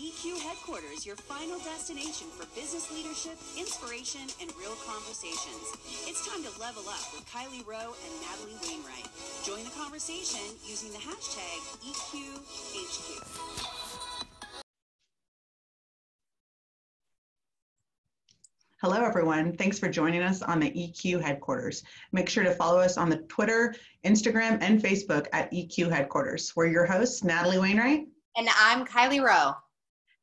EQ 0.00 0.40
Headquarters, 0.40 1.04
your 1.04 1.16
final 1.16 1.58
destination 1.58 2.26
for 2.32 2.46
business 2.58 2.90
leadership, 2.90 3.36
inspiration, 3.58 4.22
and 4.40 4.50
real 4.58 4.72
conversations. 4.88 5.76
It's 6.08 6.26
time 6.26 6.42
to 6.42 6.48
level 6.58 6.88
up 6.88 7.04
with 7.12 7.28
Kylie 7.28 7.66
Rowe 7.68 7.92
and 7.92 8.12
Natalie 8.24 8.56
Wainwright. 8.64 9.06
Join 9.44 9.62
the 9.62 9.70
conversation 9.76 10.40
using 10.64 10.90
the 10.92 10.98
hashtag 10.98 11.60
EQHQ. 11.84 13.20
Hello, 18.80 19.04
everyone. 19.04 19.54
Thanks 19.58 19.78
for 19.78 19.90
joining 19.90 20.22
us 20.22 20.40
on 20.40 20.60
the 20.60 20.70
EQ 20.70 21.20
headquarters. 21.20 21.82
Make 22.12 22.30
sure 22.30 22.44
to 22.44 22.52
follow 22.52 22.80
us 22.80 22.96
on 22.96 23.10
the 23.10 23.18
Twitter, 23.28 23.74
Instagram, 24.06 24.62
and 24.62 24.82
Facebook 24.82 25.26
at 25.34 25.52
EQ 25.52 25.90
headquarters. 25.90 26.54
We're 26.56 26.68
your 26.68 26.86
hosts, 26.86 27.22
Natalie 27.22 27.58
Wainwright. 27.58 28.06
And 28.38 28.48
I'm 28.58 28.86
Kylie 28.86 29.22
Rowe. 29.22 29.56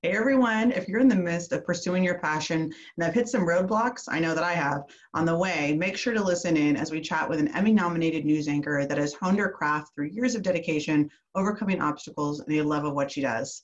Hey, 0.04 0.12
everyone. 0.12 0.72
If 0.72 0.88
you're 0.88 1.00
in 1.00 1.08
the 1.08 1.16
midst 1.16 1.52
of 1.52 1.66
pursuing 1.66 2.04
your 2.04 2.20
passion 2.20 2.62
and 2.62 3.04
have 3.04 3.14
hit 3.14 3.28
some 3.28 3.48
roadblocks, 3.48 4.04
I 4.08 4.20
know 4.20 4.36
that 4.36 4.44
I 4.44 4.54
have, 4.54 4.84
on 5.14 5.26
the 5.26 5.36
way, 5.36 5.76
make 5.78 5.98
sure 5.98 6.14
to 6.14 6.24
listen 6.24 6.56
in 6.56 6.78
as 6.78 6.92
we 6.92 7.02
chat 7.02 7.28
with 7.28 7.40
an 7.40 7.48
Emmy 7.56 7.74
nominated 7.74 8.24
news 8.24 8.48
anchor 8.48 8.86
that 8.86 8.98
has 8.98 9.14
honed 9.14 9.40
her 9.40 9.50
craft 9.50 9.94
through 9.96 10.10
years 10.10 10.36
of 10.36 10.44
dedication, 10.44 11.10
overcoming 11.36 11.82
obstacles, 11.82 12.42
and 12.42 12.54
a 12.54 12.62
love 12.62 12.86
of 12.86 12.94
what 12.94 13.12
she 13.12 13.22
does 13.22 13.64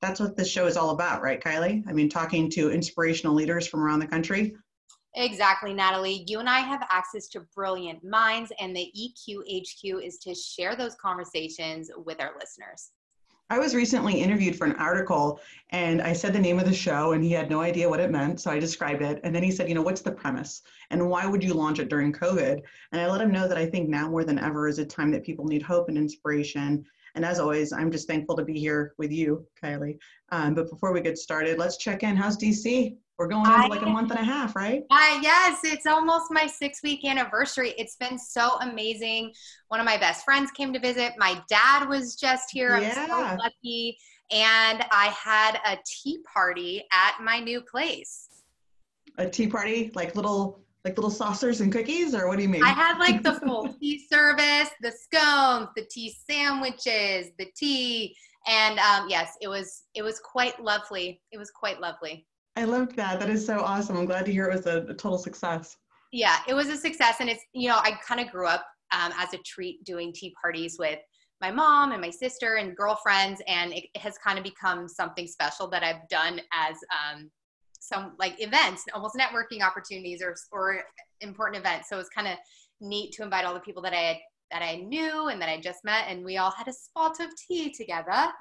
that's 0.00 0.20
what 0.20 0.36
this 0.36 0.50
show 0.50 0.66
is 0.66 0.76
all 0.76 0.90
about, 0.90 1.22
right, 1.22 1.42
Kylie? 1.42 1.84
I 1.86 1.92
mean, 1.92 2.08
talking 2.08 2.50
to 2.50 2.70
inspirational 2.70 3.34
leaders 3.34 3.66
from 3.66 3.80
around 3.80 4.00
the 4.00 4.06
country. 4.06 4.54
Exactly, 5.16 5.74
Natalie. 5.74 6.24
You 6.26 6.38
and 6.38 6.48
I 6.48 6.60
have 6.60 6.86
access 6.90 7.28
to 7.28 7.40
brilliant 7.54 8.02
minds, 8.04 8.52
and 8.60 8.74
the 8.74 8.90
EQHQ 8.96 10.04
is 10.04 10.18
to 10.18 10.34
share 10.34 10.76
those 10.76 10.94
conversations 10.94 11.90
with 11.96 12.20
our 12.20 12.32
listeners. 12.38 12.92
I 13.50 13.58
was 13.58 13.74
recently 13.74 14.14
interviewed 14.14 14.56
for 14.56 14.64
an 14.64 14.76
article 14.76 15.40
and 15.70 16.00
I 16.00 16.12
said 16.12 16.32
the 16.32 16.38
name 16.38 16.60
of 16.60 16.66
the 16.66 16.72
show 16.72 17.12
and 17.12 17.22
he 17.22 17.32
had 17.32 17.50
no 17.50 17.60
idea 17.60 17.88
what 17.88 17.98
it 17.98 18.10
meant. 18.10 18.40
So 18.40 18.50
I 18.50 18.60
described 18.60 19.02
it. 19.02 19.20
And 19.24 19.34
then 19.34 19.42
he 19.42 19.50
said, 19.50 19.68
you 19.68 19.74
know, 19.74 19.82
what's 19.82 20.02
the 20.02 20.12
premise 20.12 20.62
and 20.90 21.10
why 21.10 21.26
would 21.26 21.42
you 21.42 21.52
launch 21.52 21.80
it 21.80 21.88
during 21.88 22.12
COVID? 22.12 22.62
And 22.92 23.00
I 23.00 23.10
let 23.10 23.20
him 23.20 23.32
know 23.32 23.48
that 23.48 23.58
I 23.58 23.66
think 23.66 23.88
now 23.88 24.08
more 24.08 24.24
than 24.24 24.38
ever 24.38 24.68
is 24.68 24.78
a 24.78 24.86
time 24.86 25.10
that 25.10 25.24
people 25.24 25.44
need 25.44 25.62
hope 25.62 25.88
and 25.88 25.98
inspiration 25.98 26.86
and 27.14 27.24
as 27.24 27.40
always, 27.40 27.72
I'm 27.72 27.90
just 27.90 28.06
thankful 28.06 28.36
to 28.36 28.44
be 28.44 28.58
here 28.58 28.94
with 28.98 29.10
you, 29.10 29.46
Kylie. 29.62 29.98
Um, 30.30 30.54
but 30.54 30.70
before 30.70 30.92
we 30.92 31.00
get 31.00 31.18
started, 31.18 31.58
let's 31.58 31.76
check 31.76 32.02
in. 32.02 32.16
How's 32.16 32.36
DC? 32.36 32.96
We're 33.20 33.26
going 33.26 33.44
into 33.44 33.66
like 33.66 33.82
a 33.82 33.86
month 33.86 34.12
and 34.12 34.18
a 34.18 34.24
half, 34.24 34.56
right? 34.56 34.82
Uh, 34.88 35.18
yes, 35.20 35.60
it's 35.62 35.84
almost 35.84 36.28
my 36.30 36.46
six 36.46 36.82
week 36.82 37.04
anniversary. 37.04 37.74
It's 37.76 37.94
been 37.96 38.18
so 38.18 38.56
amazing. 38.62 39.34
One 39.68 39.78
of 39.78 39.84
my 39.84 39.98
best 39.98 40.24
friends 40.24 40.50
came 40.52 40.72
to 40.72 40.80
visit. 40.80 41.12
My 41.18 41.38
dad 41.46 41.86
was 41.86 42.16
just 42.16 42.48
here. 42.50 42.72
I'm 42.72 42.82
yeah. 42.82 43.06
so 43.06 43.36
lucky. 43.36 43.98
And 44.32 44.86
I 44.90 45.14
had 45.14 45.60
a 45.66 45.76
tea 45.84 46.20
party 46.32 46.82
at 46.94 47.22
my 47.22 47.40
new 47.40 47.60
place. 47.60 48.26
A 49.18 49.28
tea 49.28 49.48
party, 49.48 49.92
like 49.94 50.16
little 50.16 50.62
like 50.86 50.96
little 50.96 51.10
saucers 51.10 51.60
and 51.60 51.70
cookies 51.70 52.14
or 52.14 52.26
what 52.26 52.38
do 52.38 52.42
you 52.42 52.48
mean 52.48 52.64
i 52.64 52.70
had 52.70 52.96
like 52.96 53.22
the 53.22 53.34
full 53.46 53.68
tea 53.74 54.02
service 54.10 54.70
the 54.80 54.90
scones 54.90 55.68
the 55.76 55.84
tea 55.90 56.10
sandwiches 56.26 57.32
the 57.38 57.44
tea 57.54 58.16
and 58.46 58.78
um, 58.78 59.06
yes 59.06 59.36
it 59.42 59.48
was 59.48 59.82
it 59.94 60.00
was 60.00 60.18
quite 60.20 60.58
lovely 60.58 61.20
it 61.32 61.36
was 61.36 61.50
quite 61.50 61.82
lovely 61.82 62.26
i 62.56 62.64
loved 62.64 62.94
that 62.96 63.18
that 63.20 63.30
is 63.30 63.44
so 63.44 63.60
awesome 63.60 63.96
i'm 63.96 64.06
glad 64.06 64.24
to 64.24 64.32
hear 64.32 64.46
it 64.46 64.54
was 64.54 64.66
a, 64.66 64.82
a 64.88 64.94
total 64.94 65.18
success 65.18 65.76
yeah 66.12 66.38
it 66.48 66.54
was 66.54 66.68
a 66.68 66.76
success 66.76 67.16
and 67.20 67.28
it's 67.28 67.44
you 67.52 67.68
know 67.68 67.76
i 67.76 67.92
kind 68.06 68.20
of 68.20 68.30
grew 68.30 68.46
up 68.46 68.66
um, 68.92 69.12
as 69.16 69.32
a 69.34 69.38
treat 69.38 69.82
doing 69.84 70.12
tea 70.12 70.34
parties 70.40 70.76
with 70.78 70.98
my 71.40 71.50
mom 71.50 71.92
and 71.92 72.00
my 72.00 72.10
sister 72.10 72.56
and 72.56 72.76
girlfriends 72.76 73.40
and 73.46 73.72
it 73.72 73.84
has 73.96 74.18
kind 74.18 74.36
of 74.36 74.44
become 74.44 74.88
something 74.88 75.26
special 75.26 75.68
that 75.68 75.82
i've 75.82 76.08
done 76.08 76.40
as 76.52 76.76
um, 76.90 77.30
some 77.80 78.12
like 78.18 78.40
events, 78.40 78.84
almost 78.94 79.16
networking 79.16 79.62
opportunities 79.62 80.22
or 80.22 80.34
or 80.52 80.82
important 81.20 81.60
events. 81.60 81.88
So 81.88 81.96
it 81.96 81.98
was 81.98 82.08
kind 82.10 82.28
of 82.28 82.36
neat 82.80 83.12
to 83.12 83.22
invite 83.22 83.44
all 83.44 83.54
the 83.54 83.60
people 83.60 83.82
that 83.82 83.92
I 83.92 83.96
had 83.96 84.16
that 84.52 84.62
I 84.62 84.76
knew 84.76 85.28
and 85.28 85.40
that 85.40 85.48
I 85.48 85.60
just 85.60 85.84
met, 85.84 86.06
and 86.08 86.24
we 86.24 86.36
all 86.36 86.50
had 86.50 86.68
a 86.68 86.72
spot 86.72 87.20
of 87.20 87.28
tea 87.36 87.72
together. 87.72 88.32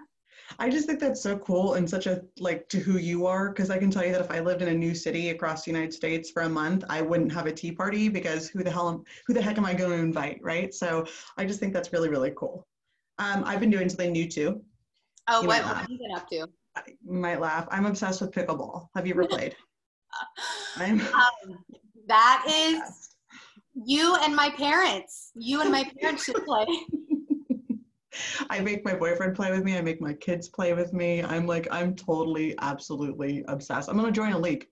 I 0.57 0.69
just 0.69 0.85
think 0.87 0.99
that's 0.99 1.21
so 1.21 1.37
cool 1.37 1.75
and 1.75 1.89
such 1.89 2.07
a 2.07 2.21
like 2.39 2.67
to 2.69 2.79
who 2.79 2.97
you 2.97 3.25
are 3.25 3.49
because 3.49 3.69
I 3.69 3.77
can 3.77 3.91
tell 3.91 4.05
you 4.05 4.11
that 4.11 4.21
if 4.21 4.31
I 4.31 4.39
lived 4.39 4.61
in 4.61 4.69
a 4.69 4.73
new 4.73 4.95
city 4.95 5.29
across 5.29 5.65
the 5.65 5.71
United 5.71 5.93
States 5.93 6.29
for 6.29 6.43
a 6.43 6.49
month, 6.49 6.83
I 6.89 7.01
wouldn't 7.01 7.31
have 7.33 7.45
a 7.45 7.51
tea 7.51 7.71
party 7.71 8.09
because 8.09 8.49
who 8.49 8.63
the 8.63 8.71
hell 8.71 8.89
am 8.89 9.03
who 9.27 9.33
the 9.33 9.41
heck 9.41 9.57
am 9.57 9.65
I 9.65 9.73
going 9.73 9.91
to 9.91 9.97
invite, 9.97 10.39
right? 10.41 10.73
So 10.73 11.05
I 11.37 11.45
just 11.45 11.59
think 11.59 11.73
that's 11.73 11.93
really 11.93 12.09
really 12.09 12.33
cool. 12.35 12.67
Um, 13.19 13.43
I've 13.45 13.59
been 13.59 13.69
doing 13.69 13.89
something 13.89 14.11
new 14.11 14.27
too. 14.29 14.61
Oh, 15.27 15.41
you 15.41 15.47
what, 15.47 15.63
have 15.63 15.89
you 15.89 15.97
been 15.97 16.15
up 16.15 16.27
to? 16.29 16.47
you 16.87 17.11
might 17.11 17.39
laugh. 17.39 17.67
I'm 17.71 17.85
obsessed 17.85 18.21
with 18.21 18.31
pickleball. 18.31 18.87
Have 18.95 19.05
you 19.05 19.13
ever 19.13 19.25
played? 19.27 19.55
I'm 20.77 20.99
um, 21.01 21.63
that 22.07 22.43
is 22.47 23.09
you 23.85 24.15
and 24.21 24.35
my 24.35 24.49
parents. 24.49 25.31
You 25.35 25.61
and 25.61 25.71
my 25.71 25.89
parents 25.99 26.25
should 26.25 26.43
play. 26.45 26.65
I 28.49 28.59
make 28.59 28.85
my 28.85 28.93
boyfriend 28.93 29.35
play 29.35 29.51
with 29.51 29.63
me. 29.63 29.77
I 29.77 29.81
make 29.81 30.01
my 30.01 30.13
kids 30.13 30.47
play 30.49 30.73
with 30.73 30.93
me. 30.93 31.23
I'm 31.23 31.45
like, 31.45 31.67
I'm 31.71 31.95
totally, 31.95 32.55
absolutely 32.59 33.43
obsessed. 33.47 33.89
I'm 33.89 33.97
gonna 33.97 34.11
join 34.11 34.33
a 34.33 34.39
league. 34.39 34.67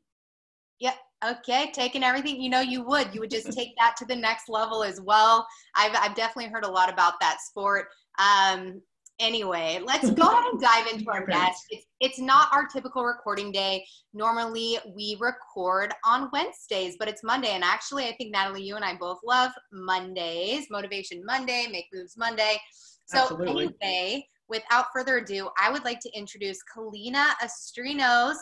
Yeah. 0.80 0.94
Okay. 1.26 1.72
Taking 1.74 2.04
everything, 2.04 2.42
you 2.42 2.50
know, 2.50 2.62
you 2.62 2.84
would. 2.84 3.14
You 3.14 3.22
would 3.22 3.32
just 3.32 3.52
take 3.52 3.76
that 3.80 3.96
to 3.98 4.06
the 4.06 4.16
next 4.16 4.50
level 4.50 4.84
as 4.84 5.02
well. 5.02 5.48
I've 5.76 5.96
I've 5.96 6.16
definitely 6.16 6.52
heard 6.52 6.66
a 6.66 6.72
lot 6.72 6.92
about 6.92 7.20
that 7.20 7.42
sport. 7.42 7.88
Um, 8.20 8.82
Anyway, 9.20 9.80
let's 9.84 10.12
go 10.12 10.28
ahead 10.28 10.44
and 10.52 10.62
dive 10.62 10.86
into 10.88 11.10
our 11.10 11.26
guest. 11.26 11.66
It's, 11.72 11.86
it's 12.00 12.20
not 12.20 12.50
our 12.54 12.68
typical 12.68 13.04
recording 13.04 13.52
day. 13.52 13.84
Normally, 14.14 14.78
we 14.96 15.18
record 15.20 15.92
on 16.06 16.30
Wednesdays, 16.32 16.98
but 17.00 17.08
it's 17.08 17.24
Monday. 17.24 17.50
And 17.50 17.64
actually, 17.64 18.06
I 18.06 18.12
think 18.16 18.32
Natalie, 18.32 18.62
you 18.62 18.76
and 18.76 18.86
I 18.86 18.96
both 18.96 19.18
love 19.26 19.52
Mondays, 19.72 20.68
Motivation 20.70 21.26
Monday, 21.26 21.66
Make 21.72 21.88
Moves 21.92 22.16
Monday. 22.16 22.58
So, 23.08 23.20
Absolutely. 23.20 23.74
anyway, 23.82 24.28
without 24.50 24.88
further 24.94 25.18
ado, 25.18 25.50
I 25.62 25.72
would 25.72 25.84
like 25.86 26.00
to 26.02 26.12
introduce 26.18 26.60
Kalyna 26.76 27.32
Astrinos. 27.42 28.36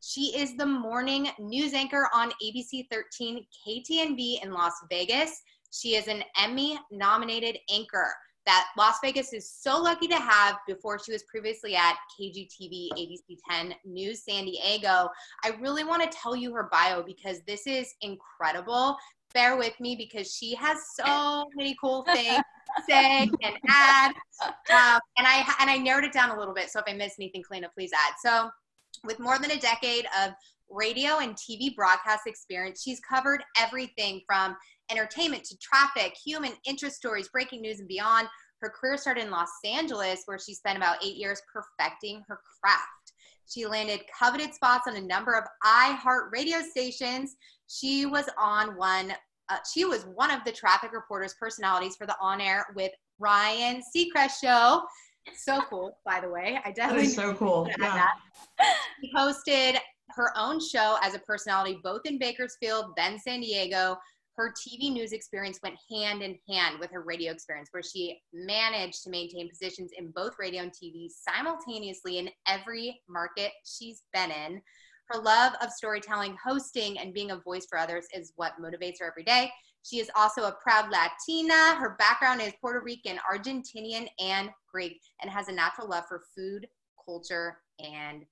She 0.00 0.36
is 0.36 0.56
the 0.56 0.66
morning 0.66 1.28
news 1.38 1.74
anchor 1.74 2.08
on 2.14 2.32
ABC 2.42 2.86
13 2.90 3.44
KTNV 3.66 4.44
in 4.44 4.52
Las 4.52 4.72
Vegas. 4.90 5.40
She 5.72 5.96
is 5.96 6.06
an 6.08 6.22
Emmy 6.38 6.78
nominated 6.90 7.58
anchor 7.72 8.12
that 8.46 8.68
Las 8.76 8.96
Vegas 9.02 9.32
is 9.32 9.50
so 9.50 9.80
lucky 9.80 10.08
to 10.08 10.16
have 10.16 10.58
before 10.66 10.98
she 10.98 11.12
was 11.12 11.22
previously 11.24 11.76
at 11.76 11.96
KGTV 12.18 12.88
ABC 12.98 13.38
10 13.48 13.74
News 13.84 14.24
San 14.24 14.44
Diego. 14.44 15.08
I 15.44 15.50
really 15.60 15.84
want 15.84 16.02
to 16.02 16.18
tell 16.18 16.34
you 16.34 16.52
her 16.54 16.68
bio 16.72 17.02
because 17.02 17.40
this 17.46 17.66
is 17.66 17.94
incredible. 18.00 18.96
Bear 19.34 19.56
with 19.56 19.78
me 19.80 19.96
because 19.96 20.34
she 20.34 20.54
has 20.54 20.78
so 20.94 21.46
many 21.54 21.76
cool 21.80 22.04
things 22.04 22.42
to 22.76 22.82
say 22.88 23.30
and 23.42 23.56
add. 23.68 24.12
Um, 24.42 25.00
and 25.18 25.26
I 25.26 25.44
and 25.60 25.70
I 25.70 25.76
narrowed 25.78 26.04
it 26.04 26.12
down 26.12 26.30
a 26.30 26.38
little 26.38 26.54
bit. 26.54 26.70
So 26.70 26.80
if 26.80 26.84
I 26.88 26.94
miss 26.96 27.14
anything, 27.18 27.42
Kalyna, 27.42 27.66
please 27.74 27.90
add. 27.94 28.14
So 28.24 28.50
with 29.04 29.18
more 29.18 29.38
than 29.38 29.50
a 29.50 29.58
decade 29.58 30.06
of 30.22 30.32
radio 30.70 31.18
and 31.18 31.36
TV 31.36 31.74
broadcast 31.74 32.22
experience, 32.26 32.82
she's 32.82 33.00
covered 33.00 33.42
everything 33.58 34.20
from 34.26 34.56
entertainment 34.90 35.44
to 35.44 35.56
traffic, 35.58 36.14
human 36.24 36.52
interest 36.66 36.96
stories, 36.96 37.28
breaking 37.28 37.62
news, 37.62 37.78
and 37.80 37.88
beyond. 37.88 38.28
Her 38.60 38.70
career 38.70 38.96
started 38.96 39.24
in 39.24 39.30
Los 39.30 39.48
Angeles, 39.64 40.22
where 40.26 40.38
she 40.38 40.54
spent 40.54 40.76
about 40.76 41.04
eight 41.04 41.16
years 41.16 41.42
perfecting 41.52 42.22
her 42.28 42.40
craft. 42.60 43.12
She 43.48 43.66
landed 43.66 44.00
coveted 44.18 44.54
spots 44.54 44.86
on 44.86 44.96
a 44.96 45.00
number 45.00 45.34
of 45.34 45.44
iHeart 45.64 46.30
radio 46.32 46.60
stations. 46.62 47.34
She 47.72 48.06
was 48.06 48.28
on 48.38 48.76
one. 48.76 49.12
Uh, 49.48 49.58
she 49.72 49.84
was 49.84 50.04
one 50.14 50.30
of 50.30 50.44
the 50.44 50.52
traffic 50.52 50.92
reporters 50.92 51.34
personalities 51.38 51.96
for 51.96 52.06
the 52.06 52.16
on 52.20 52.40
air 52.40 52.66
with 52.74 52.92
Ryan 53.18 53.82
Seacrest 53.94 54.40
show. 54.42 54.82
So 55.36 55.62
cool, 55.70 55.98
by 56.04 56.20
the 56.20 56.28
way. 56.28 56.58
I 56.64 56.72
definitely 56.72 57.04
that 57.04 57.08
is 57.08 57.14
so 57.14 57.34
cool. 57.34 57.68
Yeah. 57.78 58.08
She 59.00 59.12
hosted 59.16 59.78
her 60.10 60.36
own 60.36 60.60
show 60.60 60.96
as 61.02 61.14
a 61.14 61.18
personality 61.20 61.78
both 61.82 62.02
in 62.04 62.18
Bakersfield, 62.18 62.92
then 62.96 63.18
San 63.18 63.40
Diego 63.40 63.96
her 64.36 64.52
TV 64.52 64.90
news 64.90 65.12
experience 65.12 65.58
went 65.62 65.76
hand 65.90 66.22
in 66.22 66.38
hand 66.48 66.78
with 66.80 66.90
her 66.90 67.02
radio 67.02 67.32
experience, 67.32 67.68
where 67.72 67.82
she 67.82 68.18
managed 68.32 69.02
to 69.04 69.10
maintain 69.10 69.48
positions 69.48 69.90
in 69.96 70.10
both 70.10 70.34
radio 70.38 70.62
and 70.62 70.72
TV 70.72 71.08
simultaneously 71.10 72.18
in 72.18 72.30
every 72.46 73.00
market 73.08 73.52
she's 73.64 74.02
been 74.12 74.30
in. 74.30 74.62
Her 75.12 75.20
love 75.20 75.52
of 75.60 75.70
storytelling, 75.70 76.36
hosting, 76.42 76.98
and 76.98 77.12
being 77.12 77.32
a 77.32 77.36
voice 77.36 77.66
for 77.68 77.78
others 77.78 78.06
is 78.14 78.32
what 78.36 78.54
motivates 78.60 79.00
her 79.00 79.06
every 79.06 79.24
day. 79.24 79.50
She 79.82 79.98
is 79.98 80.10
also 80.16 80.44
a 80.44 80.56
proud 80.62 80.90
Latina. 80.90 81.74
Her 81.74 81.96
background 81.98 82.40
is 82.40 82.54
Puerto 82.60 82.80
Rican, 82.80 83.18
Argentinian, 83.30 84.08
and 84.18 84.48
Greek, 84.72 85.00
and 85.20 85.30
has 85.30 85.48
a 85.48 85.52
natural 85.52 85.88
love 85.88 86.04
for 86.08 86.22
food, 86.34 86.66
culture, 87.04 87.58
and 87.78 88.24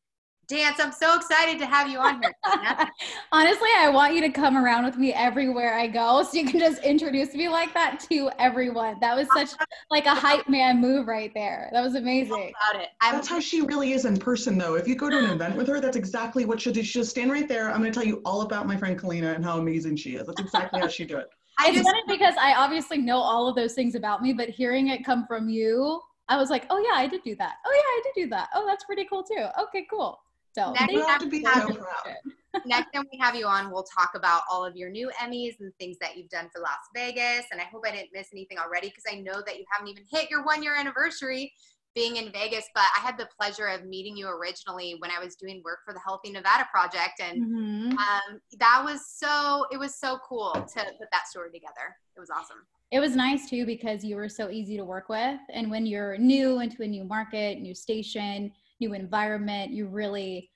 dance. 0.50 0.80
I'm 0.80 0.92
so 0.92 1.16
excited 1.16 1.58
to 1.60 1.66
have 1.66 1.88
you 1.88 1.98
on 1.98 2.20
here. 2.20 2.34
Honestly, 3.32 3.68
I 3.78 3.88
want 3.88 4.14
you 4.14 4.20
to 4.20 4.30
come 4.30 4.56
around 4.56 4.84
with 4.84 4.98
me 4.98 5.14
everywhere 5.14 5.74
I 5.74 5.86
go 5.86 6.22
so 6.22 6.36
you 6.36 6.46
can 6.46 6.58
just 6.58 6.82
introduce 6.82 7.34
me 7.34 7.48
like 7.48 7.72
that 7.74 8.00
to 8.10 8.30
everyone. 8.38 8.96
That 9.00 9.16
was 9.16 9.28
such 9.34 9.50
like 9.90 10.06
a 10.06 10.14
hype 10.14 10.48
man 10.48 10.80
move 10.80 11.06
right 11.06 11.32
there. 11.34 11.70
That 11.72 11.82
was 11.82 11.94
amazing. 11.94 12.52
About 12.70 12.82
it. 12.82 12.88
I'm, 13.00 13.14
that's 13.14 13.28
how 13.28 13.40
she 13.40 13.62
really 13.62 13.92
is 13.92 14.04
in 14.04 14.16
person 14.18 14.58
though. 14.58 14.74
If 14.74 14.88
you 14.88 14.96
go 14.96 15.08
to 15.08 15.18
an 15.18 15.30
event 15.30 15.56
with 15.56 15.68
her, 15.68 15.80
that's 15.80 15.96
exactly 15.96 16.44
what 16.44 16.60
she'll 16.60 16.72
do. 16.72 16.82
She'll 16.82 17.04
stand 17.04 17.30
right 17.30 17.48
there. 17.48 17.70
I'm 17.70 17.80
going 17.80 17.92
to 17.92 17.98
tell 17.98 18.06
you 18.06 18.20
all 18.24 18.42
about 18.42 18.66
my 18.66 18.76
friend 18.76 18.98
Kalyna 18.98 19.34
and 19.34 19.44
how 19.44 19.58
amazing 19.58 19.96
she 19.96 20.16
is. 20.16 20.26
That's 20.26 20.40
exactly 20.40 20.80
how 20.80 20.88
she 20.88 21.04
do 21.04 21.16
it. 21.16 21.28
I 21.58 21.68
it's 21.68 21.76
just, 21.76 21.88
funny 21.88 22.02
because 22.08 22.34
I 22.40 22.54
obviously 22.54 22.98
know 22.98 23.18
all 23.18 23.46
of 23.46 23.54
those 23.54 23.74
things 23.74 23.94
about 23.94 24.22
me, 24.22 24.32
but 24.32 24.48
hearing 24.48 24.88
it 24.88 25.04
come 25.04 25.26
from 25.26 25.48
you, 25.48 26.00
I 26.28 26.36
was 26.36 26.48
like, 26.48 26.64
oh 26.70 26.78
yeah, 26.78 26.98
I 26.98 27.06
did 27.06 27.22
do 27.22 27.34
that. 27.36 27.54
Oh 27.66 27.72
yeah, 27.72 27.80
I 27.80 28.00
did 28.04 28.24
do 28.24 28.30
that. 28.30 28.48
Oh, 28.54 28.64
that's 28.66 28.84
pretty 28.84 29.04
cool 29.04 29.22
too. 29.22 29.46
Okay, 29.62 29.86
cool. 29.90 30.18
So 30.52 30.72
next 30.72 30.92
time, 30.92 31.30
we 31.30 31.42
have, 31.44 31.78
next 32.66 32.92
time 32.92 33.06
we 33.12 33.18
have 33.18 33.34
you 33.34 33.46
on, 33.46 33.70
we'll 33.70 33.84
talk 33.84 34.10
about 34.14 34.42
all 34.50 34.64
of 34.64 34.76
your 34.76 34.90
new 34.90 35.10
Emmys 35.22 35.60
and 35.60 35.72
things 35.78 35.96
that 36.00 36.16
you've 36.16 36.28
done 36.28 36.48
for 36.52 36.60
Las 36.60 36.78
Vegas. 36.94 37.46
And 37.52 37.60
I 37.60 37.64
hope 37.64 37.84
I 37.86 37.92
didn't 37.92 38.10
miss 38.12 38.28
anything 38.32 38.58
already 38.58 38.88
because 38.88 39.04
I 39.10 39.16
know 39.16 39.42
that 39.46 39.58
you 39.58 39.64
haven't 39.70 39.88
even 39.88 40.04
hit 40.10 40.30
your 40.30 40.44
one 40.44 40.62
year 40.62 40.74
anniversary 40.76 41.52
being 41.94 42.16
in 42.16 42.32
Vegas. 42.32 42.66
But 42.74 42.84
I 42.96 43.00
had 43.00 43.18
the 43.18 43.28
pleasure 43.38 43.66
of 43.66 43.84
meeting 43.84 44.16
you 44.16 44.28
originally 44.28 44.96
when 44.98 45.10
I 45.10 45.22
was 45.22 45.36
doing 45.36 45.62
work 45.64 45.80
for 45.84 45.94
the 45.94 46.00
Healthy 46.00 46.32
Nevada 46.32 46.66
Project, 46.72 47.20
and 47.20 47.42
mm-hmm. 47.42 47.90
um, 47.92 48.40
that 48.58 48.82
was 48.84 49.00
so 49.06 49.66
it 49.72 49.78
was 49.78 49.94
so 49.98 50.18
cool 50.28 50.52
to 50.52 50.84
put 50.98 51.08
that 51.12 51.28
story 51.28 51.50
together. 51.50 51.96
It 52.16 52.20
was 52.20 52.30
awesome. 52.30 52.58
It 52.90 53.00
was 53.00 53.14
nice 53.14 53.48
too 53.48 53.66
because 53.66 54.04
you 54.04 54.16
were 54.16 54.28
so 54.28 54.50
easy 54.50 54.76
to 54.76 54.84
work 54.84 55.08
with, 55.08 55.40
and 55.52 55.70
when 55.70 55.86
you're 55.86 56.16
new 56.18 56.60
into 56.60 56.82
a 56.82 56.86
new 56.86 57.04
market, 57.04 57.60
new 57.60 57.74
station 57.74 58.52
new 58.80 58.94
environment, 58.94 59.72
you 59.72 59.86
really 59.86 60.50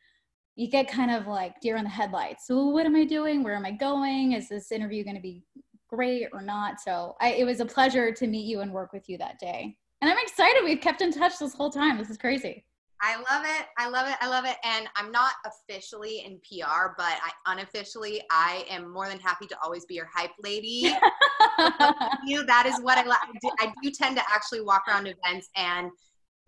you 0.56 0.68
get 0.68 0.88
kind 0.88 1.10
of 1.10 1.26
like 1.26 1.60
deer 1.60 1.76
in 1.76 1.84
the 1.84 1.90
headlights. 1.90 2.46
So 2.46 2.66
what 2.68 2.86
am 2.86 2.94
I 2.94 3.04
doing? 3.04 3.42
Where 3.42 3.56
am 3.56 3.66
I 3.66 3.72
going? 3.72 4.32
Is 4.32 4.48
this 4.48 4.70
interview 4.70 5.02
going 5.02 5.16
to 5.16 5.22
be 5.22 5.42
great 5.88 6.28
or 6.32 6.42
not? 6.42 6.80
So 6.80 7.16
I, 7.20 7.30
it 7.30 7.44
was 7.44 7.60
a 7.60 7.66
pleasure 7.66 8.12
to 8.12 8.26
meet 8.26 8.46
you 8.46 8.60
and 8.60 8.72
work 8.72 8.92
with 8.92 9.08
you 9.08 9.18
that 9.18 9.38
day. 9.40 9.76
And 10.00 10.10
I'm 10.10 10.18
excited. 10.22 10.62
We've 10.64 10.80
kept 10.80 11.00
in 11.00 11.12
touch 11.12 11.38
this 11.38 11.54
whole 11.54 11.70
time. 11.70 11.98
This 11.98 12.10
is 12.10 12.18
crazy. 12.18 12.64
I 13.00 13.16
love 13.16 13.44
it. 13.44 13.66
I 13.76 13.88
love 13.88 14.08
it. 14.08 14.16
I 14.20 14.28
love 14.28 14.44
it. 14.44 14.56
And 14.64 14.88
I'm 14.96 15.10
not 15.10 15.32
officially 15.44 16.24
in 16.24 16.38
PR, 16.38 16.94
but 16.96 17.16
I 17.22 17.30
unofficially 17.46 18.22
I 18.30 18.64
am 18.70 18.92
more 18.92 19.08
than 19.08 19.18
happy 19.18 19.46
to 19.48 19.56
always 19.62 19.84
be 19.84 19.94
your 19.94 20.08
hype 20.14 20.30
lady. 20.42 20.66
you 22.26 22.46
that 22.46 22.64
is 22.66 22.80
what 22.80 22.96
I 22.96 23.04
like. 23.04 23.18
I 23.60 23.72
do 23.82 23.90
tend 23.90 24.16
to 24.16 24.22
actually 24.32 24.62
walk 24.62 24.84
around 24.88 25.06
events 25.06 25.50
and 25.56 25.90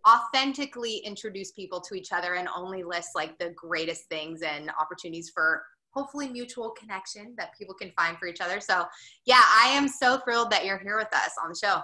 authentically 0.08 0.98
introduce 0.98 1.52
people 1.52 1.80
to 1.80 1.94
each 1.94 2.12
other 2.12 2.34
and 2.34 2.48
only 2.56 2.82
list 2.82 3.10
like 3.14 3.36
the 3.38 3.50
greatest 3.56 4.08
things 4.08 4.42
and 4.42 4.70
opportunities 4.80 5.30
for 5.34 5.62
hopefully 5.90 6.28
mutual 6.28 6.70
connection 6.70 7.34
that 7.38 7.50
people 7.58 7.74
can 7.74 7.90
find 7.96 8.18
for 8.18 8.26
each 8.26 8.40
other. 8.40 8.60
So, 8.60 8.84
yeah, 9.24 9.42
I 9.42 9.68
am 9.68 9.88
so 9.88 10.18
thrilled 10.18 10.50
that 10.50 10.64
you're 10.64 10.78
here 10.78 10.96
with 10.96 11.12
us 11.12 11.32
on 11.42 11.50
the 11.50 11.56
show. 11.56 11.80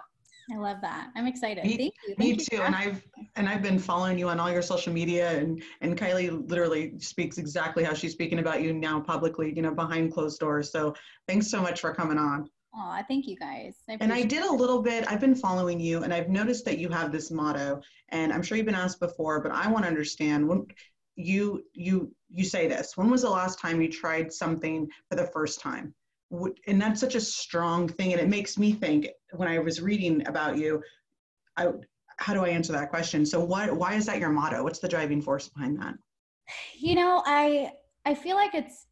I 0.52 0.56
love 0.56 0.78
that. 0.82 1.10
I'm 1.16 1.26
excited. 1.26 1.64
Me, 1.64 1.76
Thank 1.76 1.80
you. 1.80 1.92
Thank 2.06 2.18
me 2.18 2.28
you 2.30 2.36
too. 2.36 2.62
And 2.62 2.74
I've 2.74 3.02
and 3.36 3.48
I've 3.48 3.62
been 3.62 3.78
following 3.78 4.18
you 4.18 4.28
on 4.28 4.40
all 4.40 4.50
your 4.50 4.62
social 4.62 4.92
media 4.92 5.30
and 5.38 5.62
and 5.80 5.96
Kylie 5.96 6.48
literally 6.50 6.98
speaks 6.98 7.38
exactly 7.38 7.84
how 7.84 7.94
she's 7.94 8.12
speaking 8.12 8.40
about 8.40 8.60
you 8.60 8.72
now 8.72 9.00
publicly, 9.00 9.52
you 9.54 9.62
know, 9.62 9.72
behind 9.72 10.12
closed 10.12 10.40
doors. 10.40 10.72
So 10.72 10.94
thanks 11.28 11.48
so 11.48 11.62
much 11.62 11.80
for 11.80 11.94
coming 11.94 12.18
on. 12.18 12.50
Oh, 12.74 12.98
thank 13.06 13.26
you 13.26 13.36
guys. 13.36 13.76
I 13.88 13.98
and 14.00 14.12
I 14.12 14.22
did 14.22 14.42
a 14.42 14.52
little 14.52 14.80
bit, 14.80 15.04
I've 15.06 15.20
been 15.20 15.34
following 15.34 15.78
you 15.78 16.02
and 16.04 16.12
I've 16.12 16.30
noticed 16.30 16.64
that 16.64 16.78
you 16.78 16.88
have 16.88 17.12
this 17.12 17.30
motto 17.30 17.82
and 18.08 18.32
I'm 18.32 18.42
sure 18.42 18.56
you've 18.56 18.66
been 18.66 18.74
asked 18.74 19.00
before, 19.00 19.40
but 19.40 19.52
I 19.52 19.70
want 19.70 19.84
to 19.84 19.88
understand 19.88 20.48
when 20.48 20.66
you 21.14 21.62
you 21.74 22.14
you 22.30 22.44
say 22.44 22.66
this, 22.68 22.96
when 22.96 23.10
was 23.10 23.22
the 23.22 23.30
last 23.30 23.58
time 23.58 23.82
you 23.82 23.90
tried 23.90 24.32
something 24.32 24.88
for 25.10 25.16
the 25.16 25.26
first 25.26 25.60
time? 25.60 25.94
And 26.66 26.80
that's 26.80 26.98
such 26.98 27.14
a 27.14 27.20
strong 27.20 27.88
thing 27.88 28.12
and 28.12 28.20
it 28.20 28.28
makes 28.28 28.56
me 28.56 28.72
think 28.72 29.08
when 29.32 29.48
I 29.48 29.58
was 29.58 29.82
reading 29.82 30.26
about 30.26 30.56
you, 30.56 30.82
I 31.58 31.68
how 32.16 32.32
do 32.32 32.44
I 32.44 32.48
answer 32.48 32.72
that 32.72 32.88
question? 32.88 33.26
So 33.26 33.44
what 33.44 33.70
why 33.76 33.94
is 33.94 34.06
that 34.06 34.18
your 34.18 34.30
motto? 34.30 34.62
What's 34.62 34.78
the 34.78 34.88
driving 34.88 35.20
force 35.20 35.48
behind 35.48 35.78
that? 35.80 35.94
You 36.78 36.94
know, 36.94 37.22
I 37.26 37.72
I 38.06 38.14
feel 38.14 38.36
like 38.36 38.54
it's 38.54 38.86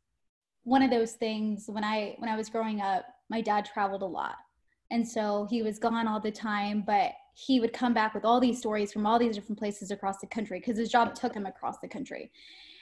one 0.64 0.82
of 0.82 0.90
those 0.90 1.12
things 1.12 1.64
when 1.66 1.82
I 1.82 2.16
when 2.18 2.28
I 2.28 2.36
was 2.36 2.50
growing 2.50 2.82
up 2.82 3.06
my 3.30 3.40
dad 3.40 3.64
traveled 3.64 4.02
a 4.02 4.06
lot. 4.06 4.36
And 4.90 5.06
so 5.06 5.46
he 5.48 5.62
was 5.62 5.78
gone 5.78 6.08
all 6.08 6.20
the 6.20 6.32
time, 6.32 6.82
but 6.84 7.12
he 7.34 7.60
would 7.60 7.72
come 7.72 7.94
back 7.94 8.12
with 8.12 8.24
all 8.24 8.40
these 8.40 8.58
stories 8.58 8.92
from 8.92 9.06
all 9.06 9.18
these 9.18 9.36
different 9.36 9.58
places 9.58 9.90
across 9.90 10.18
the 10.18 10.26
country 10.26 10.58
because 10.58 10.76
his 10.76 10.90
job 10.90 11.14
took 11.14 11.32
him 11.32 11.46
across 11.46 11.78
the 11.78 11.88
country. 11.88 12.30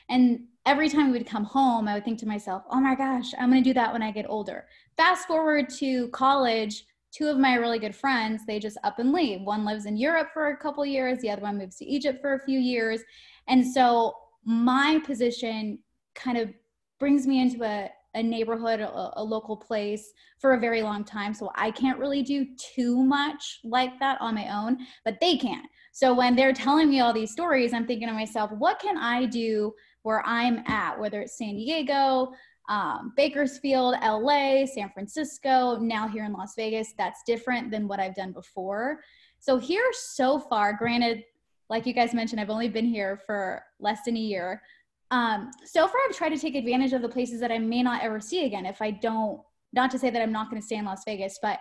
And 0.08 0.46
every 0.64 0.88
time 0.88 1.06
we 1.06 1.18
would 1.18 1.26
come 1.26 1.44
home, 1.44 1.86
I 1.86 1.94
would 1.94 2.04
think 2.04 2.18
to 2.20 2.26
myself, 2.26 2.62
oh 2.70 2.80
my 2.80 2.94
gosh, 2.94 3.32
I'm 3.38 3.50
going 3.50 3.62
to 3.62 3.70
do 3.70 3.74
that 3.74 3.92
when 3.92 4.02
I 4.02 4.10
get 4.10 4.24
older. 4.28 4.66
Fast 4.96 5.28
forward 5.28 5.68
to 5.78 6.08
college, 6.08 6.86
two 7.12 7.28
of 7.28 7.36
my 7.36 7.54
really 7.54 7.78
good 7.78 7.94
friends, 7.94 8.46
they 8.46 8.58
just 8.58 8.78
up 8.84 8.98
and 8.98 9.12
leave. 9.12 9.42
One 9.42 9.66
lives 9.66 9.84
in 9.84 9.98
Europe 9.98 10.28
for 10.32 10.48
a 10.48 10.56
couple 10.56 10.84
years, 10.86 11.18
the 11.18 11.30
other 11.30 11.42
one 11.42 11.58
moves 11.58 11.76
to 11.76 11.84
Egypt 11.84 12.22
for 12.22 12.34
a 12.34 12.44
few 12.44 12.58
years. 12.58 13.02
And 13.48 13.66
so 13.66 14.14
my 14.44 15.00
position 15.04 15.78
kind 16.14 16.38
of 16.38 16.52
brings 16.98 17.26
me 17.26 17.40
into 17.42 17.62
a, 17.64 17.90
a 18.14 18.22
neighborhood, 18.22 18.80
a, 18.80 19.12
a, 19.16 19.22
local 19.22 19.56
place 19.56 20.12
for 20.38 20.54
a 20.54 20.60
very 20.60 20.82
long 20.82 21.04
time. 21.04 21.34
So 21.34 21.50
I 21.54 21.70
can't 21.70 21.98
really 21.98 22.22
do 22.22 22.46
too 22.74 23.04
much 23.04 23.60
like 23.64 23.98
that 24.00 24.18
on 24.20 24.34
my 24.34 24.48
own, 24.54 24.78
but 25.04 25.20
they 25.20 25.36
can. 25.36 25.62
So 25.92 26.14
when 26.14 26.34
they're 26.34 26.54
telling 26.54 26.88
me 26.88 27.00
all 27.00 27.12
these 27.12 27.32
stories, 27.32 27.74
I'm 27.74 27.86
thinking 27.86 28.08
to 28.08 28.14
myself, 28.14 28.50
what 28.52 28.78
can 28.78 28.96
I 28.96 29.26
do 29.26 29.74
where 30.02 30.24
I'm 30.26 30.62
at, 30.66 30.98
whether 30.98 31.20
it's 31.20 31.36
San 31.36 31.54
Diego, 31.56 32.32
um, 32.68 33.12
Bakersfield, 33.16 33.94
LA, 34.02 34.66
San 34.66 34.90
Francisco, 34.92 35.78
now 35.78 36.06
here 36.06 36.24
in 36.24 36.32
Las 36.32 36.54
Vegas, 36.54 36.94
that's 36.96 37.22
different 37.26 37.70
than 37.70 37.88
what 37.88 38.00
I've 38.00 38.14
done 38.14 38.32
before. 38.32 39.00
So 39.38 39.58
here 39.58 39.84
so 39.92 40.38
far, 40.38 40.72
granted, 40.74 41.24
like 41.70 41.86
you 41.86 41.92
guys 41.92 42.14
mentioned, 42.14 42.40
I've 42.40 42.50
only 42.50 42.68
been 42.68 42.86
here 42.86 43.20
for 43.26 43.62
less 43.80 44.00
than 44.04 44.16
a 44.16 44.20
year, 44.20 44.62
um, 45.10 45.50
so 45.64 45.86
far, 45.86 45.96
I've 46.08 46.16
tried 46.16 46.30
to 46.30 46.38
take 46.38 46.54
advantage 46.54 46.92
of 46.92 47.02
the 47.02 47.08
places 47.08 47.40
that 47.40 47.50
I 47.50 47.58
may 47.58 47.82
not 47.82 48.02
ever 48.02 48.20
see 48.20 48.44
again 48.44 48.66
if 48.66 48.82
I 48.82 48.90
don't, 48.90 49.40
not 49.72 49.90
to 49.92 49.98
say 49.98 50.10
that 50.10 50.20
I'm 50.20 50.32
not 50.32 50.50
going 50.50 50.60
to 50.60 50.66
stay 50.66 50.76
in 50.76 50.84
Las 50.84 51.02
Vegas, 51.04 51.38
but 51.40 51.60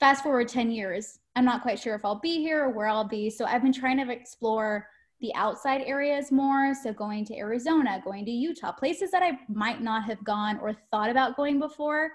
fast 0.00 0.22
forward 0.22 0.48
10 0.48 0.70
years, 0.70 1.18
I'm 1.36 1.44
not 1.44 1.62
quite 1.62 1.78
sure 1.78 1.94
if 1.94 2.04
I'll 2.04 2.20
be 2.20 2.38
here 2.38 2.64
or 2.64 2.70
where 2.70 2.86
I'll 2.86 3.08
be. 3.08 3.30
So 3.30 3.44
I've 3.44 3.62
been 3.62 3.72
trying 3.72 3.98
to 3.98 4.10
explore 4.10 4.86
the 5.20 5.34
outside 5.34 5.82
areas 5.82 6.30
more. 6.30 6.74
So 6.74 6.92
going 6.92 7.24
to 7.26 7.36
Arizona, 7.36 8.00
going 8.04 8.24
to 8.24 8.30
Utah, 8.30 8.72
places 8.72 9.10
that 9.10 9.22
I 9.22 9.38
might 9.48 9.82
not 9.82 10.04
have 10.04 10.22
gone 10.24 10.58
or 10.60 10.74
thought 10.90 11.10
about 11.10 11.36
going 11.36 11.58
before. 11.58 12.12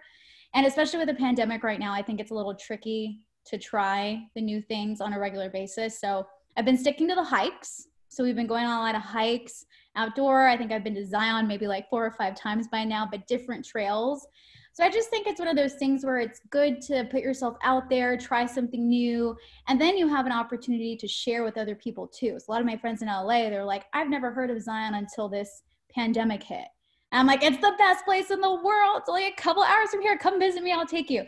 And 0.53 0.65
especially 0.65 0.99
with 0.99 1.07
the 1.07 1.15
pandemic 1.15 1.63
right 1.63 1.79
now, 1.79 1.93
I 1.93 2.01
think 2.01 2.19
it's 2.19 2.31
a 2.31 2.35
little 2.35 2.55
tricky 2.55 3.21
to 3.45 3.57
try 3.57 4.23
the 4.35 4.41
new 4.41 4.61
things 4.61 5.01
on 5.01 5.13
a 5.13 5.19
regular 5.19 5.49
basis. 5.49 5.99
So 5.99 6.27
I've 6.57 6.65
been 6.65 6.77
sticking 6.77 7.07
to 7.07 7.15
the 7.15 7.23
hikes. 7.23 7.87
So 8.09 8.23
we've 8.23 8.35
been 8.35 8.47
going 8.47 8.65
on 8.65 8.77
a 8.77 8.81
lot 8.81 8.95
of 8.95 9.01
hikes 9.01 9.65
outdoor. 9.95 10.47
I 10.47 10.57
think 10.57 10.71
I've 10.71 10.83
been 10.83 10.95
to 10.95 11.05
Zion 11.05 11.47
maybe 11.47 11.67
like 11.67 11.89
four 11.89 12.05
or 12.05 12.11
five 12.11 12.35
times 12.35 12.67
by 12.67 12.83
now, 12.83 13.07
but 13.09 13.27
different 13.27 13.65
trails. 13.65 14.27
So 14.73 14.85
I 14.85 14.89
just 14.89 15.09
think 15.09 15.27
it's 15.27 15.39
one 15.39 15.49
of 15.49 15.57
those 15.57 15.73
things 15.73 16.05
where 16.05 16.19
it's 16.19 16.39
good 16.49 16.81
to 16.83 17.05
put 17.11 17.21
yourself 17.21 17.57
out 17.61 17.89
there, 17.89 18.15
try 18.17 18.45
something 18.45 18.87
new, 18.87 19.35
and 19.67 19.79
then 19.79 19.97
you 19.97 20.07
have 20.07 20.25
an 20.25 20.31
opportunity 20.31 20.95
to 20.95 21.07
share 21.07 21.43
with 21.43 21.57
other 21.57 21.75
people 21.75 22.07
too. 22.07 22.37
So 22.39 22.45
a 22.49 22.51
lot 22.53 22.61
of 22.61 22.67
my 22.67 22.77
friends 22.77 23.01
in 23.01 23.09
LA, 23.09 23.49
they're 23.49 23.65
like, 23.65 23.85
I've 23.93 24.09
never 24.09 24.31
heard 24.31 24.49
of 24.49 24.61
Zion 24.61 24.93
until 24.93 25.27
this 25.27 25.63
pandemic 25.93 26.41
hit. 26.41 26.67
And 27.11 27.19
I'm 27.19 27.27
like, 27.27 27.43
it's 27.43 27.57
the 27.57 27.73
best 27.77 28.05
place 28.05 28.31
in 28.31 28.39
the 28.39 28.49
world. 28.49 28.99
It's 28.99 29.09
only 29.09 29.27
a 29.27 29.33
couple 29.33 29.63
hours 29.63 29.89
from 29.89 30.01
here. 30.01 30.17
Come 30.17 30.39
visit 30.39 30.63
me. 30.63 30.71
I'll 30.71 30.85
take 30.85 31.09
you. 31.09 31.25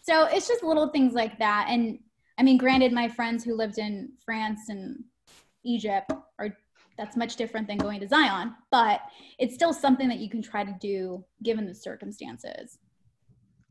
So 0.00 0.26
it's 0.26 0.46
just 0.46 0.62
little 0.62 0.88
things 0.88 1.14
like 1.14 1.36
that. 1.38 1.66
And 1.68 1.98
I 2.38 2.44
mean, 2.44 2.58
granted, 2.58 2.92
my 2.92 3.08
friends 3.08 3.42
who 3.42 3.56
lived 3.56 3.78
in 3.78 4.12
France 4.24 4.68
and 4.68 5.02
Egypt 5.64 6.12
are 6.38 6.56
that's 6.96 7.16
much 7.16 7.36
different 7.36 7.66
than 7.66 7.78
going 7.78 8.00
to 8.00 8.08
Zion, 8.08 8.54
but 8.70 9.00
it's 9.38 9.54
still 9.54 9.72
something 9.72 10.08
that 10.08 10.18
you 10.18 10.30
can 10.30 10.42
try 10.42 10.64
to 10.64 10.76
do 10.80 11.24
given 11.42 11.66
the 11.66 11.74
circumstances. 11.74 12.78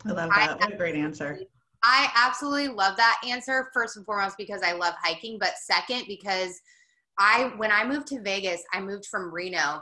I 0.06 0.12
love 0.12 0.30
that. 0.36 0.60
What 0.60 0.74
a 0.74 0.78
great 0.78 0.96
answer. 0.96 1.40
I 1.84 2.10
absolutely 2.16 2.70
love 2.70 2.98
that 2.98 3.22
answer. 3.28 3.70
First 3.74 3.98
and 3.98 4.06
foremost, 4.06 4.38
because 4.38 4.62
I 4.62 4.74
love 4.74 4.94
hiking, 5.02 5.38
but 5.40 5.54
second, 5.62 6.06
because 6.08 6.60
I, 7.20 7.52
when 7.58 7.72
I 7.72 7.86
moved 7.86 8.08
to 8.08 8.22
Vegas, 8.22 8.64
I 8.74 8.82
moved 8.82 9.06
from 9.06 9.34
Reno. 9.34 9.82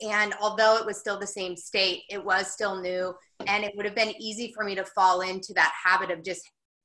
And 0.00 0.34
although 0.40 0.76
it 0.76 0.86
was 0.86 0.98
still 0.98 1.18
the 1.18 1.26
same 1.26 1.56
state, 1.56 2.02
it 2.10 2.22
was 2.22 2.52
still 2.52 2.80
new. 2.80 3.14
And 3.46 3.64
it 3.64 3.72
would 3.76 3.86
have 3.86 3.94
been 3.94 4.14
easy 4.20 4.52
for 4.54 4.64
me 4.64 4.74
to 4.74 4.84
fall 4.84 5.22
into 5.22 5.52
that 5.54 5.72
habit 5.84 6.10
of 6.10 6.24
just 6.24 6.42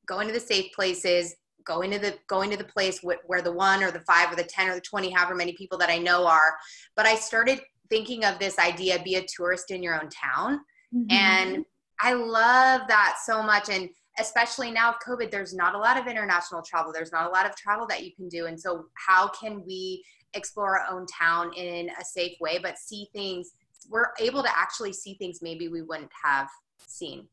going 0.07 0.27
to 0.27 0.33
the 0.33 0.39
safe 0.39 0.71
places, 0.73 1.35
going 1.65 1.91
to 1.91 2.00
the 2.00 2.18
going 2.27 2.50
to 2.50 2.58
the 2.58 2.63
place 2.63 3.01
where 3.01 3.41
the 3.41 3.51
one 3.51 3.84
or 3.84 3.91
the 3.91 4.01
five 4.01 4.32
or 4.32 4.36
the 4.36 4.44
10 4.44 4.70
or 4.70 4.75
the 4.75 4.82
20 4.82 5.10
however 5.12 5.36
many 5.36 5.53
people 5.53 5.77
that 5.77 5.89
i 5.89 5.98
know 5.98 6.25
are 6.25 6.56
but 6.96 7.06
i 7.06 7.15
started 7.15 7.60
thinking 7.89 8.24
of 8.25 8.39
this 8.39 8.58
idea 8.60 9.01
be 9.03 9.15
a 9.15 9.25
tourist 9.27 9.72
in 9.72 9.84
your 9.84 9.96
own 9.96 10.10
town 10.10 10.60
mm-hmm. 10.94 11.12
and 11.12 11.65
i 12.01 12.13
love 12.13 12.82
that 12.88 13.18
so 13.25 13.44
much 13.44 13.70
and 13.70 13.89
especially 14.20 14.72
now 14.72 14.91
with 14.91 15.20
COVID, 15.20 15.32
there's 15.32 15.53
not 15.53 15.75
a 15.75 15.77
lot 15.77 15.98
of 15.98 16.08
international 16.08 16.62
travel. 16.62 16.91
There's 16.91 17.12
not 17.12 17.27
a 17.27 17.30
lot 17.30 17.46
of 17.46 17.56
travel 17.56 17.88
that 17.88 18.03
you 18.03 18.13
can 18.13 18.27
do. 18.27 18.46
And 18.46 18.60
so, 18.60 18.86
how 18.96 19.27
can 19.30 19.63
we 19.65 20.03
explore 20.34 20.80
our 20.80 20.96
own 20.96 21.06
town 21.06 21.53
in 21.53 21.89
a 21.89 22.06
safe 22.06 22.38
way, 22.39 22.60
but 22.62 22.77
see 22.77 23.08
things? 23.13 23.51
We're 23.89 24.12
able 24.20 24.44
to 24.44 24.50
actually 24.58 24.94
see 24.94 25.15
things 25.15 25.39
maybe 25.41 25.68
we 25.68 25.82
wouldn't 25.82 26.12
have 26.24 26.50
seen 26.86 27.27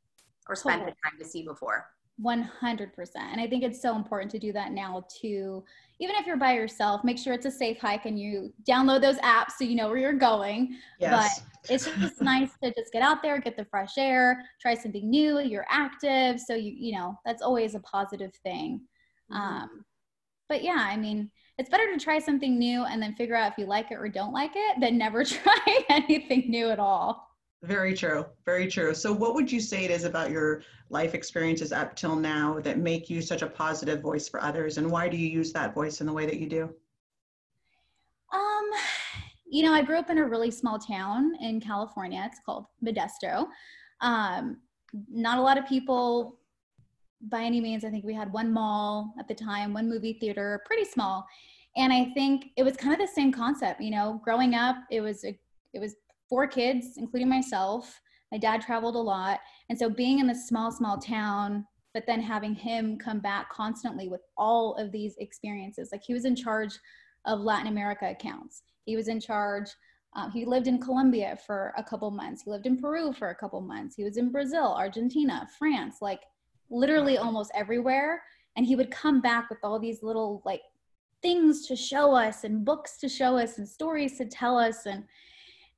or 0.48 0.56
spent 0.56 0.86
the 0.86 0.92
time 1.04 1.18
to 1.18 1.24
see 1.24 1.42
before. 1.42 1.86
100%. 2.22 2.90
And 3.16 3.40
I 3.40 3.46
think 3.46 3.62
it's 3.62 3.80
so 3.80 3.94
important 3.94 4.30
to 4.32 4.38
do 4.38 4.52
that 4.52 4.72
now 4.72 5.04
too. 5.08 5.64
Even 6.00 6.16
if 6.16 6.26
you're 6.26 6.36
by 6.36 6.54
yourself, 6.54 7.04
make 7.04 7.18
sure 7.18 7.32
it's 7.32 7.46
a 7.46 7.50
safe 7.50 7.78
hike 7.78 8.06
and 8.06 8.18
you 8.18 8.52
download 8.68 9.00
those 9.00 9.18
apps 9.18 9.52
so 9.58 9.64
you 9.64 9.76
know 9.76 9.88
where 9.88 9.98
you're 9.98 10.12
going. 10.12 10.76
Yes. 10.98 11.40
But 11.40 11.72
it's 11.72 11.84
just 11.84 12.20
nice 12.20 12.50
to 12.62 12.72
just 12.74 12.92
get 12.92 13.02
out 13.02 13.22
there, 13.22 13.40
get 13.40 13.56
the 13.56 13.64
fresh 13.64 13.98
air, 13.98 14.44
try 14.60 14.74
something 14.74 15.08
new, 15.08 15.40
you're 15.40 15.66
active. 15.70 16.40
So 16.40 16.54
you, 16.54 16.72
you 16.76 16.92
know, 16.92 17.18
that's 17.24 17.42
always 17.42 17.74
a 17.74 17.80
positive 17.80 18.34
thing. 18.42 18.80
Mm-hmm. 19.32 19.40
Um, 19.40 19.84
but 20.48 20.64
yeah, 20.64 20.78
I 20.78 20.96
mean, 20.96 21.30
it's 21.58 21.68
better 21.68 21.92
to 21.92 22.02
try 22.02 22.18
something 22.18 22.58
new 22.58 22.84
and 22.84 23.02
then 23.02 23.14
figure 23.14 23.34
out 23.34 23.52
if 23.52 23.58
you 23.58 23.66
like 23.66 23.90
it 23.90 23.96
or 23.96 24.08
don't 24.08 24.32
like 24.32 24.52
it 24.54 24.80
than 24.80 24.96
never 24.96 25.24
try 25.24 25.84
anything 25.88 26.44
new 26.48 26.70
at 26.70 26.78
all. 26.78 27.27
Very 27.62 27.92
true. 27.92 28.24
Very 28.44 28.68
true. 28.68 28.94
So, 28.94 29.12
what 29.12 29.34
would 29.34 29.50
you 29.50 29.60
say 29.60 29.84
it 29.84 29.90
is 29.90 30.04
about 30.04 30.30
your 30.30 30.62
life 30.90 31.14
experiences 31.14 31.72
up 31.72 31.96
till 31.96 32.14
now 32.14 32.60
that 32.60 32.78
make 32.78 33.10
you 33.10 33.20
such 33.20 33.42
a 33.42 33.48
positive 33.48 34.00
voice 34.00 34.28
for 34.28 34.40
others? 34.40 34.78
And 34.78 34.90
why 34.90 35.08
do 35.08 35.16
you 35.16 35.28
use 35.28 35.52
that 35.52 35.74
voice 35.74 36.00
in 36.00 36.06
the 36.06 36.12
way 36.12 36.24
that 36.24 36.38
you 36.38 36.48
do? 36.48 36.70
Um, 38.32 38.70
you 39.50 39.64
know, 39.64 39.72
I 39.72 39.82
grew 39.82 39.98
up 39.98 40.08
in 40.08 40.18
a 40.18 40.24
really 40.24 40.52
small 40.52 40.78
town 40.78 41.32
in 41.40 41.60
California. 41.60 42.22
It's 42.30 42.40
called 42.46 42.66
Modesto. 42.84 43.48
Um, 44.00 44.58
not 45.10 45.38
a 45.38 45.42
lot 45.42 45.58
of 45.58 45.66
people 45.66 46.38
by 47.22 47.42
any 47.42 47.60
means. 47.60 47.84
I 47.84 47.90
think 47.90 48.04
we 48.04 48.14
had 48.14 48.32
one 48.32 48.52
mall 48.52 49.14
at 49.18 49.26
the 49.26 49.34
time, 49.34 49.72
one 49.72 49.88
movie 49.88 50.16
theater, 50.20 50.62
pretty 50.64 50.84
small. 50.84 51.26
And 51.76 51.92
I 51.92 52.12
think 52.14 52.46
it 52.56 52.62
was 52.62 52.76
kind 52.76 52.92
of 52.92 53.00
the 53.00 53.12
same 53.12 53.32
concept, 53.32 53.80
you 53.80 53.90
know, 53.90 54.20
growing 54.24 54.54
up, 54.54 54.76
it 54.90 55.00
was 55.00 55.24
a, 55.24 55.36
it 55.74 55.80
was 55.80 55.96
four 56.28 56.46
kids, 56.46 56.96
including 56.96 57.28
myself. 57.28 58.00
My 58.30 58.38
dad 58.38 58.60
traveled 58.60 58.96
a 58.96 59.00
lot. 59.00 59.40
And 59.68 59.78
so 59.78 59.88
being 59.88 60.18
in 60.18 60.26
this 60.26 60.46
small, 60.46 60.70
small 60.70 60.98
town, 60.98 61.66
but 61.94 62.04
then 62.06 62.20
having 62.20 62.54
him 62.54 62.98
come 62.98 63.20
back 63.20 63.50
constantly 63.50 64.08
with 64.08 64.20
all 64.36 64.74
of 64.76 64.92
these 64.92 65.16
experiences. 65.18 65.88
Like 65.90 66.02
he 66.04 66.14
was 66.14 66.24
in 66.24 66.36
charge 66.36 66.78
of 67.24 67.40
Latin 67.40 67.68
America 67.68 68.10
accounts. 68.10 68.62
He 68.84 68.96
was 68.96 69.08
in 69.08 69.20
charge. 69.20 69.68
Um, 70.14 70.30
he 70.30 70.44
lived 70.44 70.68
in 70.68 70.80
Colombia 70.80 71.38
for 71.46 71.72
a 71.76 71.82
couple 71.82 72.10
months. 72.10 72.42
He 72.42 72.50
lived 72.50 72.66
in 72.66 72.78
Peru 72.78 73.12
for 73.12 73.30
a 73.30 73.34
couple 73.34 73.60
months. 73.60 73.94
He 73.94 74.04
was 74.04 74.16
in 74.16 74.30
Brazil, 74.30 74.74
Argentina, 74.76 75.48
France, 75.58 75.96
like 76.00 76.20
literally 76.70 77.18
almost 77.18 77.50
everywhere. 77.54 78.22
And 78.56 78.66
he 78.66 78.76
would 78.76 78.90
come 78.90 79.20
back 79.20 79.48
with 79.50 79.58
all 79.62 79.78
these 79.78 80.02
little 80.02 80.42
like 80.44 80.62
things 81.22 81.66
to 81.66 81.76
show 81.76 82.14
us 82.14 82.44
and 82.44 82.64
books 82.64 82.98
to 82.98 83.08
show 83.08 83.36
us 83.36 83.58
and 83.58 83.68
stories 83.68 84.16
to 84.18 84.26
tell 84.26 84.58
us. 84.58 84.86
And 84.86 85.04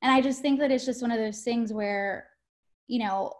and 0.02 0.12
i 0.12 0.21
just 0.21 0.40
think 0.40 0.59
that 0.59 0.71
it's 0.71 0.87
just 0.87 1.02
one 1.02 1.11
of 1.11 1.19
those 1.19 1.42
things 1.42 1.73
where 1.73 2.26
you 2.87 2.99
know 2.99 3.33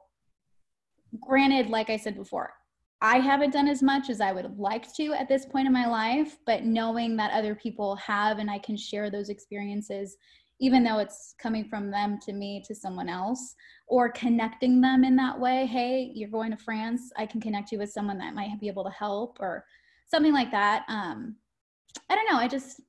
granted 1.21 1.69
like 1.69 1.91
i 1.91 1.97
said 1.97 2.17
before 2.17 2.53
i 3.01 3.19
haven't 3.19 3.53
done 3.53 3.69
as 3.69 3.83
much 3.83 4.11
as 4.11 4.21
i 4.21 4.33
would 4.33 4.45
have 4.45 4.59
liked 4.59 4.95
to 4.95 5.13
at 5.13 5.29
this 5.29 5.47
point 5.47 5.67
in 5.67 5.73
my 5.73 5.87
life 5.87 6.39
but 6.47 6.65
knowing 6.65 7.17
that 7.17 7.33
other 7.33 7.55
people 7.55 7.97
have 7.97 8.39
and 8.39 8.51
i 8.51 8.59
can 8.59 8.77
share 8.77 9.11
those 9.11 9.29
experiences 9.29 10.17
even 10.63 10.85
though 10.85 10.99
it's 10.99 11.35
coming 11.41 11.65
from 11.65 11.91
them 11.91 12.19
to 12.21 12.35
me 12.35 12.63
to 12.67 12.75
someone 12.75 13.09
else 13.09 13.55
or 13.89 14.13
connecting 14.13 14.81
them 14.81 15.05
in 15.05 15.17
that 15.17 15.39
way 15.39 15.67
hey 15.67 16.13
you're 16.15 16.31
going 16.31 16.51
to 16.51 16.57
france 16.57 17.11
i 17.17 17.27
can 17.27 17.41
connect 17.41 17.73
you 17.73 17.79
with 17.79 17.91
someone 17.91 18.19
that 18.19 18.35
might 18.35 18.61
be 18.61 18.69
able 18.69 18.85
to 18.85 18.91
help 18.91 19.39
or 19.41 19.65
something 20.07 20.33
like 20.33 20.51
that 20.51 20.85
um 20.89 21.35
i 22.09 22.15
don't 22.15 22.31
know 22.31 22.39
i 22.39 22.47
just 22.47 22.81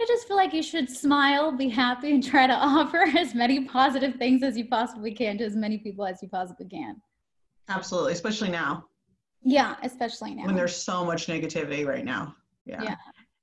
I 0.00 0.04
just 0.06 0.28
feel 0.28 0.36
like 0.36 0.52
you 0.52 0.62
should 0.62 0.88
smile, 0.88 1.50
be 1.50 1.68
happy, 1.68 2.12
and 2.14 2.22
try 2.22 2.46
to 2.46 2.52
offer 2.56 2.98
as 3.16 3.34
many 3.34 3.64
positive 3.64 4.14
things 4.16 4.42
as 4.42 4.56
you 4.56 4.66
possibly 4.66 5.12
can 5.12 5.38
to 5.38 5.44
as 5.44 5.56
many 5.56 5.78
people 5.78 6.06
as 6.06 6.22
you 6.22 6.28
possibly 6.28 6.66
can. 6.66 7.00
Absolutely, 7.68 8.12
especially 8.12 8.50
now. 8.50 8.84
Yeah, 9.42 9.76
especially 9.82 10.34
now. 10.34 10.46
When 10.46 10.54
there's 10.54 10.76
so 10.76 11.04
much 11.04 11.26
negativity 11.26 11.86
right 11.86 12.04
now. 12.04 12.34
Yeah. 12.64 12.82
yeah. 12.82 12.96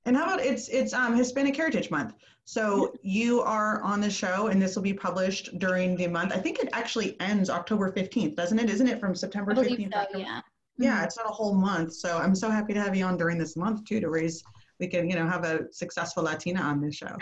And 0.04 0.16
how 0.16 0.24
about 0.24 0.40
it's 0.40 0.68
it's 0.68 0.92
um 0.92 1.16
Hispanic 1.16 1.56
Heritage 1.56 1.90
Month. 1.90 2.14
So 2.44 2.94
you 3.02 3.40
are 3.40 3.82
on 3.82 4.00
the 4.00 4.10
show 4.10 4.46
and 4.48 4.62
this 4.62 4.76
will 4.76 4.82
be 4.82 4.94
published 4.94 5.58
during 5.58 5.96
the 5.96 6.06
month. 6.06 6.32
I 6.32 6.38
think 6.38 6.60
it 6.60 6.68
actually 6.72 7.20
ends 7.20 7.50
October 7.50 7.90
15th, 7.90 8.36
doesn't 8.36 8.58
it? 8.58 8.70
Isn't 8.70 8.86
it 8.86 9.00
from 9.00 9.16
September 9.16 9.52
15th? 9.52 9.92
So, 9.92 10.18
yeah. 10.18 10.40
Yeah, 10.78 10.96
mm-hmm. 10.96 11.04
it's 11.04 11.16
not 11.16 11.26
a 11.26 11.32
whole 11.32 11.54
month. 11.54 11.94
So 11.94 12.18
I'm 12.18 12.36
so 12.36 12.48
happy 12.48 12.72
to 12.74 12.80
have 12.80 12.94
you 12.94 13.04
on 13.04 13.16
during 13.16 13.36
this 13.36 13.56
month 13.56 13.84
too 13.84 13.98
to 14.00 14.08
raise 14.08 14.44
we 14.78 14.86
can, 14.86 15.08
you 15.08 15.16
know, 15.16 15.26
have 15.26 15.44
a 15.44 15.72
successful 15.72 16.24
Latina 16.24 16.60
on 16.60 16.80
this 16.80 16.96
show. 16.96 17.14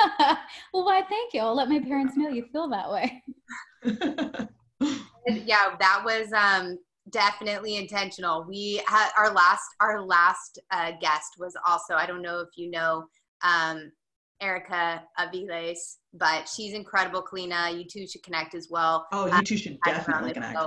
well, 0.18 0.84
why? 0.84 1.02
Thank 1.08 1.34
you. 1.34 1.40
I'll 1.40 1.54
let 1.54 1.68
my 1.68 1.80
parents 1.80 2.16
know 2.16 2.28
you 2.28 2.44
feel 2.52 2.68
that 2.68 2.90
way. 2.90 3.22
yeah, 5.26 5.76
that 5.78 6.02
was 6.04 6.32
um, 6.32 6.78
definitely 7.10 7.76
intentional. 7.76 8.44
We 8.48 8.82
had 8.86 9.10
our 9.16 9.32
last 9.32 9.64
our 9.80 10.02
last 10.02 10.58
uh, 10.70 10.92
guest 11.00 11.34
was 11.38 11.56
also 11.66 11.94
I 11.94 12.06
don't 12.06 12.22
know 12.22 12.40
if 12.40 12.48
you 12.56 12.70
know 12.70 13.06
um, 13.42 13.90
Erica 14.40 15.02
Aviles, 15.18 15.96
but 16.14 16.48
she's 16.48 16.74
incredible, 16.74 17.22
Kalyna. 17.22 17.76
You 17.76 17.84
two 17.84 18.06
should 18.06 18.22
connect 18.22 18.54
as 18.54 18.68
well. 18.70 19.06
Oh, 19.12 19.26
you 19.26 19.42
two 19.42 19.56
should 19.56 19.78
definitely 19.84 20.32
connect 20.32 20.58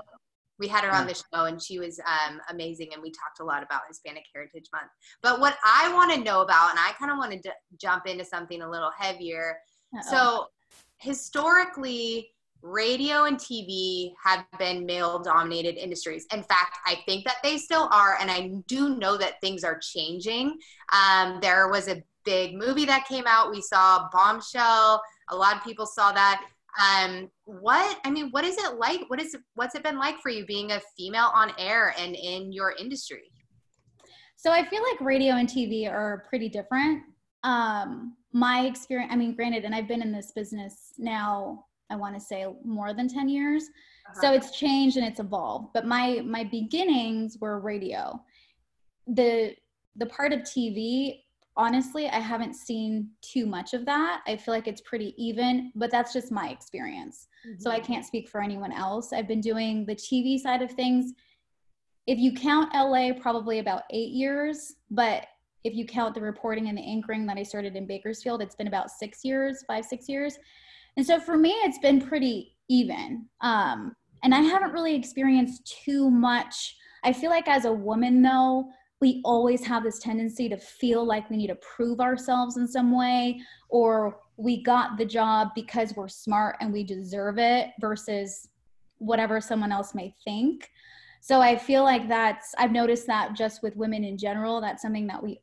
we 0.60 0.68
had 0.68 0.84
her 0.84 0.92
on 0.92 1.08
the 1.08 1.14
show 1.14 1.46
and 1.46 1.62
she 1.62 1.80
was 1.80 2.00
um, 2.00 2.40
amazing 2.50 2.90
and 2.94 3.02
we 3.02 3.10
talked 3.10 3.40
a 3.42 3.44
lot 3.44 3.64
about 3.64 3.82
hispanic 3.88 4.24
heritage 4.34 4.70
month. 4.74 4.90
But 5.22 5.40
what 5.40 5.58
i 5.64 5.92
want 5.94 6.14
to 6.14 6.24
know 6.24 6.42
about 6.42 6.72
and 6.72 6.80
i 6.80 6.92
kind 7.00 7.12
of 7.12 7.18
want 7.18 7.32
to 7.32 7.52
jump 7.80 8.08
into 8.08 8.26
something 8.26 8.62
a 8.62 8.70
little 8.70 8.92
heavier. 8.98 9.58
Uh-oh. 9.96 10.12
so 10.12 10.46
historically 10.98 12.30
radio 12.62 13.26
and 13.26 13.38
tv 13.38 14.14
have 14.24 14.46
been 14.58 14.86
male 14.86 15.20
dominated 15.20 15.76
industries. 15.76 16.26
In 16.34 16.44
fact 16.44 16.78
i 16.86 17.00
think 17.08 17.26
that 17.26 17.38
they 17.44 17.58
still 17.58 17.90
are 17.92 18.18
and 18.20 18.30
i 18.32 18.52
do 18.68 18.96
know 18.96 19.18
that 19.18 19.42
things 19.42 19.64
are 19.64 19.80
changing. 19.80 20.58
Um, 20.94 21.40
there 21.42 21.70
was 21.70 21.88
a 21.88 22.04
big 22.26 22.56
movie 22.56 22.86
that 22.86 23.06
came 23.08 23.26
out. 23.28 23.52
We 23.52 23.62
saw 23.62 24.08
bombshell. 24.14 25.02
A 25.30 25.36
lot 25.36 25.58
of 25.58 25.64
people 25.64 25.86
saw 25.86 26.12
that 26.14 26.46
um, 26.82 27.30
what 27.46 28.00
I 28.04 28.10
mean, 28.10 28.30
what 28.32 28.44
is 28.44 28.58
it 28.58 28.78
like? 28.80 29.02
What 29.08 29.22
is 29.22 29.36
what's 29.56 29.76
it 29.76 29.84
been 29.84 30.00
like 30.00 30.20
for 30.20 30.30
you 30.30 30.46
being 30.46 30.72
a 30.72 30.82
female 30.98 31.32
on 31.34 31.52
air 31.58 31.94
and 32.00 32.16
in 32.16 32.52
your 32.52 32.74
industry? 32.80 33.32
So 34.36 34.52
I 34.52 34.66
feel 34.66 34.82
like 34.82 35.00
radio 35.00 35.36
and 35.36 35.48
TV 35.48 35.90
are 35.90 36.26
pretty 36.28 36.50
different. 36.50 37.04
Um, 37.44 38.16
my 38.34 38.66
experience, 38.66 39.12
I 39.14 39.16
mean, 39.16 39.36
granted, 39.36 39.66
and 39.66 39.76
I've 39.76 39.88
been 39.88 40.02
in 40.02 40.12
this 40.12 40.32
business 40.32 40.94
now, 40.98 41.66
I 41.90 41.96
want 41.96 42.16
to 42.16 42.20
say 42.20 42.46
more 42.66 42.94
than 42.94 43.08
10 43.08 43.30
years. 43.30 43.64
Uh-huh. 43.64 44.22
So 44.22 44.34
it's 44.34 44.52
changed 44.52 44.98
and 44.98 45.06
it's 45.06 45.20
evolved. 45.20 45.70
But 45.74 45.86
my 45.86 46.22
my 46.26 46.44
beginnings 46.44 47.38
were 47.40 47.60
radio. 47.60 48.20
The 49.08 49.56
the 49.96 50.08
part 50.08 50.34
of 50.34 50.40
TV 50.40 51.23
honestly, 51.56 52.08
I 52.08 52.20
haven't 52.20 52.56
seen 52.56 53.10
too 53.22 53.46
much 53.46 53.74
of 53.74 53.86
that. 53.86 54.22
I 54.28 54.36
feel 54.36 54.54
like 54.54 54.68
it's 54.68 54.82
pretty 54.82 55.14
even, 55.18 55.72
but 55.76 55.92
that's 55.92 56.14
just 56.14 56.32
my 56.32 56.50
experience. 56.50 57.28
Mm-hmm. 57.48 57.60
So 57.60 57.70
I 57.70 57.78
mm-hmm. 57.78 57.94
can't 57.94 58.06
speak 58.06 58.30
for 58.30 58.42
anyone 58.42 58.72
else. 58.72 59.14
I've 59.14 59.28
been 59.28 59.42
doing 59.42 59.86
the 59.86 59.96
TV 59.96 60.40
side 60.40 60.62
of 60.62 60.72
things. 60.72 61.14
If 62.08 62.18
you 62.20 62.34
count 62.34 62.74
LA, 62.74 63.14
probably 63.20 63.60
about 63.60 63.84
eight 63.92 64.12
years, 64.12 64.74
but 64.90 65.28
if 65.64 65.74
you 65.74 65.86
count 65.86 66.16
the 66.16 66.22
reporting 66.22 66.68
and 66.68 66.78
the 66.78 66.82
anchoring 66.82 67.26
that 67.28 67.38
I 67.38 67.44
started 67.44 67.76
in 67.76 67.88
Bakersfield, 67.88 68.42
it's 68.42 68.56
been 68.56 68.68
about 68.68 68.92
six 68.92 69.24
years, 69.24 69.64
five, 69.68 69.86
six 69.86 70.10
years. 70.10 70.38
And 70.98 71.06
so 71.06 71.20
for 71.20 71.38
me, 71.38 71.52
it's 71.64 71.80
been 71.80 72.02
pretty 72.02 72.56
even. 72.70 73.26
Um, 73.42 73.96
and 74.24 74.34
I 74.34 74.42
haven't 74.42 74.72
really 74.72 74.96
experienced 74.96 75.80
too 75.86 76.10
much. 76.10 76.76
I 77.04 77.14
feel 77.14 77.30
like 77.30 77.48
as 77.48 77.66
a 77.66 77.72
woman, 77.72 78.22
though, 78.22 78.70
we 79.04 79.20
always 79.26 79.66
have 79.66 79.84
this 79.84 80.00
tendency 80.00 80.48
to 80.48 80.56
feel 80.56 81.04
like 81.06 81.30
we 81.30 81.36
need 81.36 81.48
to 81.48 81.56
prove 81.56 82.00
ourselves 82.00 82.56
in 82.56 82.66
some 82.66 82.98
way 82.98 83.38
or 83.68 84.18
we 84.38 84.64
got 84.64 84.98
the 84.98 85.04
job 85.04 85.50
because 85.56 85.94
we're 85.98 86.08
smart 86.08 86.56
and 86.62 86.72
we 86.72 86.86
deserve 86.86 87.38
it 87.38 87.72
versus 87.82 88.48
whatever 89.00 89.42
someone 89.42 89.74
else 89.74 89.94
may 89.94 90.16
think. 90.24 90.70
So 91.20 91.42
I 91.42 91.58
feel 91.58 91.84
like 91.84 92.08
that's, 92.08 92.56
I've 92.58 92.72
noticed 92.72 93.06
that 93.08 93.34
just 93.36 93.62
with 93.62 93.76
women 93.76 94.06
in 94.06 94.18
general, 94.18 94.62
that's 94.62 94.82
something 94.82 95.08
that 95.08 95.22
we 95.22 95.42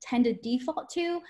tend 0.00 0.22
to 0.26 0.34
default 0.34 0.88
to. 0.90 1.20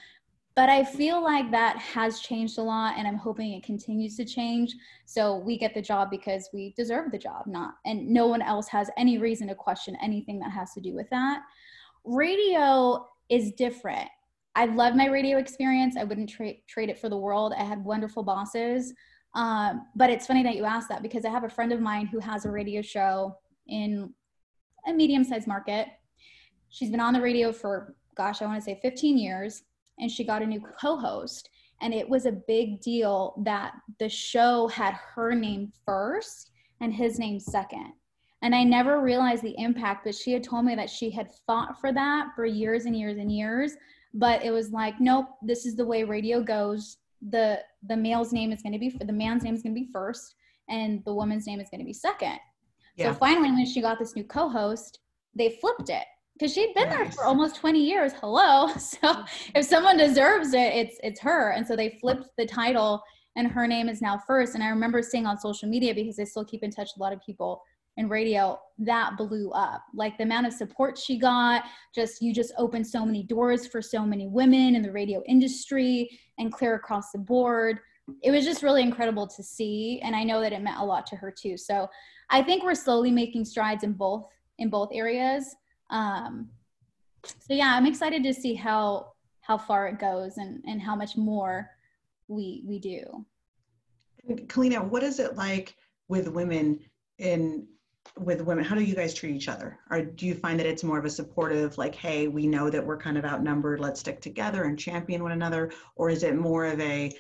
But 0.55 0.69
I 0.69 0.85
feel 0.85 1.23
like 1.23 1.51
that 1.51 1.79
has 1.79 2.21
changed 2.21 2.59
a 2.59 2.63
lot 2.63 2.99
and 2.99 3.09
I'm 3.09 3.17
hoping 3.17 3.53
it 3.53 3.63
continues 3.63 4.17
to 4.17 4.25
change. 4.25 4.75
So 5.07 5.39
we 5.39 5.57
get 5.57 5.73
the 5.73 5.81
job 5.81 6.11
because 6.11 6.51
we 6.53 6.75
deserve 6.77 7.11
the 7.11 7.19
job, 7.19 7.47
not, 7.47 7.75
and 7.87 8.07
no 8.07 8.27
one 8.27 8.43
else 8.43 8.69
has 8.69 8.91
any 8.99 9.17
reason 9.17 9.49
to 9.49 9.55
question 9.55 9.97
anything 10.03 10.39
that 10.41 10.53
has 10.53 10.75
to 10.75 10.81
do 10.81 10.95
with 10.95 11.09
that 11.11 11.43
radio 12.05 13.07
is 13.29 13.53
different. 13.53 14.09
I 14.55 14.67
love 14.67 14.95
my 14.95 15.07
radio 15.07 15.39
experience. 15.39 15.97
I 15.97 16.05
wouldn't 16.05 16.29
tra- 16.29 16.55
trade 16.69 16.91
it 16.91 16.99
for 16.99 17.09
the 17.09 17.17
world. 17.17 17.55
I 17.57 17.65
had 17.65 17.85
wonderful 17.85 18.23
bosses. 18.23 18.93
Um, 19.35 19.87
but 19.97 20.11
it's 20.11 20.27
funny 20.27 20.43
that 20.43 20.57
you 20.57 20.65
asked 20.65 20.91
that 20.91 21.03
because 21.03 21.25
I 21.25 21.31
have 21.31 21.45
a 21.45 21.49
friend 21.49 21.73
of 21.73 21.81
mine 21.81 22.07
who 22.07 22.19
has 22.19 22.45
a 22.45 22.51
radio 22.51 22.83
show 22.83 23.39
in 23.67 24.13
a 24.87 24.93
medium 24.93 25.25
sized 25.25 25.47
market. 25.47 25.89
She's 26.69 26.91
been 26.91 27.01
on 27.01 27.15
the 27.15 27.21
radio 27.21 27.53
for, 27.53 27.95
gosh, 28.15 28.43
I 28.43 28.47
want 28.47 28.59
to 28.59 28.65
say 28.65 28.79
15 28.83 29.17
years, 29.17 29.63
and 30.03 30.11
she 30.11 30.25
got 30.25 30.43
a 30.43 30.47
new 30.47 30.61
co 30.79 30.97
host. 30.97 31.49
And 31.81 31.95
it 31.95 32.09
was 32.09 32.27
a 32.27 32.33
big 32.33 32.81
deal 32.81 33.35
that 33.45 33.73
the 33.99 34.09
show 34.09 34.69
had 34.69 34.95
her 35.15 35.35
name 35.35 35.73
first 35.87 36.51
and 36.81 36.93
his 36.93 37.19
name 37.19 37.41
second. 37.41 37.93
And 38.43 38.55
I 38.55 38.65
never 38.65 39.01
realized 39.01 39.43
the 39.43 39.55
impact, 39.59 40.05
but 40.05 40.15
she 40.15 40.33
had 40.33 40.45
told 40.45 40.65
me 40.65 40.75
that 40.75 40.91
she 40.91 41.11
had 41.11 41.31
fought 41.47 41.81
for 41.81 41.93
that 41.93 42.29
for 42.35 42.45
years 42.45 42.85
and 42.85 42.97
years 42.97 43.17
and 43.17 43.33
years. 43.33 43.77
But 44.15 44.45
it 44.45 44.51
was 44.51 44.71
like, 44.71 45.01
nope, 45.01 45.27
this 45.43 45.65
is 45.65 45.77
the 45.77 45.87
way 45.87 46.05
radio 46.05 46.43
goes. 46.43 46.99
The 47.31 47.61
the 47.89 47.97
male's 47.97 48.33
name 48.33 48.51
is 48.51 48.63
going 48.63 48.73
to 48.73 48.79
be 48.81 48.91
the 48.91 49.13
man's 49.13 49.45
name 49.45 49.55
is 49.55 49.63
going 49.63 49.75
to 49.75 49.81
be 49.81 49.89
first, 49.93 50.35
and 50.69 51.05
the 51.05 51.15
woman's 51.15 51.47
name 51.47 51.61
is 51.61 51.69
going 51.71 51.79
to 51.79 51.87
be 51.87 51.93
second. 51.93 52.39
Yeah. 52.97 53.13
So 53.13 53.19
finally, 53.19 53.53
when 53.53 53.65
she 53.65 53.81
got 53.81 54.01
this 54.01 54.17
new 54.17 54.25
co-host, 54.25 54.99
they 55.37 55.51
flipped 55.61 55.89
it 55.89 56.05
because 56.43 56.55
she'd 56.55 56.75
been 56.75 56.89
nice. 56.89 56.99
there 56.99 57.11
for 57.13 57.25
almost 57.25 57.55
20 57.57 57.79
years. 57.79 58.13
Hello. 58.21 58.67
So 58.79 58.99
mm-hmm. 58.99 59.51
if 59.55 59.65
someone 59.65 59.97
deserves 59.97 60.55
it, 60.55 60.75
it's 60.75 60.99
it's 61.05 61.21
her. 61.21 61.51
And 61.53 61.67
so 61.67 61.77
they 61.77 61.99
flipped 62.01 62.29
the 62.37 62.45
title 62.45 63.03
and 63.37 63.47
her 63.47 63.67
name 63.67 63.89
is 63.89 64.03
now 64.03 64.21
first. 64.27 64.55
And 64.55 64.63
I 64.63 64.69
remember 64.69 65.03
seeing 65.03 65.25
on 65.25 65.39
social 65.39 65.69
media 65.69 65.95
because 65.95 66.19
I 66.19 66.25
still 66.25 66.45
keep 66.45 66.65
in 66.65 66.71
touch 66.71 66.91
with 66.95 67.01
a 67.01 67.03
lot 67.03 67.13
of 67.13 67.21
people 67.25 67.63
in 67.97 68.09
radio, 68.09 68.59
that 68.79 69.17
blew 69.17 69.51
up. 69.51 69.83
Like 69.95 70.17
the 70.17 70.25
amount 70.25 70.47
of 70.47 70.53
support 70.53 70.99
she 70.99 71.19
got, 71.19 71.65
just 71.95 72.23
you 72.23 72.35
just 72.35 72.53
opened 72.59 72.87
so 72.87 73.05
many 73.05 73.23
doors 73.23 73.67
for 73.67 73.81
so 73.81 74.05
many 74.05 74.27
women 74.27 74.75
in 74.75 74.83
the 74.83 74.91
radio 74.91 75.23
industry 75.29 76.19
and 76.39 76.53
clear 76.53 76.75
across 76.75 77.13
the 77.13 77.19
board. 77.19 77.79
It 78.23 78.31
was 78.31 78.45
just 78.45 78.63
really 78.63 78.83
incredible 78.83 79.27
to 79.29 79.43
see. 79.43 80.01
And 80.03 80.17
I 80.17 80.25
know 80.25 80.41
that 80.41 80.53
it 80.53 80.63
meant 80.63 80.81
a 80.81 80.85
lot 80.85 81.07
to 81.09 81.17
her 81.17 81.31
too. 81.31 81.57
So 81.57 81.89
I 82.31 82.43
think 82.43 82.65
we're 82.65 82.75
slowly 82.75 83.11
making 83.11 83.45
strides 83.45 83.85
in 83.85 83.93
both 83.93 84.27
in 84.59 84.71
both 84.71 84.91
areas. 84.93 85.55
Um, 85.93 86.49
so 87.25 87.55
yeah, 87.55 87.75
I'm 87.77 87.87
excited 87.87 88.25
to 88.25 88.35
see 88.35 88.55
how 88.55 89.13
how 89.43 89.59
far 89.59 89.87
it 89.89 90.01
goes 90.01 90.39
and 90.39 90.63
and 90.67 90.81
how 90.81 90.97
much 90.97 91.17
more 91.17 91.71
we 92.27 92.65
we 92.67 92.79
do. 92.81 93.25
Kalyna, 94.29 94.83
what 94.85 95.03
is 95.03 95.21
it 95.21 95.37
like 95.37 95.77
with 96.09 96.29
women 96.29 96.81
in 97.19 97.67
with 98.19 98.41
women? 98.41 98.65
How 98.65 98.75
do 98.75 98.83
you 98.83 98.95
guys 98.95 99.15
treat 99.15 99.37
each 99.37 99.49
other? 99.49 99.79
Or 99.91 100.03
do 100.03 100.27
you 100.27 100.35
find 100.35 100.59
that 100.59 100.67
it's 100.67 100.83
more 100.83 100.99
of 100.99 101.05
a 101.05 101.11
supportive, 101.11 101.79
like, 101.79 101.95
hey, 101.95 102.29
we 102.29 102.47
know 102.47 102.69
that 102.71 102.85
we're 102.85 102.97
kind 102.97 103.17
of 103.17 103.25
outnumbered, 103.25 103.81
let's 103.81 104.01
stick 104.01 104.21
together 104.21 104.65
and 104.65 104.79
champion 104.79 105.23
one 105.23 105.33
another? 105.33 105.73
Or 105.97 106.11
is 106.11 106.23
it 106.23 106.37
more 106.37 106.67
of 106.67 106.81
a 106.81 107.13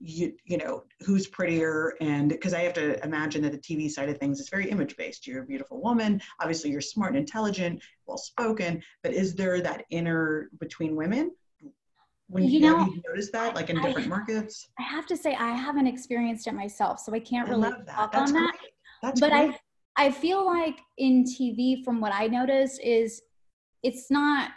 you 0.00 0.32
you 0.44 0.56
know 0.56 0.84
who's 1.04 1.26
prettier 1.26 1.94
and 2.00 2.28
because 2.28 2.54
i 2.54 2.60
have 2.60 2.72
to 2.72 3.02
imagine 3.04 3.42
that 3.42 3.52
the 3.52 3.58
tv 3.58 3.90
side 3.90 4.08
of 4.08 4.16
things 4.18 4.38
is 4.38 4.48
very 4.48 4.70
image 4.70 4.96
based. 4.96 5.26
You're 5.26 5.42
a 5.42 5.46
beautiful 5.46 5.82
woman. 5.82 6.20
Obviously 6.40 6.70
you're 6.70 6.80
smart 6.80 7.10
and 7.10 7.18
intelligent 7.18 7.82
well 8.06 8.18
spoken 8.18 8.82
but 9.02 9.12
is 9.12 9.34
there 9.34 9.60
that 9.60 9.84
inner 9.90 10.50
between 10.60 10.94
women? 10.94 11.32
When 12.28 12.44
you, 12.44 12.50
you 12.50 12.60
know 12.60 12.86
you 12.86 13.02
notice 13.08 13.30
that 13.32 13.54
like 13.54 13.70
in 13.70 13.80
different 13.80 14.08
markets? 14.08 14.68
I 14.78 14.82
have 14.82 15.06
to 15.06 15.16
say 15.16 15.34
i 15.34 15.54
haven't 15.54 15.86
experienced 15.86 16.46
it 16.46 16.54
myself 16.54 17.00
so 17.00 17.12
i 17.12 17.20
can't 17.20 17.48
really 17.48 17.70
talk 17.88 18.14
on 18.14 18.32
that. 18.32 18.54
That's 19.02 19.20
but 19.20 19.30
great. 19.30 19.54
i 19.96 20.06
i 20.06 20.10
feel 20.10 20.46
like 20.46 20.78
in 20.98 21.24
tv 21.24 21.84
from 21.84 22.00
what 22.00 22.12
i 22.12 22.26
noticed 22.26 22.80
is 22.82 23.22
it's 23.82 24.10
not 24.10 24.50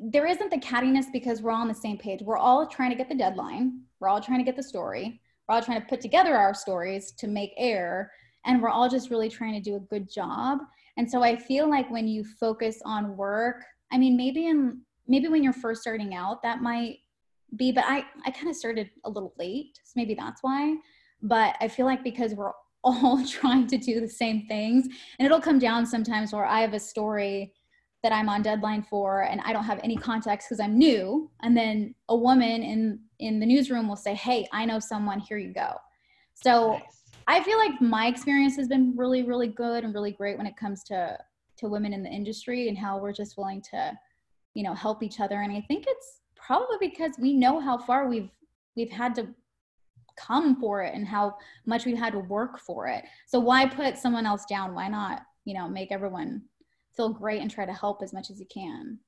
there 0.00 0.26
isn't 0.26 0.50
the 0.50 0.58
cattiness 0.58 1.06
because 1.12 1.42
we're 1.42 1.50
all 1.50 1.62
on 1.62 1.66
the 1.66 1.74
same 1.74 1.98
page. 1.98 2.22
We're 2.22 2.38
all 2.38 2.68
trying 2.68 2.90
to 2.90 2.96
get 2.96 3.08
the 3.08 3.16
deadline 3.16 3.80
we're 4.00 4.08
all 4.08 4.20
trying 4.20 4.38
to 4.38 4.44
get 4.44 4.56
the 4.56 4.62
story. 4.62 5.20
We're 5.48 5.56
all 5.56 5.62
trying 5.62 5.80
to 5.80 5.86
put 5.86 6.00
together 6.00 6.36
our 6.36 6.54
stories 6.54 7.12
to 7.12 7.26
make 7.26 7.52
air. 7.56 8.12
And 8.44 8.62
we're 8.62 8.68
all 8.68 8.88
just 8.88 9.10
really 9.10 9.28
trying 9.28 9.54
to 9.54 9.60
do 9.60 9.76
a 9.76 9.80
good 9.80 10.10
job. 10.10 10.60
And 10.96 11.10
so 11.10 11.22
I 11.22 11.36
feel 11.36 11.68
like 11.68 11.90
when 11.90 12.08
you 12.08 12.24
focus 12.24 12.80
on 12.84 13.16
work, 13.16 13.64
I 13.92 13.98
mean, 13.98 14.16
maybe 14.16 14.46
in 14.46 14.80
maybe 15.06 15.28
when 15.28 15.42
you're 15.42 15.52
first 15.52 15.80
starting 15.80 16.14
out, 16.14 16.42
that 16.42 16.60
might 16.60 16.98
be, 17.56 17.72
but 17.72 17.84
I, 17.86 18.04
I 18.26 18.30
kind 18.30 18.48
of 18.48 18.56
started 18.56 18.90
a 19.04 19.10
little 19.10 19.32
late. 19.38 19.78
So 19.84 19.92
maybe 19.96 20.14
that's 20.14 20.42
why. 20.42 20.76
But 21.22 21.56
I 21.60 21.68
feel 21.68 21.86
like 21.86 22.04
because 22.04 22.34
we're 22.34 22.52
all 22.84 23.24
trying 23.26 23.66
to 23.66 23.76
do 23.76 24.00
the 24.00 24.08
same 24.08 24.46
things, 24.46 24.86
and 25.18 25.26
it'll 25.26 25.40
come 25.40 25.58
down 25.58 25.84
sometimes 25.84 26.32
where 26.32 26.46
I 26.46 26.60
have 26.60 26.74
a 26.74 26.80
story 26.80 27.52
that 28.08 28.16
I'm 28.16 28.30
on 28.30 28.40
deadline 28.40 28.82
for 28.82 29.24
and 29.24 29.38
I 29.44 29.52
don't 29.52 29.64
have 29.64 29.80
any 29.82 29.94
context 29.94 30.48
because 30.48 30.60
I'm 30.60 30.78
new. 30.78 31.30
And 31.42 31.54
then 31.54 31.94
a 32.08 32.16
woman 32.16 32.62
in 32.62 33.00
in 33.18 33.38
the 33.38 33.44
newsroom 33.44 33.86
will 33.86 33.96
say, 33.96 34.14
Hey, 34.14 34.48
I 34.50 34.64
know 34.64 34.78
someone, 34.78 35.20
here 35.20 35.36
you 35.36 35.52
go. 35.52 35.74
So 36.32 36.72
nice. 36.72 36.82
I 37.26 37.42
feel 37.42 37.58
like 37.58 37.78
my 37.82 38.06
experience 38.06 38.56
has 38.56 38.66
been 38.66 38.94
really, 38.96 39.24
really 39.24 39.48
good 39.48 39.84
and 39.84 39.92
really 39.92 40.12
great 40.12 40.38
when 40.38 40.46
it 40.46 40.56
comes 40.56 40.82
to 40.84 41.18
to 41.58 41.68
women 41.68 41.92
in 41.92 42.02
the 42.02 42.08
industry 42.08 42.68
and 42.68 42.78
how 42.78 42.98
we're 42.98 43.12
just 43.12 43.36
willing 43.36 43.60
to, 43.72 43.92
you 44.54 44.62
know, 44.62 44.72
help 44.72 45.02
each 45.02 45.20
other. 45.20 45.42
And 45.42 45.52
I 45.52 45.60
think 45.68 45.84
it's 45.86 46.20
probably 46.34 46.76
because 46.80 47.12
we 47.18 47.34
know 47.34 47.60
how 47.60 47.76
far 47.76 48.08
we've 48.08 48.30
we've 48.74 48.90
had 48.90 49.14
to 49.16 49.28
come 50.16 50.58
for 50.58 50.82
it 50.82 50.94
and 50.94 51.06
how 51.06 51.36
much 51.66 51.84
we've 51.84 51.98
had 51.98 52.14
to 52.14 52.20
work 52.20 52.58
for 52.58 52.86
it. 52.86 53.04
So 53.26 53.38
why 53.38 53.66
put 53.66 53.98
someone 53.98 54.24
else 54.24 54.46
down? 54.46 54.74
Why 54.74 54.88
not, 54.88 55.22
you 55.44 55.52
know, 55.52 55.68
make 55.68 55.92
everyone 55.92 56.42
feel 56.98 57.08
great 57.08 57.40
and 57.40 57.50
try 57.50 57.64
to 57.64 57.72
help 57.72 58.02
as 58.02 58.12
much 58.12 58.28
as 58.28 58.40
you 58.40 58.46
can. 58.52 58.98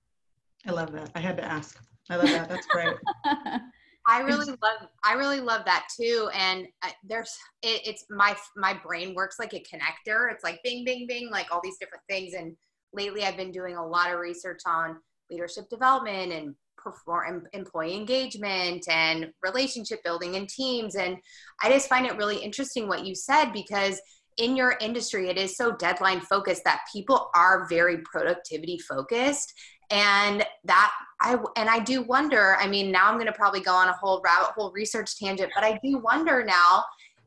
I 0.66 0.70
love 0.70 0.92
that. 0.92 1.10
I 1.16 1.20
had 1.20 1.36
to 1.38 1.44
ask. 1.44 1.76
I 2.08 2.16
love 2.16 2.28
that. 2.28 2.48
That's 2.48 2.66
great. 2.66 2.94
I 4.06 4.20
really 4.22 4.46
love 4.46 4.88
I 5.04 5.12
really 5.12 5.40
love 5.40 5.64
that 5.66 5.86
too 5.94 6.30
and 6.34 6.66
uh, 6.82 6.88
there's 7.04 7.36
it, 7.62 7.82
it's 7.84 8.06
my 8.08 8.34
my 8.56 8.72
brain 8.72 9.14
works 9.14 9.36
like 9.38 9.52
a 9.52 9.62
connector 9.62 10.32
it's 10.32 10.42
like 10.42 10.58
bing 10.64 10.84
bing 10.86 11.06
bing 11.06 11.28
like 11.30 11.48
all 11.52 11.60
these 11.62 11.76
different 11.78 12.02
things 12.08 12.32
and 12.32 12.56
lately 12.94 13.24
I've 13.24 13.36
been 13.36 13.52
doing 13.52 13.76
a 13.76 13.86
lot 13.86 14.10
of 14.10 14.18
research 14.18 14.60
on 14.66 14.96
leadership 15.30 15.68
development 15.68 16.32
and 16.32 16.54
perform 16.78 17.46
employee 17.52 17.94
engagement 17.94 18.88
and 18.88 19.30
relationship 19.42 20.02
building 20.02 20.34
and 20.34 20.48
teams 20.48 20.96
and 20.96 21.18
I 21.62 21.70
just 21.70 21.88
find 21.88 22.06
it 22.06 22.16
really 22.16 22.38
interesting 22.38 22.88
what 22.88 23.04
you 23.04 23.14
said 23.14 23.52
because 23.52 24.00
in 24.36 24.56
your 24.56 24.76
industry 24.80 25.28
it 25.28 25.36
is 25.36 25.56
so 25.56 25.72
deadline 25.72 26.20
focused 26.20 26.64
that 26.64 26.80
people 26.92 27.30
are 27.34 27.66
very 27.68 27.98
productivity 27.98 28.78
focused. 28.78 29.52
And 29.90 30.46
that 30.64 30.92
i 31.20 31.36
and 31.56 31.68
i 31.68 31.78
do 31.78 32.02
wonder 32.02 32.56
i 32.60 32.66
mean 32.68 32.92
now 32.92 33.08
i'm 33.08 33.14
going 33.14 33.26
to 33.26 33.32
probably 33.32 33.60
go 33.60 33.74
on 33.74 33.88
a 33.88 33.92
whole 33.92 34.20
rabbit 34.24 34.52
hole 34.54 34.72
research 34.72 35.18
tangent 35.18 35.50
but 35.54 35.64
i 35.64 35.78
do 35.82 35.98
wonder 35.98 36.44
now 36.44 36.84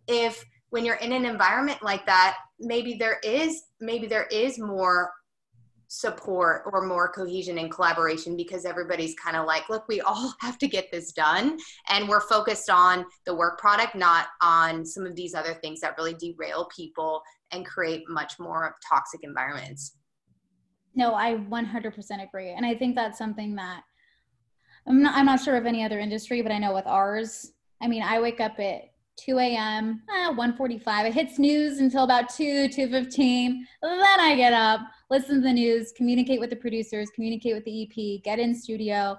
if 0.08 0.44
when 0.70 0.86
you're 0.86 0.96
in 0.96 1.12
an 1.12 1.26
environment 1.26 1.84
like 1.84 2.06
that 2.06 2.38
maybe 2.60 2.94
there 2.94 3.20
is 3.24 3.64
maybe 3.80 4.08
there 4.08 4.28
is 4.32 4.58
more 4.58 5.12
support 5.94 6.64
or 6.74 6.88
more 6.88 7.08
cohesion 7.08 7.60
and 7.60 7.70
collaboration 7.70 8.36
because 8.36 8.66
everybody's 8.66 9.14
kind 9.14 9.38
of 9.38 9.46
like, 9.46 9.70
look, 9.70 9.88
we 9.88 10.02
all 10.02 10.34
have 10.42 10.58
to 10.58 10.68
get 10.68 10.92
this 10.92 11.12
done. 11.12 11.56
And 11.90 12.10
we're 12.10 12.28
focused 12.28 12.70
on 12.70 13.06
the 13.28 13.36
work 13.36 13.60
product, 13.60 13.94
not 13.94 14.28
on 14.42 14.84
some 14.84 15.06
of 15.06 15.16
these 15.16 15.36
other 15.36 15.54
things 15.54 15.82
that 15.82 15.96
really 15.98 16.16
derail 16.16 16.68
people 16.76 17.22
and 17.52 17.64
create 17.64 18.04
much 18.10 18.40
more 18.40 18.76
toxic 18.88 19.20
environments. 19.24 19.96
No, 20.96 21.14
I 21.14 21.36
100% 21.36 22.24
agree. 22.24 22.50
And 22.52 22.66
I 22.66 22.74
think 22.74 22.96
that's 22.96 23.20
something 23.20 23.56
that 23.56 23.84
I'm 24.88 25.04
not, 25.04 25.16
I'm 25.16 25.26
not 25.28 25.42
sure 25.42 25.56
of 25.56 25.68
any 25.68 25.84
other 25.84 26.00
industry, 26.00 26.42
but 26.42 26.52
I 26.52 26.58
know 26.58 26.74
with 26.74 26.88
ours, 26.88 27.52
I 27.82 27.88
mean, 27.88 28.02
I 28.02 28.20
wake 28.20 28.40
up 28.40 28.60
at 28.60 28.93
2 29.18 29.38
a.m., 29.40 30.02
eh, 30.10 30.34
1.45. 30.34 30.82
I 30.88 31.12
hit 31.12 31.32
snooze 31.32 31.80
until 31.80 32.04
about 32.04 32.30
2, 32.30 32.70
2.15. 32.70 33.60
Then 33.82 34.20
I 34.20 34.36
get 34.36 34.54
up, 34.54 34.82
listen 35.10 35.36
to 35.36 35.42
the 35.42 35.54
news, 35.54 35.94
communicate 35.96 36.40
with 36.40 36.50
the 36.50 36.56
producers, 36.56 37.10
communicate 37.14 37.54
with 37.54 37.66
the 37.66 37.84
EP, 37.84 38.24
get 38.24 38.40
in 38.40 38.56
studio, 38.56 39.18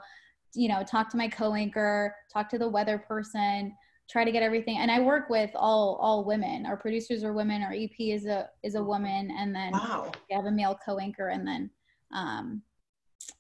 you 0.55 0.69
know, 0.69 0.83
talk 0.83 1.11
to 1.11 1.17
my 1.17 1.29
co-anchor, 1.29 2.15
talk 2.33 2.49
to 2.51 2.59
the 2.59 2.69
weather 2.69 2.99
person, 2.99 3.75
try 4.09 4.25
to 4.25 4.33
get 4.33 4.43
everything. 4.43 4.79
And 4.79 4.91
I 4.91 5.01
work 5.01 5.31
with 5.31 5.51
all 5.55 5.99
all 6.01 6.25
women. 6.25 6.67
Our 6.67 6.77
producers 6.77 7.25
are 7.25 7.33
women. 7.33 7.63
Our 7.63 7.73
EP 7.73 7.99
is 7.99 8.27
a 8.27 8.49
is 8.63 8.75
a 8.75 8.83
woman, 8.83 9.31
and 9.37 9.55
then 9.55 9.73
wow. 9.73 10.13
we 10.29 10.35
have 10.35 10.47
a 10.47 10.51
male 10.51 10.79
co-anchor, 10.85 11.29
and 11.29 11.47
then 11.47 11.71
um, 12.13 12.63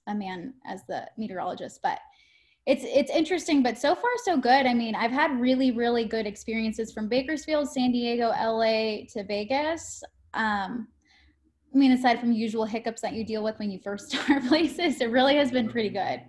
a 0.07 0.14
man 0.14 0.55
as 0.67 0.83
the 0.88 1.09
meteorologist. 1.17 1.81
But 1.83 1.99
it's 2.66 2.83
it's 2.85 3.11
interesting 3.11 3.62
but 3.62 3.79
so 3.79 3.94
far 3.94 4.11
so 4.24 4.37
good. 4.37 4.66
I 4.66 4.74
mean 4.74 4.94
i've 4.94 5.11
had 5.11 5.38
really 5.38 5.70
really 5.70 6.05
good 6.05 6.27
experiences 6.27 6.92
from 6.92 7.09
bakersfield 7.09 7.68
san 7.68 7.92
diego 7.92 8.29
la 8.29 9.05
to 9.12 9.24
vegas. 9.27 10.03
Um, 10.33 10.88
i 11.74 11.77
mean 11.77 11.92
aside 11.92 12.20
from 12.20 12.33
usual 12.33 12.64
hiccups 12.64 13.03
that 13.03 13.12
you 13.12 13.24
deal 13.24 13.44
with 13.44 13.59
when 13.59 13.70
you 13.70 13.79
first 13.81 14.11
start 14.11 14.44
places 14.46 15.00
it 15.00 15.11
really 15.11 15.37
has 15.37 15.50
been 15.50 15.68
pretty 15.68 15.90
good. 15.90 16.22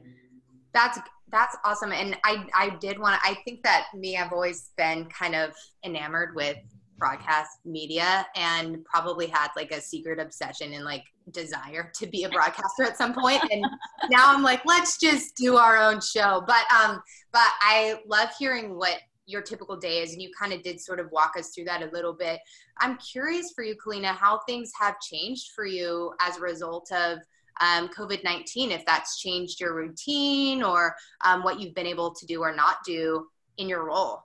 That's 0.73 0.99
that's 1.31 1.57
awesome 1.65 1.91
and 1.91 2.15
i 2.23 2.45
i 2.53 2.69
did 2.79 2.99
want 2.99 3.19
i 3.23 3.33
think 3.43 3.63
that 3.63 3.87
me 3.95 4.15
i've 4.15 4.31
always 4.31 4.71
been 4.77 5.05
kind 5.05 5.33
of 5.35 5.53
enamored 5.83 6.35
with 6.35 6.57
broadcast 6.97 7.59
media 7.65 8.25
and 8.35 8.83
probably 8.85 9.27
had 9.27 9.49
like 9.55 9.71
a 9.71 9.81
secret 9.81 10.19
obsession 10.19 10.73
and 10.73 10.85
like 10.85 11.03
desire 11.31 11.91
to 11.95 12.07
be 12.07 12.23
a 12.23 12.29
broadcaster 12.29 12.83
at 12.83 12.97
some 12.97 13.13
point. 13.13 13.41
And 13.51 13.61
now 14.09 14.33
i'm 14.33 14.43
like 14.43 14.61
let's 14.65 14.97
just 14.97 15.35
do 15.35 15.57
our 15.57 15.77
own 15.77 15.99
show. 16.01 16.43
But 16.45 16.65
um 16.73 17.01
but 17.31 17.49
i 17.61 17.99
love 18.07 18.29
hearing 18.37 18.75
what 18.75 18.97
your 19.27 19.41
typical 19.41 19.75
day 19.75 20.03
is 20.03 20.13
and 20.13 20.21
you 20.21 20.29
kind 20.39 20.53
of 20.53 20.61
did 20.61 20.79
sort 20.79 20.99
of 20.99 21.11
walk 21.11 21.33
us 21.37 21.49
through 21.49 21.65
that 21.65 21.81
a 21.81 21.89
little 21.91 22.13
bit. 22.13 22.39
I'm 22.79 22.97
curious 22.97 23.51
for 23.55 23.63
you 23.63 23.75
kalyna 23.75 24.15
how 24.15 24.41
things 24.47 24.71
have 24.79 24.99
changed 24.99 25.51
for 25.55 25.65
you 25.65 26.13
as 26.21 26.37
a 26.37 26.41
result 26.41 26.91
of 26.91 27.19
um, 27.61 27.87
covid-19 27.87 28.71
if 28.71 28.85
that's 28.85 29.19
changed 29.19 29.61
your 29.61 29.73
routine 29.73 30.61
or 30.61 30.93
um, 31.23 31.41
what 31.41 31.59
you've 31.59 31.73
been 31.73 31.87
able 31.87 32.13
to 32.13 32.25
do 32.25 32.41
or 32.41 32.53
not 32.53 32.77
do 32.85 33.27
in 33.57 33.69
your 33.69 33.85
role. 33.85 34.23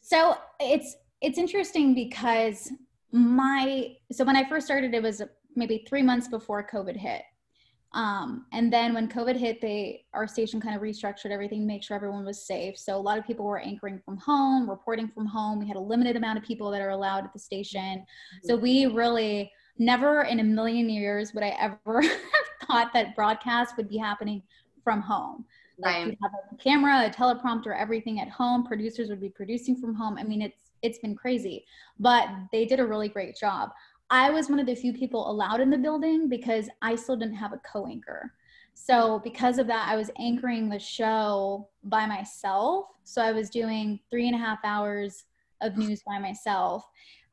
So 0.00 0.36
it's 0.58 0.96
it's 1.20 1.38
interesting 1.38 1.94
because 1.94 2.72
my 3.12 3.94
so 4.12 4.24
when 4.24 4.36
i 4.36 4.48
first 4.48 4.66
started 4.66 4.94
it 4.94 5.02
was 5.02 5.22
maybe 5.56 5.84
three 5.88 6.02
months 6.02 6.28
before 6.28 6.66
covid 6.66 6.96
hit 6.96 7.22
um, 7.92 8.46
and 8.52 8.72
then 8.72 8.94
when 8.94 9.08
COVID 9.08 9.36
hit, 9.36 9.60
they 9.60 10.04
our 10.14 10.26
station 10.28 10.60
kind 10.60 10.76
of 10.76 10.82
restructured 10.82 11.32
everything, 11.32 11.60
to 11.60 11.66
make 11.66 11.82
sure 11.82 11.96
everyone 11.96 12.24
was 12.24 12.46
safe. 12.46 12.78
So 12.78 12.96
a 12.96 12.98
lot 12.98 13.18
of 13.18 13.26
people 13.26 13.44
were 13.44 13.58
anchoring 13.58 14.00
from 14.04 14.16
home, 14.18 14.70
reporting 14.70 15.08
from 15.08 15.26
home. 15.26 15.58
We 15.58 15.66
had 15.66 15.76
a 15.76 15.80
limited 15.80 16.16
amount 16.16 16.38
of 16.38 16.44
people 16.44 16.70
that 16.70 16.80
are 16.80 16.90
allowed 16.90 17.24
at 17.24 17.32
the 17.32 17.38
station. 17.38 18.04
So 18.44 18.56
we 18.56 18.86
really 18.86 19.50
never 19.78 20.22
in 20.22 20.40
a 20.40 20.44
million 20.44 20.88
years 20.88 21.34
would 21.34 21.42
I 21.42 21.48
ever 21.60 22.02
have 22.02 22.20
thought 22.66 22.92
that 22.92 23.16
broadcast 23.16 23.76
would 23.76 23.88
be 23.88 23.96
happening 23.96 24.42
from 24.84 25.00
home. 25.00 25.44
Like 25.78 25.96
right. 25.96 26.06
you 26.08 26.16
have 26.22 26.30
a 26.52 26.56
camera, 26.62 27.06
a 27.06 27.10
teleprompter, 27.10 27.76
everything 27.76 28.20
at 28.20 28.28
home. 28.28 28.66
Producers 28.66 29.08
would 29.08 29.20
be 29.20 29.30
producing 29.30 29.80
from 29.80 29.94
home. 29.94 30.16
I 30.16 30.22
mean, 30.22 30.42
it's 30.42 30.69
it's 30.82 30.98
been 30.98 31.14
crazy, 31.14 31.64
but 31.98 32.28
they 32.52 32.64
did 32.64 32.80
a 32.80 32.86
really 32.86 33.08
great 33.08 33.36
job. 33.36 33.70
I 34.10 34.30
was 34.30 34.48
one 34.48 34.58
of 34.58 34.66
the 34.66 34.74
few 34.74 34.92
people 34.92 35.30
allowed 35.30 35.60
in 35.60 35.70
the 35.70 35.78
building 35.78 36.28
because 36.28 36.68
I 36.82 36.96
still 36.96 37.16
didn't 37.16 37.36
have 37.36 37.52
a 37.52 37.60
co 37.70 37.86
anchor. 37.86 38.32
So, 38.74 39.20
because 39.22 39.58
of 39.58 39.66
that, 39.66 39.88
I 39.88 39.96
was 39.96 40.10
anchoring 40.18 40.68
the 40.68 40.78
show 40.78 41.68
by 41.84 42.06
myself. 42.06 42.86
So, 43.04 43.22
I 43.22 43.32
was 43.32 43.50
doing 43.50 44.00
three 44.10 44.26
and 44.26 44.34
a 44.34 44.38
half 44.38 44.58
hours 44.64 45.24
of 45.60 45.76
news 45.76 46.02
by 46.06 46.18
myself, 46.18 46.84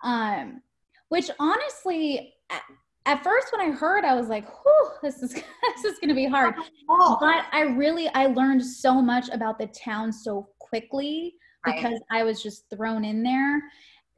um, 0.04 0.62
which 1.10 1.32
honestly, 1.40 2.34
at, 2.50 2.62
at 3.06 3.24
first 3.24 3.48
when 3.52 3.62
I 3.62 3.74
heard, 3.74 4.04
I 4.04 4.14
was 4.14 4.28
like, 4.28 4.48
"Whew, 4.48 4.90
this 5.02 5.24
is 5.24 5.34
this 5.34 5.86
is 5.86 6.00
going 6.00 6.10
to 6.10 6.16
be 6.16 6.28
hard." 6.28 6.56
But 6.88 7.46
I 7.52 7.62
really 7.62 8.10
I 8.10 8.28
learned 8.28 8.64
so 8.64 9.02
much 9.02 9.30
about 9.30 9.58
the 9.58 9.68
town 9.68 10.12
so 10.12 10.50
quickly 10.60 11.36
because. 11.66 12.00
I 12.12 12.24
was 12.24 12.42
just 12.42 12.70
thrown 12.70 13.04
in 13.06 13.24
there, 13.24 13.62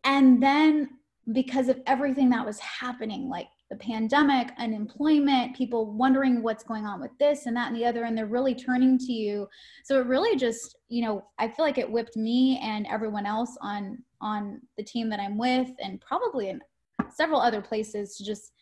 and 0.03 0.41
then 0.41 0.89
because 1.33 1.69
of 1.69 1.79
everything 1.85 2.29
that 2.29 2.45
was 2.45 2.59
happening, 2.59 3.29
like 3.29 3.47
the 3.69 3.75
pandemic, 3.75 4.51
unemployment, 4.57 5.55
people 5.55 5.91
wondering 5.93 6.41
what's 6.41 6.63
going 6.63 6.85
on 6.85 6.99
with 6.99 7.11
this 7.19 7.45
and 7.45 7.55
that 7.55 7.67
and 7.67 7.75
the 7.75 7.85
other, 7.85 8.05
and 8.05 8.17
they're 8.17 8.25
really 8.25 8.55
turning 8.55 8.97
to 8.97 9.13
you. 9.13 9.47
So 9.83 9.99
it 9.99 10.07
really 10.07 10.35
just, 10.37 10.77
you 10.87 11.03
know, 11.03 11.23
I 11.37 11.47
feel 11.47 11.65
like 11.65 11.77
it 11.77 11.89
whipped 11.89 12.17
me 12.17 12.59
and 12.63 12.87
everyone 12.87 13.25
else 13.25 13.57
on 13.61 14.03
on 14.21 14.61
the 14.77 14.83
team 14.83 15.09
that 15.09 15.19
I'm 15.19 15.37
with, 15.37 15.69
and 15.79 16.01
probably 16.01 16.49
in 16.49 16.59
several 17.13 17.39
other 17.39 17.61
places 17.61 18.15
to 18.17 18.25
just 18.25 18.53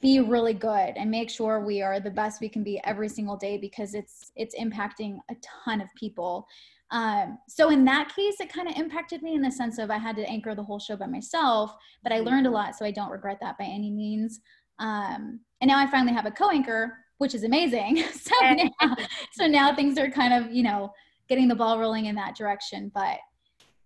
be 0.00 0.20
really 0.20 0.54
good 0.54 0.92
and 0.96 1.10
make 1.10 1.28
sure 1.28 1.60
we 1.60 1.82
are 1.82 1.98
the 1.98 2.10
best 2.10 2.40
we 2.40 2.48
can 2.48 2.62
be 2.62 2.80
every 2.84 3.08
single 3.08 3.36
day 3.36 3.58
because 3.58 3.94
it's 3.94 4.30
it's 4.36 4.54
impacting 4.54 5.18
a 5.30 5.34
ton 5.64 5.80
of 5.80 5.88
people 5.96 6.46
um, 6.92 7.38
so 7.48 7.70
in 7.70 7.86
that 7.86 8.14
case, 8.14 8.38
it 8.38 8.52
kind 8.52 8.68
of 8.68 8.76
impacted 8.76 9.22
me 9.22 9.34
in 9.34 9.40
the 9.40 9.50
sense 9.50 9.78
of 9.78 9.90
I 9.90 9.96
had 9.96 10.14
to 10.16 10.28
anchor 10.28 10.54
the 10.54 10.62
whole 10.62 10.78
show 10.78 10.94
by 10.94 11.06
myself, 11.06 11.74
but 12.02 12.12
I 12.12 12.20
learned 12.20 12.46
a 12.46 12.50
mm-hmm. 12.50 12.56
lot, 12.56 12.76
so 12.76 12.84
I 12.84 12.90
don't 12.90 13.10
regret 13.10 13.38
that 13.40 13.56
by 13.58 13.64
any 13.64 13.90
means. 13.90 14.40
Um, 14.78 15.40
and 15.62 15.68
now 15.68 15.78
I 15.78 15.90
finally 15.90 16.12
have 16.12 16.26
a 16.26 16.30
co-anchor, 16.30 16.92
which 17.16 17.34
is 17.34 17.44
amazing. 17.44 18.04
so 18.12 18.34
now, 18.42 18.96
so 19.32 19.46
now 19.46 19.74
things 19.74 19.98
are 19.98 20.10
kind 20.10 20.34
of 20.34 20.52
you 20.52 20.62
know 20.62 20.92
getting 21.30 21.48
the 21.48 21.54
ball 21.54 21.78
rolling 21.78 22.06
in 22.06 22.14
that 22.16 22.36
direction. 22.36 22.92
But 22.94 23.18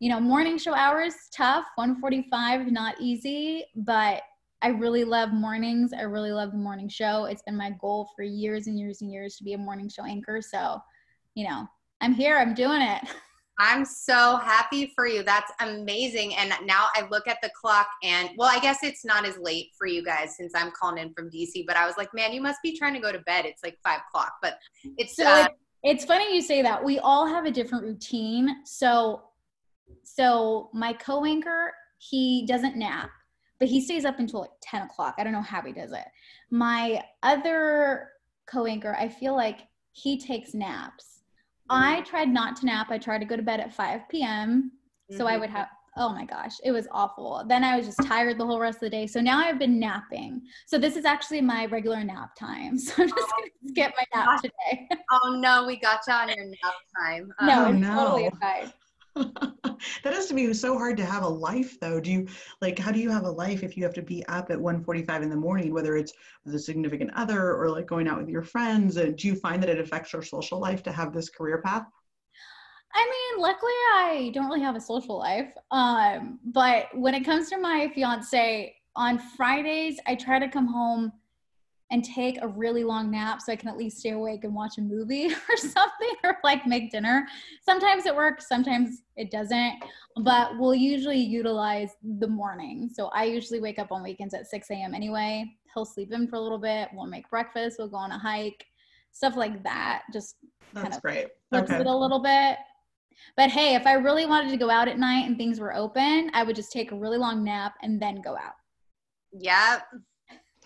you 0.01 0.11
know, 0.11 0.19
morning 0.19 0.59
show 0.59 0.75
hours 0.75 1.15
tough, 1.33 1.65
145 1.77 2.73
not 2.73 2.97
easy, 3.01 3.65
but 3.77 4.23
I 4.63 4.69
really 4.69 5.05
love 5.05 5.33
mornings. 5.33 5.93
I 5.93 6.03
really 6.03 6.33
love 6.33 6.51
the 6.51 6.59
morning 6.59 6.89
show. 6.89 7.27
It's 7.27 7.43
been 7.43 7.57
my 7.57 7.71
goal 7.81 8.09
for 8.17 8.25
years 8.25 8.67
and 8.67 8.77
years 8.77 9.01
and 9.01 9.13
years 9.13 9.37
to 9.37 9.45
be 9.45 9.53
a 9.53 9.59
morning 9.59 9.89
show 9.89 10.05
anchor. 10.05 10.41
So, 10.43 10.81
you 11.35 11.47
know, 11.47 11.69
I'm 12.01 12.13
here. 12.13 12.37
I'm 12.37 12.55
doing 12.55 12.83
it. 12.83 13.03
I'm 13.59 13.85
so 13.87 14.37
happy 14.37 14.93
for 14.95 15.07
you. 15.07 15.23
That's 15.23 15.51
amazing. 15.61 16.35
And 16.35 16.53
now 16.67 16.89
I 16.95 17.07
look 17.11 17.27
at 17.27 17.39
the 17.43 17.51
clock 17.59 17.87
and 18.03 18.31
well, 18.37 18.51
I 18.53 18.61
guess 18.61 18.83
it's 18.83 19.05
not 19.05 19.25
as 19.25 19.39
late 19.39 19.71
for 19.79 19.87
you 19.87 20.05
guys 20.05 20.37
since 20.37 20.53
I'm 20.55 20.71
calling 20.73 20.99
in 20.99 21.15
from 21.15 21.31
DC, 21.31 21.65
but 21.67 21.77
I 21.77 21.87
was 21.87 21.97
like, 21.97 22.13
man, 22.13 22.33
you 22.33 22.43
must 22.43 22.61
be 22.63 22.77
trying 22.77 22.93
to 22.95 23.01
go 23.01 23.13
to 23.13 23.19
bed. 23.21 23.47
It's 23.47 23.63
like 23.65 23.79
five 23.83 24.01
o'clock, 24.09 24.35
but 24.43 24.59
it's, 24.99 25.17
so 25.17 25.25
uh, 25.25 25.49
it's 25.83 26.05
funny 26.05 26.35
you 26.35 26.43
say 26.43 26.61
that. 26.63 26.85
We 26.85 26.99
all 26.99 27.27
have 27.27 27.47
a 27.47 27.51
different 27.51 27.85
routine. 27.85 28.57
So, 28.65 29.23
so 30.03 30.69
my 30.75 30.93
co-anchor, 30.93 31.73
he 31.97 32.45
doesn't 32.47 32.77
nap, 32.77 33.09
but 33.59 33.69
he 33.69 33.81
stays 33.81 34.05
up 34.05 34.19
until 34.19 34.41
like 34.41 34.51
10 34.61 34.83
o'clock. 34.83 35.15
I 35.17 35.25
don't 35.25 35.33
know 35.33 35.41
how 35.41 35.63
he 35.63 35.73
does 35.73 35.93
it. 35.93 36.05
My 36.51 37.03
other 37.23 38.11
co-anchor, 38.47 38.95
I 38.99 39.09
feel 39.09 39.35
like 39.35 39.61
he 39.93 40.21
takes 40.21 40.53
naps 40.53 41.16
I 41.71 42.03
tried 42.03 42.29
not 42.29 42.57
to 42.57 42.67
nap. 42.67 42.89
I 42.91 42.99
tried 42.99 43.19
to 43.19 43.25
go 43.25 43.37
to 43.37 43.43
bed 43.43 43.61
at 43.61 43.73
5 43.73 44.09
p.m. 44.09 44.71
Mm-hmm. 45.11 45.19
So 45.19 45.27
I 45.27 45.37
would 45.37 45.49
mm-hmm. 45.49 45.57
have, 45.57 45.69
oh 45.97 46.11
my 46.11 46.25
gosh, 46.25 46.53
it 46.65 46.73
was 46.73 46.87
awful. 46.91 47.45
Then 47.49 47.65
I 47.65 47.77
was 47.77 47.87
just 47.87 48.03
tired 48.05 48.39
the 48.39 48.47
whole 48.47 48.61
rest 48.61 48.77
of 48.77 48.83
the 48.83 48.91
day. 48.91 49.07
So 49.07 49.21
now 49.21 49.39
I've 49.39 49.59
been 49.59 49.79
napping. 49.79 50.43
So 50.67 50.79
this 50.79 50.97
is 50.97 51.05
actually 51.05 51.41
my 51.41 51.67
regular 51.67 52.03
nap 52.05 52.35
time. 52.39 52.79
So 52.87 53.03
I'm 53.03 53.09
just 53.09 53.19
oh, 53.19 53.33
going 53.39 53.51
to 53.51 53.69
skip 53.71 53.93
my 53.97 54.05
nap 54.15 54.43
today. 54.43 54.89
oh 55.11 55.39
no, 55.41 55.67
we 55.67 55.79
got 55.79 56.01
you 56.07 56.15
on 56.15 56.29
your 56.29 56.45
nap 56.45 56.75
time. 57.01 57.33
no, 57.43 57.67
oh, 57.67 57.73
no. 57.73 57.95
totally 57.95 58.31
fine. 58.41 58.73
that 60.05 60.13
has 60.13 60.27
to 60.27 60.35
be 60.35 60.53
so 60.53 60.77
hard 60.77 60.97
to 60.99 61.05
have 61.05 61.23
a 61.23 61.29
life 61.29 61.81
though. 61.81 62.01
Do 62.01 62.11
you 62.11 62.29
like 62.61 62.79
how 62.79 62.93
do 62.93 63.01
you 63.01 63.11
have 63.11 63.25
a 63.25 63.31
life 63.31 63.63
if 63.63 63.77
you 63.77 63.85
have 63.85 63.95
to 63.95 64.03
be 64.03 64.25
up 64.27 64.51
at 64.51 64.59
1.45 64.59 65.23
in 65.23 65.31
the 65.31 65.37
morning 65.37 65.73
whether 65.73 65.97
it's 65.97 66.13
with 66.45 66.55
a 66.55 66.59
significant 66.59 67.11
other 67.15 67.55
or 67.55 67.71
like 67.71 67.87
going 67.87 68.09
out 68.09 68.19
with 68.19 68.29
your 68.29 68.43
friends? 68.43 68.97
And 68.97 69.17
do 69.17 69.29
you 69.29 69.35
find 69.35 69.63
that 69.63 69.71
it 69.71 69.81
affects 69.81 70.13
your 70.13 70.23
social 70.23 70.59
life 70.59 70.83
to 70.85 70.93
have 70.93 71.15
this 71.15 71.31
career 71.31 71.63
path? 71.63 71.87
I 72.95 73.05
mean, 73.05 73.43
luckily 73.43 73.73
I 73.95 74.31
don't 74.35 74.47
really 74.47 74.63
have 74.63 74.77
a 74.77 74.81
social 74.81 75.19
life. 75.19 75.53
Um, 75.71 76.41
but 76.45 76.87
when 76.95 77.15
it 77.15 77.25
comes 77.25 77.49
to 77.51 77.59
my 77.59 77.91
fiance, 77.95 78.75
on 78.97 79.19
Fridays 79.19 79.99
I 80.07 80.15
try 80.15 80.39
to 80.39 80.49
come 80.49 80.67
home 80.67 81.13
and 81.91 82.05
take 82.05 82.39
a 82.43 82.49
really 82.49 82.83
long 82.83 83.11
nap 83.11 83.41
so 83.41 83.53
I 83.53 83.57
can 83.57 83.69
at 83.69 83.77
least 83.77 83.99
stay 83.99 84.11
awake 84.11 84.43
and 84.45 84.55
watch 84.55 84.79
a 84.79 84.81
movie 84.81 85.27
or 85.49 85.57
something 85.57 86.15
or 86.25 86.37
like 86.43 86.67
make 86.67 86.91
dinner. 86.91 87.27
Sometimes 87.63 88.07
it 88.07 88.15
works, 88.15 88.49
sometimes 88.49 89.03
it 89.17 89.31
doesn't, 89.31 89.75
but 90.23 90.59
we'll 90.59 90.75
usually 90.75 91.19
utilize 91.19 91.91
the 92.19 92.27
morning. 92.27 92.91
So 92.93 93.07
I 93.09 93.25
usually 93.25 93.61
wake 93.61 93.79
up 93.79 93.93
on 93.93 94.03
weekends 94.03 94.35
at 94.35 94.49
6 94.49 94.71
a.m. 94.71 94.95
anyway. 94.95 95.47
He'll 95.75 95.85
sleep 95.85 96.13
in 96.13 96.27
for 96.27 96.37
a 96.37 96.41
little 96.41 96.59
bit, 96.59 96.89
we'll 96.93 97.07
make 97.07 97.29
breakfast, 97.31 97.77
we'll 97.79 97.89
go 97.89 97.97
on 97.97 98.11
a 98.11 98.19
hike, 98.19 98.65
stuff 99.13 99.37
like 99.37 99.63
that. 99.63 100.03
Just 100.13 100.37
That's 100.73 100.83
kind 100.83 100.95
of 100.95 101.03
great. 101.03 101.29
flips 101.51 101.71
okay. 101.71 101.81
it 101.81 101.87
a 101.87 101.97
little 101.97 102.21
bit. 102.21 102.57
But 103.37 103.51
hey, 103.51 103.75
if 103.75 103.87
I 103.87 103.95
really 103.95 104.27
wanted 104.27 104.51
to 104.51 104.57
go 104.57 104.71
out 104.71 104.89
at 104.89 104.99
night 104.99 105.27
and 105.27 105.37
things 105.39 105.61
were 105.61 105.75
open, 105.75 106.31
I 106.35 106.43
would 106.43 106.57
just 106.57 106.73
take 106.73 106.93
a 106.93 106.97
really 106.97 107.19
long 107.19 107.45
nap 107.45 107.75
and 107.83 108.01
then 108.01 108.21
go 108.21 108.37
out. 108.37 108.55
Yep. 109.33 109.83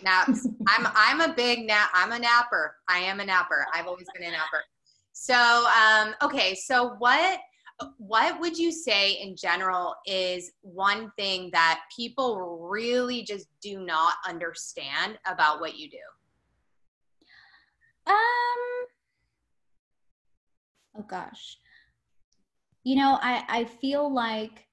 Naps. 0.03 0.47
I'm 0.69 0.87
I'm 0.95 1.21
a 1.21 1.35
big 1.35 1.67
nap. 1.67 1.91
I'm 1.95 2.13
a 2.13 2.19
napper. 2.19 2.77
I 2.89 2.99
am 2.99 3.21
a 3.21 3.25
napper. 3.25 3.67
I've 3.75 3.87
always 3.87 4.07
been 4.15 4.29
a 4.29 4.31
napper. 4.31 4.63
So 5.13 5.35
um, 5.35 6.15
okay. 6.23 6.55
So 6.55 6.95
what 6.99 7.41
what 7.99 8.39
would 8.41 8.59
you 8.59 8.73
say 8.73 9.13
in 9.13 9.37
general 9.37 9.95
is 10.07 10.53
one 10.61 11.11
thing 11.17 11.51
that 11.53 11.81
people 11.95 12.69
really 12.71 13.23
just 13.23 13.49
do 13.63 13.81
not 13.81 14.15
understand 14.29 15.19
about 15.27 15.61
what 15.61 15.79
you 15.79 15.91
do? 15.91 15.99
Um. 18.07 18.15
Oh 20.97 21.05
gosh. 21.09 21.59
You 22.85 22.97
know, 22.97 23.19
I 23.21 23.45
I 23.49 23.65
feel 23.65 24.13
like 24.13 24.67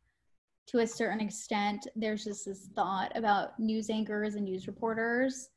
to 0.67 0.79
a 0.79 0.87
certain 0.87 1.21
extent, 1.21 1.87
there's 1.95 2.23
just 2.23 2.45
this 2.45 2.69
thought 2.75 3.11
about 3.15 3.57
news 3.59 3.89
anchors 3.89 4.35
and 4.35 4.45
news 4.45 4.67
reporters 4.67 5.49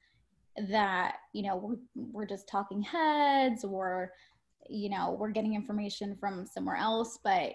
that, 0.68 1.16
you 1.32 1.42
know, 1.42 1.56
we're, 1.56 1.76
we're 1.94 2.26
just 2.26 2.48
talking 2.48 2.80
heads 2.82 3.64
or, 3.64 4.12
you 4.68 4.88
know, 4.88 5.16
we're 5.18 5.30
getting 5.30 5.54
information 5.54 6.16
from 6.18 6.46
somewhere 6.46 6.76
else. 6.76 7.18
But 7.22 7.54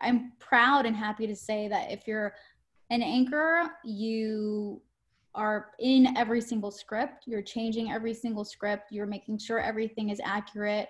I'm 0.00 0.32
proud 0.38 0.86
and 0.86 0.94
happy 0.94 1.26
to 1.26 1.34
say 1.34 1.68
that 1.68 1.90
if 1.90 2.06
you're 2.06 2.34
an 2.90 3.02
anchor, 3.02 3.70
you 3.84 4.80
are 5.34 5.70
in 5.80 6.16
every 6.16 6.40
single 6.40 6.70
script, 6.70 7.24
you're 7.26 7.42
changing 7.42 7.90
every 7.90 8.14
single 8.14 8.44
script, 8.44 8.92
you're 8.92 9.06
making 9.06 9.38
sure 9.38 9.58
everything 9.58 10.10
is 10.10 10.20
accurate. 10.24 10.88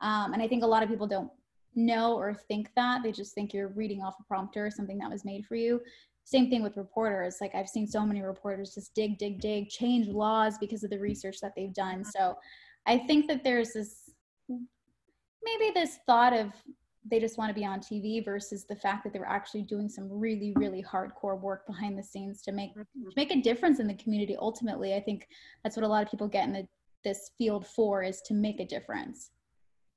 Um, 0.00 0.32
and 0.32 0.42
I 0.42 0.48
think 0.48 0.64
a 0.64 0.66
lot 0.66 0.82
of 0.82 0.88
people 0.88 1.06
don't 1.06 1.30
know 1.76 2.14
or 2.14 2.34
think 2.34 2.70
that. 2.74 3.02
They 3.02 3.12
just 3.12 3.34
think 3.34 3.52
you're 3.52 3.68
reading 3.68 4.02
off 4.02 4.16
a 4.20 4.24
prompter, 4.24 4.70
something 4.70 4.98
that 4.98 5.10
was 5.10 5.24
made 5.24 5.46
for 5.46 5.56
you. 5.56 5.80
Same 6.24 6.50
thing 6.50 6.62
with 6.62 6.76
reporters. 6.76 7.36
Like 7.40 7.54
I've 7.54 7.68
seen 7.68 7.86
so 7.86 8.04
many 8.04 8.22
reporters 8.22 8.74
just 8.74 8.94
dig, 8.94 9.18
dig, 9.18 9.40
dig, 9.40 9.68
change 9.68 10.08
laws 10.08 10.58
because 10.58 10.82
of 10.82 10.90
the 10.90 10.98
research 10.98 11.40
that 11.40 11.52
they've 11.54 11.74
done. 11.74 12.04
So 12.04 12.36
I 12.86 12.98
think 12.98 13.28
that 13.28 13.44
there's 13.44 13.72
this 13.72 14.10
maybe 14.48 15.72
this 15.72 15.98
thought 16.06 16.32
of 16.32 16.52
they 17.08 17.20
just 17.20 17.38
want 17.38 17.48
to 17.48 17.54
be 17.54 17.64
on 17.64 17.78
TV 17.78 18.24
versus 18.24 18.64
the 18.64 18.74
fact 18.74 19.04
that 19.04 19.12
they're 19.12 19.24
actually 19.26 19.62
doing 19.62 19.88
some 19.88 20.08
really 20.10 20.52
really 20.56 20.82
hardcore 20.82 21.40
work 21.40 21.66
behind 21.66 21.98
the 21.98 22.02
scenes 22.02 22.42
to 22.42 22.52
make 22.52 22.74
to 22.74 22.84
make 23.16 23.30
a 23.30 23.40
difference 23.40 23.78
in 23.78 23.86
the 23.86 23.94
community 23.94 24.36
ultimately 24.38 24.94
i 24.94 25.00
think 25.00 25.28
that's 25.62 25.76
what 25.76 25.84
a 25.84 25.88
lot 25.88 26.02
of 26.02 26.10
people 26.10 26.28
get 26.28 26.46
in 26.46 26.52
the, 26.52 26.66
this 27.04 27.30
field 27.38 27.66
for 27.66 28.02
is 28.02 28.20
to 28.22 28.34
make 28.34 28.60
a 28.60 28.66
difference 28.66 29.30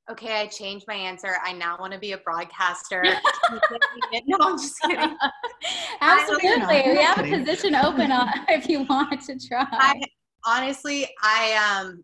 Okay, 0.10 0.42
I 0.42 0.48
changed 0.48 0.86
my 0.88 0.96
answer. 0.96 1.36
I 1.44 1.54
now 1.54 1.78
want 1.80 1.94
to 1.94 2.00
be 2.00 2.14
a 2.14 2.18
broadcaster. 2.18 3.04
no, 4.26 4.38
I'm 4.42 4.58
just 4.58 4.82
kidding. 4.82 5.16
absolutely. 6.02 6.50
we 6.68 6.84
You're 6.86 7.02
have 7.04 7.20
a 7.20 7.30
position 7.30 7.76
open 7.76 8.12
on, 8.12 8.28
if 8.50 8.68
you 8.68 8.84
want 8.84 9.22
to 9.22 9.38
try. 9.38 9.68
I 9.72 10.02
honestly, 10.46 11.08
I 11.22 11.82
um, 11.84 12.04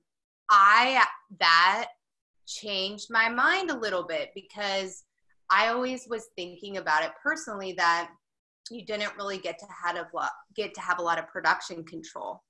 I 0.52 1.04
that 1.40 1.88
changed 2.46 3.08
my 3.10 3.28
mind 3.28 3.72
a 3.72 3.78
little 3.78 4.04
bit 4.04 4.30
because 4.36 5.04
I 5.50 5.70
always 5.70 6.06
was 6.08 6.28
thinking 6.36 6.78
about 6.78 7.04
it 7.04 7.12
personally 7.24 7.74
that 7.78 8.12
you 8.70 8.86
didn't 8.86 9.18
really 9.18 9.40
get 9.40 9.58
to 9.60 9.66
have 9.84 9.96
a 9.96 10.08
lot, 10.14 10.32
get 10.56 10.76
to 10.76 10.82
have 10.82 11.00
a 11.00 11.02
lot 11.02 11.18
of 11.18 11.28
production 11.28 11.84
control, 11.84 12.44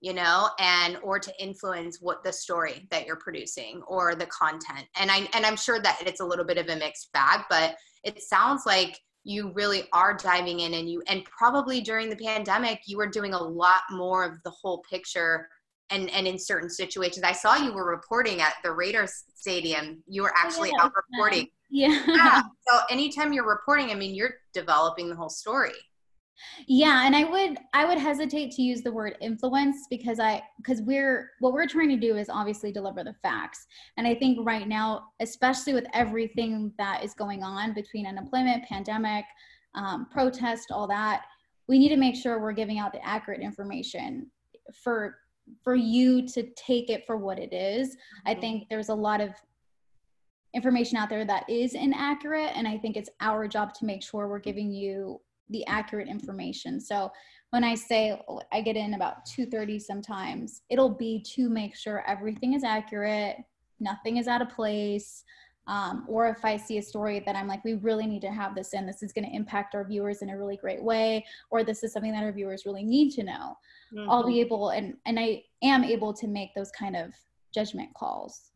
you 0.00 0.14
know, 0.14 0.48
and 0.58 0.98
or 1.02 1.18
to 1.18 1.32
influence 1.42 1.98
what 2.00 2.24
the 2.24 2.32
story 2.32 2.86
that 2.90 3.06
you're 3.06 3.16
producing 3.16 3.82
or 3.86 4.14
the 4.14 4.26
content. 4.26 4.86
And 4.96 5.10
I 5.10 5.28
and 5.34 5.44
I'm 5.44 5.56
sure 5.56 5.80
that 5.80 6.02
it's 6.06 6.20
a 6.20 6.24
little 6.24 6.44
bit 6.44 6.58
of 6.58 6.68
a 6.68 6.76
mixed 6.76 7.12
bag, 7.12 7.40
but 7.50 7.76
it 8.04 8.22
sounds 8.22 8.62
like 8.64 8.98
you 9.24 9.52
really 9.54 9.84
are 9.92 10.16
diving 10.16 10.60
in 10.60 10.72
and 10.74 10.90
you 10.90 11.02
and 11.06 11.24
probably 11.24 11.82
during 11.82 12.08
the 12.08 12.16
pandemic 12.16 12.80
you 12.86 12.96
were 12.96 13.06
doing 13.06 13.34
a 13.34 13.42
lot 13.42 13.82
more 13.90 14.24
of 14.24 14.42
the 14.44 14.50
whole 14.50 14.82
picture 14.90 15.46
and 15.90 16.08
and 16.10 16.26
in 16.26 16.38
certain 16.38 16.70
situations. 16.70 17.22
I 17.22 17.32
saw 17.32 17.56
you 17.56 17.72
were 17.72 17.88
reporting 17.88 18.40
at 18.40 18.54
the 18.64 18.72
raiders 18.72 19.24
stadium. 19.34 20.02
You 20.06 20.22
were 20.22 20.32
actually 20.36 20.70
yeah, 20.70 20.84
out 20.84 20.92
nice. 20.94 21.02
reporting 21.12 21.46
yeah. 21.70 22.02
Yeah. 22.06 22.42
So 22.66 22.80
anytime 22.90 23.32
you're 23.32 23.48
reporting 23.48 23.90
i 23.90 23.94
mean 23.94 24.14
you're 24.14 24.34
developing 24.52 25.08
the 25.08 25.14
whole 25.14 25.28
story 25.28 25.72
yeah 26.66 27.06
and 27.06 27.14
i 27.14 27.24
would 27.24 27.58
i 27.72 27.84
would 27.84 27.98
hesitate 27.98 28.50
to 28.50 28.62
use 28.62 28.82
the 28.82 28.92
word 28.92 29.16
influence 29.20 29.86
because 29.88 30.18
i 30.18 30.42
because 30.58 30.80
we're 30.82 31.30
what 31.40 31.52
we're 31.52 31.66
trying 31.66 31.88
to 31.88 31.96
do 31.96 32.16
is 32.16 32.28
obviously 32.28 32.72
deliver 32.72 33.04
the 33.04 33.14
facts. 33.22 33.66
And 33.96 34.06
i 34.06 34.14
think 34.14 34.38
right 34.46 34.68
now 34.68 35.08
especially 35.20 35.72
with 35.72 35.86
everything 35.94 36.72
that 36.78 37.04
is 37.04 37.14
going 37.14 37.42
on 37.42 37.74
between 37.74 38.06
unemployment 38.06 38.64
pandemic 38.64 39.24
um, 39.74 40.06
protest 40.10 40.70
all 40.70 40.88
that 40.88 41.22
we 41.68 41.78
need 41.78 41.90
to 41.90 41.96
make 41.96 42.16
sure 42.16 42.40
we're 42.40 42.52
giving 42.52 42.78
out 42.78 42.92
the 42.92 43.04
accurate 43.06 43.40
information 43.40 44.30
for 44.72 45.16
for 45.62 45.74
you 45.74 46.26
to 46.28 46.48
take 46.56 46.90
it 46.90 47.06
for 47.06 47.16
what 47.16 47.38
it 47.38 47.52
is. 47.52 47.96
I 48.26 48.34
think 48.34 48.68
there's 48.68 48.88
a 48.88 48.94
lot 48.94 49.20
of 49.20 49.30
information 50.54 50.96
out 50.96 51.08
there 51.08 51.24
that 51.24 51.48
is 51.48 51.74
inaccurate 51.74 52.50
and 52.56 52.66
i 52.66 52.76
think 52.76 52.96
it's 52.96 53.10
our 53.20 53.46
job 53.46 53.72
to 53.72 53.84
make 53.84 54.02
sure 54.02 54.26
we're 54.26 54.40
giving 54.40 54.72
you 54.72 55.20
the 55.50 55.66
accurate 55.66 56.08
information. 56.08 56.80
So 56.80 57.10
when 57.50 57.64
i 57.64 57.74
say 57.74 58.20
oh, 58.28 58.40
i 58.52 58.60
get 58.60 58.76
in 58.76 58.94
about 58.94 59.26
2.30 59.26 59.80
sometimes 59.80 60.62
it'll 60.70 60.88
be 60.88 61.20
to 61.20 61.48
make 61.50 61.74
sure 61.74 62.04
everything 62.06 62.54
is 62.54 62.64
accurate 62.64 63.36
nothing 63.80 64.16
is 64.16 64.28
out 64.28 64.40
of 64.40 64.48
place 64.48 65.24
um, 65.66 66.04
or 66.08 66.28
if 66.28 66.44
i 66.44 66.56
see 66.56 66.78
a 66.78 66.82
story 66.82 67.20
that 67.26 67.34
i'm 67.36 67.48
like 67.48 67.64
we 67.64 67.74
really 67.74 68.06
need 68.06 68.22
to 68.22 68.30
have 68.30 68.54
this 68.54 68.72
in 68.72 68.86
this 68.86 69.02
is 69.02 69.12
going 69.12 69.28
to 69.28 69.34
impact 69.34 69.74
our 69.74 69.84
viewers 69.84 70.22
in 70.22 70.30
a 70.30 70.38
really 70.38 70.56
great 70.56 70.82
way 70.82 71.24
or 71.50 71.64
this 71.64 71.82
is 71.82 71.92
something 71.92 72.12
that 72.12 72.22
our 72.22 72.32
viewers 72.32 72.66
really 72.66 72.84
need 72.84 73.10
to 73.10 73.24
know 73.24 73.56
i'll 74.08 74.26
be 74.26 74.40
able 74.40 74.70
and 74.70 74.94
and 75.06 75.18
i 75.18 75.42
am 75.62 75.82
able 75.82 76.14
to 76.14 76.28
make 76.28 76.54
those 76.54 76.70
kind 76.70 76.96
of 76.96 77.12
judgment 77.52 77.92
calls. 77.94 78.52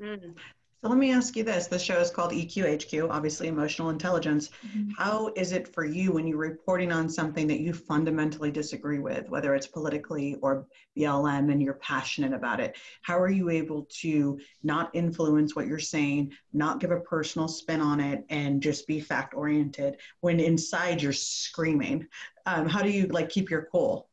Mhm. 0.00 0.36
So 0.82 0.90
let 0.90 0.98
me 0.98 1.12
ask 1.12 1.34
you 1.36 1.42
this. 1.42 1.66
The 1.66 1.78
show 1.78 1.98
is 1.98 2.10
called 2.10 2.32
EQHQ, 2.32 3.10
obviously 3.10 3.48
emotional 3.48 3.90
intelligence. 3.90 4.50
Mm-hmm. 4.66 4.90
How 4.96 5.32
is 5.34 5.52
it 5.52 5.72
for 5.72 5.84
you 5.84 6.12
when 6.12 6.26
you're 6.26 6.38
reporting 6.38 6.92
on 6.92 7.08
something 7.08 7.46
that 7.48 7.60
you 7.60 7.72
fundamentally 7.72 8.50
disagree 8.50 8.98
with, 8.98 9.28
whether 9.28 9.54
it's 9.54 9.66
politically 9.66 10.36
or 10.42 10.66
BLM 10.96 11.50
and 11.50 11.62
you're 11.62 11.74
passionate 11.74 12.32
about 12.32 12.60
it? 12.60 12.76
How 13.02 13.18
are 13.18 13.30
you 13.30 13.48
able 13.50 13.88
to 14.00 14.38
not 14.62 14.90
influence 14.94 15.56
what 15.56 15.66
you're 15.66 15.78
saying, 15.78 16.32
not 16.52 16.80
give 16.80 16.90
a 16.90 17.00
personal 17.00 17.48
spin 17.48 17.80
on 17.80 17.98
it, 17.98 18.24
and 18.28 18.62
just 18.62 18.86
be 18.86 19.00
fact 19.00 19.34
oriented 19.34 19.96
when 20.20 20.40
inside 20.40 21.02
you're 21.02 21.12
screaming? 21.12 22.06
Um, 22.44 22.68
how 22.68 22.82
do 22.82 22.90
you 22.90 23.06
like 23.06 23.30
keep 23.30 23.50
your 23.50 23.68
cool? 23.72 24.08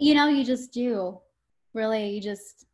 you 0.00 0.14
know 0.14 0.26
you 0.26 0.42
just 0.42 0.72
do 0.72 1.20
really 1.74 2.08
you 2.08 2.20
just 2.20 2.66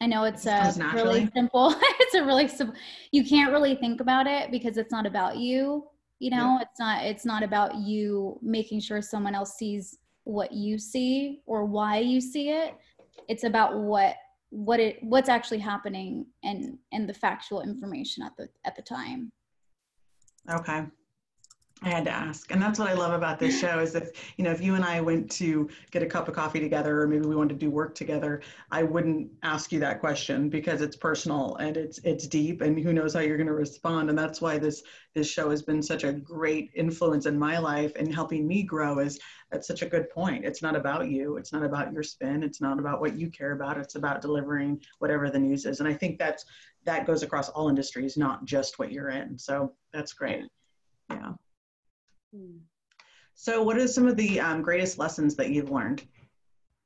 i 0.00 0.06
know 0.06 0.24
it's 0.24 0.46
a 0.46 0.74
really 0.94 1.28
simple 1.34 1.74
it's 2.00 2.14
a 2.14 2.24
really 2.24 2.48
simple 2.48 2.74
you 3.12 3.24
can't 3.24 3.52
really 3.52 3.74
think 3.74 4.00
about 4.00 4.26
it 4.26 4.50
because 4.50 4.76
it's 4.76 4.92
not 4.92 5.06
about 5.06 5.36
you 5.36 5.84
you 6.18 6.30
know? 6.30 6.58
It's 6.60 6.78
not 6.78 7.04
it's 7.04 7.24
not 7.24 7.42
about 7.42 7.76
you 7.76 8.38
making 8.42 8.80
sure 8.80 9.02
someone 9.02 9.34
else 9.34 9.56
sees 9.56 9.98
what 10.24 10.52
you 10.52 10.78
see 10.78 11.42
or 11.46 11.64
why 11.64 11.98
you 11.98 12.20
see 12.20 12.50
it. 12.50 12.74
It's 13.28 13.44
about 13.44 13.78
what 13.78 14.16
what 14.50 14.80
it 14.80 14.98
what's 15.02 15.28
actually 15.28 15.58
happening 15.58 16.26
and 16.42 16.78
and 16.92 17.08
the 17.08 17.14
factual 17.14 17.62
information 17.62 18.22
at 18.22 18.32
the 18.36 18.48
at 18.64 18.76
the 18.76 18.82
time. 18.82 19.30
Okay. 20.50 20.84
I 21.82 21.90
had 21.90 22.06
to 22.06 22.10
ask. 22.10 22.50
And 22.50 22.60
that's 22.60 22.78
what 22.78 22.88
I 22.88 22.94
love 22.94 23.12
about 23.12 23.38
this 23.38 23.60
show 23.60 23.80
is 23.80 23.94
if, 23.94 24.32
you 24.38 24.44
know, 24.44 24.50
if 24.50 24.62
you 24.62 24.76
and 24.76 24.84
I 24.84 25.02
went 25.02 25.30
to 25.32 25.68
get 25.90 26.02
a 26.02 26.06
cup 26.06 26.26
of 26.26 26.34
coffee 26.34 26.58
together 26.58 27.02
or 27.02 27.06
maybe 27.06 27.26
we 27.26 27.36
wanted 27.36 27.60
to 27.60 27.66
do 27.66 27.70
work 27.70 27.94
together, 27.94 28.40
I 28.70 28.82
wouldn't 28.82 29.30
ask 29.42 29.70
you 29.72 29.78
that 29.80 30.00
question 30.00 30.48
because 30.48 30.80
it's 30.80 30.96
personal 30.96 31.56
and 31.56 31.76
it's 31.76 31.98
it's 31.98 32.26
deep 32.26 32.62
and 32.62 32.78
who 32.80 32.94
knows 32.94 33.12
how 33.12 33.20
you're 33.20 33.36
going 33.36 33.46
to 33.46 33.52
respond. 33.52 34.08
And 34.08 34.18
that's 34.18 34.40
why 34.40 34.56
this 34.56 34.82
this 35.14 35.28
show 35.28 35.50
has 35.50 35.62
been 35.62 35.82
such 35.82 36.02
a 36.02 36.14
great 36.14 36.70
influence 36.74 37.26
in 37.26 37.38
my 37.38 37.58
life 37.58 37.92
and 37.96 38.12
helping 38.12 38.48
me 38.48 38.62
grow 38.62 38.98
is 38.98 39.20
that's 39.50 39.68
such 39.68 39.82
a 39.82 39.86
good 39.86 40.08
point. 40.08 40.46
It's 40.46 40.62
not 40.62 40.76
about 40.76 41.08
you. 41.08 41.36
It's 41.36 41.52
not 41.52 41.62
about 41.62 41.92
your 41.92 42.02
spin. 42.02 42.42
It's 42.42 42.60
not 42.60 42.78
about 42.78 43.02
what 43.02 43.18
you 43.18 43.30
care 43.30 43.52
about. 43.52 43.76
It's 43.76 43.96
about 43.96 44.22
delivering 44.22 44.80
whatever 44.98 45.28
the 45.28 45.38
news 45.38 45.66
is. 45.66 45.80
And 45.80 45.88
I 45.88 45.94
think 45.94 46.18
that's 46.18 46.46
that 46.84 47.06
goes 47.06 47.22
across 47.22 47.50
all 47.50 47.68
industries, 47.68 48.16
not 48.16 48.46
just 48.46 48.78
what 48.78 48.92
you're 48.92 49.10
in. 49.10 49.38
So 49.38 49.74
that's 49.92 50.14
great. 50.14 50.46
Yeah. 51.10 51.32
So, 53.34 53.62
what 53.62 53.76
are 53.76 53.86
some 53.86 54.06
of 54.06 54.16
the 54.16 54.40
um, 54.40 54.62
greatest 54.62 54.98
lessons 54.98 55.36
that 55.36 55.50
you've 55.50 55.70
learned 55.70 56.02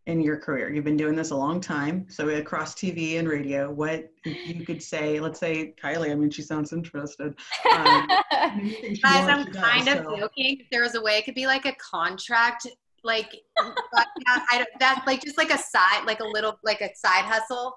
in 0.07 0.21
your 0.21 0.37
career? 0.37 0.69
You've 0.69 0.85
been 0.85 0.97
doing 0.97 1.15
this 1.15 1.31
a 1.31 1.37
long 1.37 1.61
time, 1.61 2.07
so 2.09 2.29
across 2.29 2.75
TV 2.75 3.19
and 3.19 3.29
radio. 3.29 3.71
What 3.71 4.11
you 4.25 4.65
could 4.65 4.83
say? 4.83 5.21
Let's 5.21 5.39
say 5.39 5.75
Kylie. 5.83 6.11
I 6.11 6.15
mean, 6.17 6.31
she 6.31 6.43
sounds 6.43 6.73
interested. 6.73 7.35
Um, 7.73 8.09
she 8.61 9.01
Guys, 9.01 9.29
I'm 9.29 9.47
she 9.47 9.53
does, 9.53 9.63
kind 9.63 9.89
of 9.89 10.05
so- 10.05 10.17
joking. 10.17 10.59
If 10.61 10.67
there 10.71 10.83
was 10.83 10.97
a 10.97 11.01
way, 11.01 11.19
it 11.19 11.25
could 11.25 11.37
be 11.37 11.47
like 11.47 11.67
a 11.67 11.75
contract, 11.75 12.67
like 13.05 13.33
yeah, 13.63 14.45
I 14.51 14.59
don't, 14.59 14.69
that's 14.81 15.07
like 15.07 15.23
just 15.23 15.39
like 15.39 15.53
a 15.53 15.59
side, 15.59 16.05
like 16.05 16.21
a 16.21 16.27
little, 16.27 16.59
like 16.65 16.81
a 16.81 16.91
side 16.97 17.25
hustle. 17.25 17.75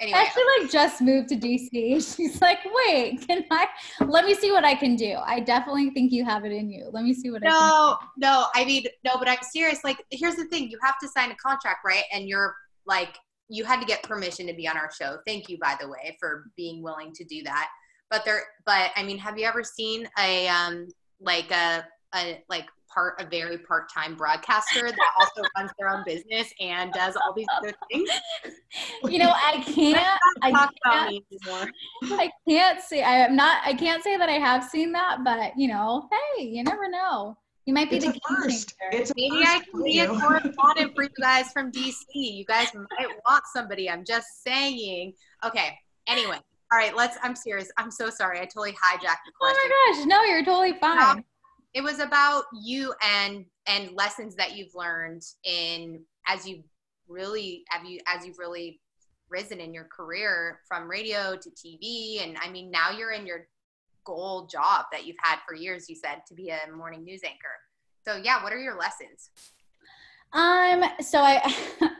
Anyway, 0.00 0.16
actually 0.16 0.44
like 0.60 0.70
just 0.70 1.00
moved 1.00 1.28
to 1.30 1.36
DC. 1.36 1.70
She's 2.16 2.40
like, 2.40 2.60
wait, 2.86 3.26
can 3.26 3.44
I 3.50 3.66
let 4.06 4.24
me 4.24 4.34
see 4.34 4.52
what 4.52 4.64
I 4.64 4.74
can 4.74 4.94
do. 4.94 5.16
I 5.24 5.40
definitely 5.40 5.90
think 5.90 6.12
you 6.12 6.24
have 6.24 6.44
it 6.44 6.52
in 6.52 6.70
you. 6.70 6.88
Let 6.92 7.04
me 7.04 7.12
see 7.12 7.30
what 7.30 7.42
I 7.44 7.50
can 7.50 7.58
no, 7.58 7.98
no. 8.16 8.46
I 8.54 8.64
mean, 8.64 8.84
no, 9.04 9.16
but 9.18 9.28
I'm 9.28 9.42
serious. 9.42 9.80
Like, 9.82 10.04
here's 10.10 10.36
the 10.36 10.44
thing: 10.46 10.70
you 10.70 10.78
have 10.82 10.98
to 11.02 11.08
sign 11.08 11.32
a 11.32 11.36
contract, 11.36 11.80
right? 11.84 12.04
And 12.12 12.28
you're 12.28 12.54
like, 12.86 13.18
you 13.48 13.64
had 13.64 13.80
to 13.80 13.86
get 13.86 14.02
permission 14.04 14.46
to 14.46 14.54
be 14.54 14.68
on 14.68 14.76
our 14.76 14.90
show. 14.92 15.18
Thank 15.26 15.48
you, 15.48 15.58
by 15.58 15.76
the 15.80 15.88
way, 15.88 16.16
for 16.20 16.44
being 16.56 16.82
willing 16.82 17.12
to 17.14 17.24
do 17.24 17.42
that. 17.44 17.68
But 18.10 18.24
there, 18.24 18.42
but 18.64 18.92
I 18.96 19.02
mean, 19.02 19.18
have 19.18 19.38
you 19.38 19.46
ever 19.46 19.64
seen 19.64 20.08
a 20.18 20.48
um 20.48 20.86
like 21.20 21.50
a 21.50 21.84
a 22.14 22.42
like 22.48 22.66
part 22.92 23.20
a 23.20 23.26
very 23.26 23.58
part 23.58 23.92
time 23.92 24.14
broadcaster 24.14 24.90
that 24.90 25.10
also 25.18 25.42
runs 25.56 25.70
their 25.78 25.88
own 25.88 26.02
business 26.06 26.52
and 26.60 26.92
does 26.92 27.16
all 27.16 27.32
these 27.34 27.46
other 27.56 27.72
things? 27.90 28.08
You 29.04 29.18
know, 29.18 29.30
I 29.34 29.62
can't 29.66 30.18
I 30.42 30.50
Talk 30.50 30.70
about 30.84 30.94
can't, 30.94 31.10
me 31.10 31.24
anymore. 31.32 31.70
I 32.20 32.30
can't 32.48 32.80
say 32.80 33.02
I 33.02 33.16
am 33.18 33.36
not 33.36 33.60
I 33.64 33.74
can't 33.74 34.02
say 34.02 34.16
that 34.16 34.28
I 34.28 34.32
have 34.38 34.64
seen 34.64 34.92
that, 34.92 35.18
but 35.24 35.52
you 35.56 35.68
know, 35.68 36.08
hey, 36.36 36.44
you 36.44 36.62
never 36.64 36.88
know. 36.88 37.36
You 37.66 37.74
might 37.74 37.90
be 37.90 37.96
It's 37.96 38.06
the 38.06 38.10
a 38.10 38.12
game 38.14 38.20
first. 38.42 38.74
changer. 38.90 39.02
It's 39.02 39.12
Maybe 39.14 39.44
first 39.44 39.50
I 39.50 39.58
can 39.60 39.72
for 39.72 39.84
be 39.84 39.98
a 40.00 40.10
you. 40.10 40.18
correspondent 40.20 40.94
for 40.94 41.02
you 41.02 41.10
guys 41.20 41.52
from 41.52 41.70
DC. 41.70 41.94
You 42.14 42.46
guys 42.46 42.68
might 42.74 43.08
want 43.26 43.44
somebody. 43.52 43.90
I'm 43.90 44.04
just 44.06 44.42
saying. 44.42 45.12
Okay. 45.44 45.76
Anyway. 46.06 46.38
All 46.72 46.78
right. 46.78 46.96
Let's. 46.96 47.18
I'm 47.22 47.36
serious. 47.36 47.70
I'm 47.76 47.90
so 47.90 48.08
sorry. 48.08 48.38
I 48.40 48.44
totally 48.44 48.72
hijacked 48.72 49.00
the 49.26 49.32
question. 49.38 49.58
Oh 49.70 49.92
my 49.92 49.98
gosh, 49.98 50.06
no, 50.06 50.22
you're 50.24 50.44
totally 50.44 50.78
fine. 50.80 51.24
It 51.74 51.82
was 51.82 51.98
about 51.98 52.44
you 52.60 52.94
and 53.02 53.44
and 53.66 53.92
lessons 53.92 54.34
that 54.36 54.56
you've 54.56 54.74
learned 54.74 55.22
in 55.44 56.02
as 56.26 56.46
you 56.46 56.62
really 57.08 57.64
have 57.68 57.84
you 57.84 58.00
as 58.06 58.26
you've 58.26 58.38
really 58.38 58.80
risen 59.30 59.60
in 59.60 59.74
your 59.74 59.84
career 59.84 60.60
from 60.66 60.88
radio 60.88 61.36
to 61.36 61.50
TV 61.50 62.22
and 62.22 62.36
I 62.42 62.50
mean 62.50 62.70
now 62.70 62.90
you're 62.90 63.12
in 63.12 63.26
your 63.26 63.46
goal 64.04 64.46
job 64.46 64.86
that 64.90 65.06
you've 65.06 65.16
had 65.20 65.36
for 65.46 65.54
years 65.54 65.88
you 65.88 65.94
said 65.94 66.22
to 66.26 66.34
be 66.34 66.48
a 66.48 66.58
morning 66.74 67.04
news 67.04 67.20
anchor. 67.24 67.36
So 68.06 68.16
yeah, 68.16 68.42
what 68.42 68.52
are 68.52 68.58
your 68.58 68.78
lessons? 68.78 69.30
Um, 70.32 70.84
so 71.00 71.20
I 71.20 71.54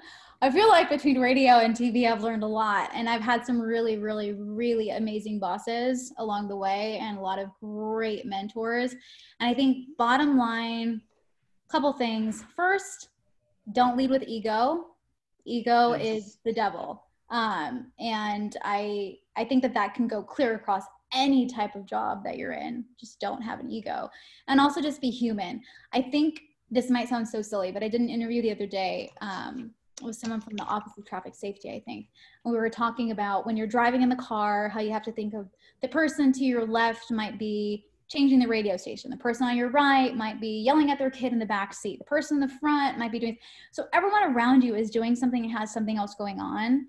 I 0.40 0.50
feel 0.50 0.68
like 0.68 0.88
between 0.88 1.20
radio 1.20 1.54
and 1.54 1.74
TV, 1.74 2.10
I've 2.10 2.22
learned 2.22 2.44
a 2.44 2.48
lot. 2.48 2.90
And 2.94 3.08
I've 3.08 3.22
had 3.22 3.44
some 3.44 3.60
really, 3.60 3.98
really, 3.98 4.34
really 4.34 4.90
amazing 4.90 5.40
bosses 5.40 6.12
along 6.18 6.46
the 6.46 6.56
way 6.56 6.98
and 7.02 7.18
a 7.18 7.20
lot 7.20 7.40
of 7.40 7.48
great 7.60 8.24
mentors. 8.24 8.92
And 9.40 9.50
I 9.50 9.54
think, 9.54 9.96
bottom 9.98 10.38
line, 10.38 11.02
couple 11.68 11.92
things. 11.92 12.44
First, 12.54 13.08
don't 13.72 13.96
lead 13.96 14.10
with 14.10 14.22
ego. 14.28 14.86
Ego 15.44 15.94
yes. 15.94 16.24
is 16.24 16.38
the 16.44 16.52
devil. 16.52 17.02
Um, 17.30 17.90
and 17.98 18.56
I, 18.62 19.16
I 19.36 19.44
think 19.44 19.62
that 19.62 19.74
that 19.74 19.94
can 19.94 20.06
go 20.06 20.22
clear 20.22 20.54
across 20.54 20.84
any 21.12 21.46
type 21.46 21.74
of 21.74 21.84
job 21.84 22.22
that 22.24 22.36
you're 22.36 22.52
in. 22.52 22.84
Just 22.98 23.18
don't 23.18 23.42
have 23.42 23.58
an 23.58 23.70
ego. 23.70 24.08
And 24.46 24.60
also 24.60 24.80
just 24.80 25.00
be 25.00 25.10
human. 25.10 25.62
I 25.92 26.00
think 26.00 26.40
this 26.70 26.90
might 26.90 27.08
sound 27.08 27.28
so 27.28 27.42
silly, 27.42 27.72
but 27.72 27.82
I 27.82 27.88
did 27.88 28.00
an 28.00 28.08
interview 28.08 28.42
the 28.42 28.52
other 28.52 28.66
day 28.66 29.10
um, 29.20 29.72
with 30.02 30.16
someone 30.16 30.40
from 30.40 30.56
the 30.56 30.64
Office 30.64 30.92
of 30.96 31.06
Traffic 31.06 31.34
Safety, 31.34 31.70
I 31.70 31.80
think. 31.80 32.08
And 32.44 32.52
we 32.52 32.58
were 32.58 32.70
talking 32.70 33.10
about 33.10 33.46
when 33.46 33.56
you're 33.56 33.66
driving 33.66 34.02
in 34.02 34.08
the 34.08 34.16
car, 34.16 34.68
how 34.68 34.80
you 34.80 34.92
have 34.92 35.02
to 35.04 35.12
think 35.12 35.34
of 35.34 35.48
the 35.82 35.88
person 35.88 36.32
to 36.32 36.44
your 36.44 36.66
left 36.66 37.10
might 37.10 37.38
be 37.38 37.84
changing 38.08 38.38
the 38.38 38.48
radio 38.48 38.76
station. 38.76 39.10
The 39.10 39.16
person 39.16 39.46
on 39.46 39.56
your 39.56 39.68
right 39.70 40.16
might 40.16 40.40
be 40.40 40.62
yelling 40.62 40.90
at 40.90 40.98
their 40.98 41.10
kid 41.10 41.32
in 41.32 41.38
the 41.38 41.46
back 41.46 41.74
seat. 41.74 41.98
The 41.98 42.04
person 42.04 42.36
in 42.36 42.48
the 42.48 42.54
front 42.54 42.98
might 42.98 43.12
be 43.12 43.18
doing 43.18 43.36
so 43.70 43.84
everyone 43.92 44.34
around 44.34 44.64
you 44.64 44.74
is 44.74 44.90
doing 44.90 45.14
something 45.14 45.44
and 45.44 45.52
has 45.52 45.72
something 45.72 45.98
else 45.98 46.14
going 46.14 46.40
on. 46.40 46.86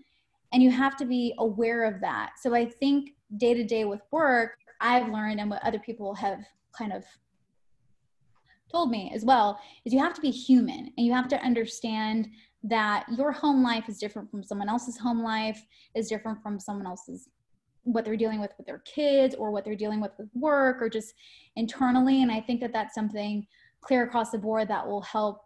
And 0.54 0.64
you 0.64 0.72
have 0.72 0.96
to 0.98 1.06
be 1.06 1.34
aware 1.38 1.84
of 1.84 2.02
that. 2.02 2.32
So 2.42 2.56
I 2.56 2.66
think 2.66 3.12
day 3.38 3.54
to 3.54 3.64
day 3.64 3.86
with 3.86 4.02
work, 4.12 4.58
I've 4.82 5.10
learned 5.10 5.40
and 5.40 5.50
what 5.50 5.64
other 5.64 5.80
people 5.80 6.16
have 6.16 6.40
kind 6.72 6.94
of 6.94 7.04
told 8.72 8.92
me 8.92 9.12
as 9.14 9.26
well 9.26 9.60
is 9.86 9.94
you 9.94 10.00
have 10.00 10.14
to 10.14 10.22
be 10.22 10.32
human 10.32 10.92
and 10.98 11.06
you 11.06 11.14
have 11.14 11.28
to 11.28 11.42
understand 11.42 12.28
that 12.64 13.06
your 13.18 13.32
home 13.32 13.64
life 13.64 13.88
is 13.88 13.98
different 13.98 14.30
from 14.30 14.44
someone 14.44 14.70
else's 14.70 14.98
home 14.98 15.24
life 15.24 15.62
is 15.96 16.10
different 16.10 16.42
from 16.42 16.60
someone 16.60 16.86
else's 16.86 17.30
what 17.84 18.06
they're 18.06 18.18
dealing 18.18 18.42
with 18.42 18.52
with 18.58 18.68
their 18.68 18.80
kids 18.80 19.34
or 19.36 19.52
what 19.52 19.64
they're 19.64 19.76
dealing 19.76 20.02
with 20.02 20.12
with 20.18 20.30
work 20.34 20.82
or 20.82 20.90
just 20.90 21.14
internally. 21.56 22.22
And 22.22 22.32
i 22.32 22.42
think 22.42 22.60
that 22.62 22.74
that's 22.74 22.96
something 22.96 23.46
clear 23.82 24.04
across 24.04 24.32
the 24.32 24.38
board 24.38 24.68
that 24.68 24.86
will 24.86 25.02
help 25.02 25.42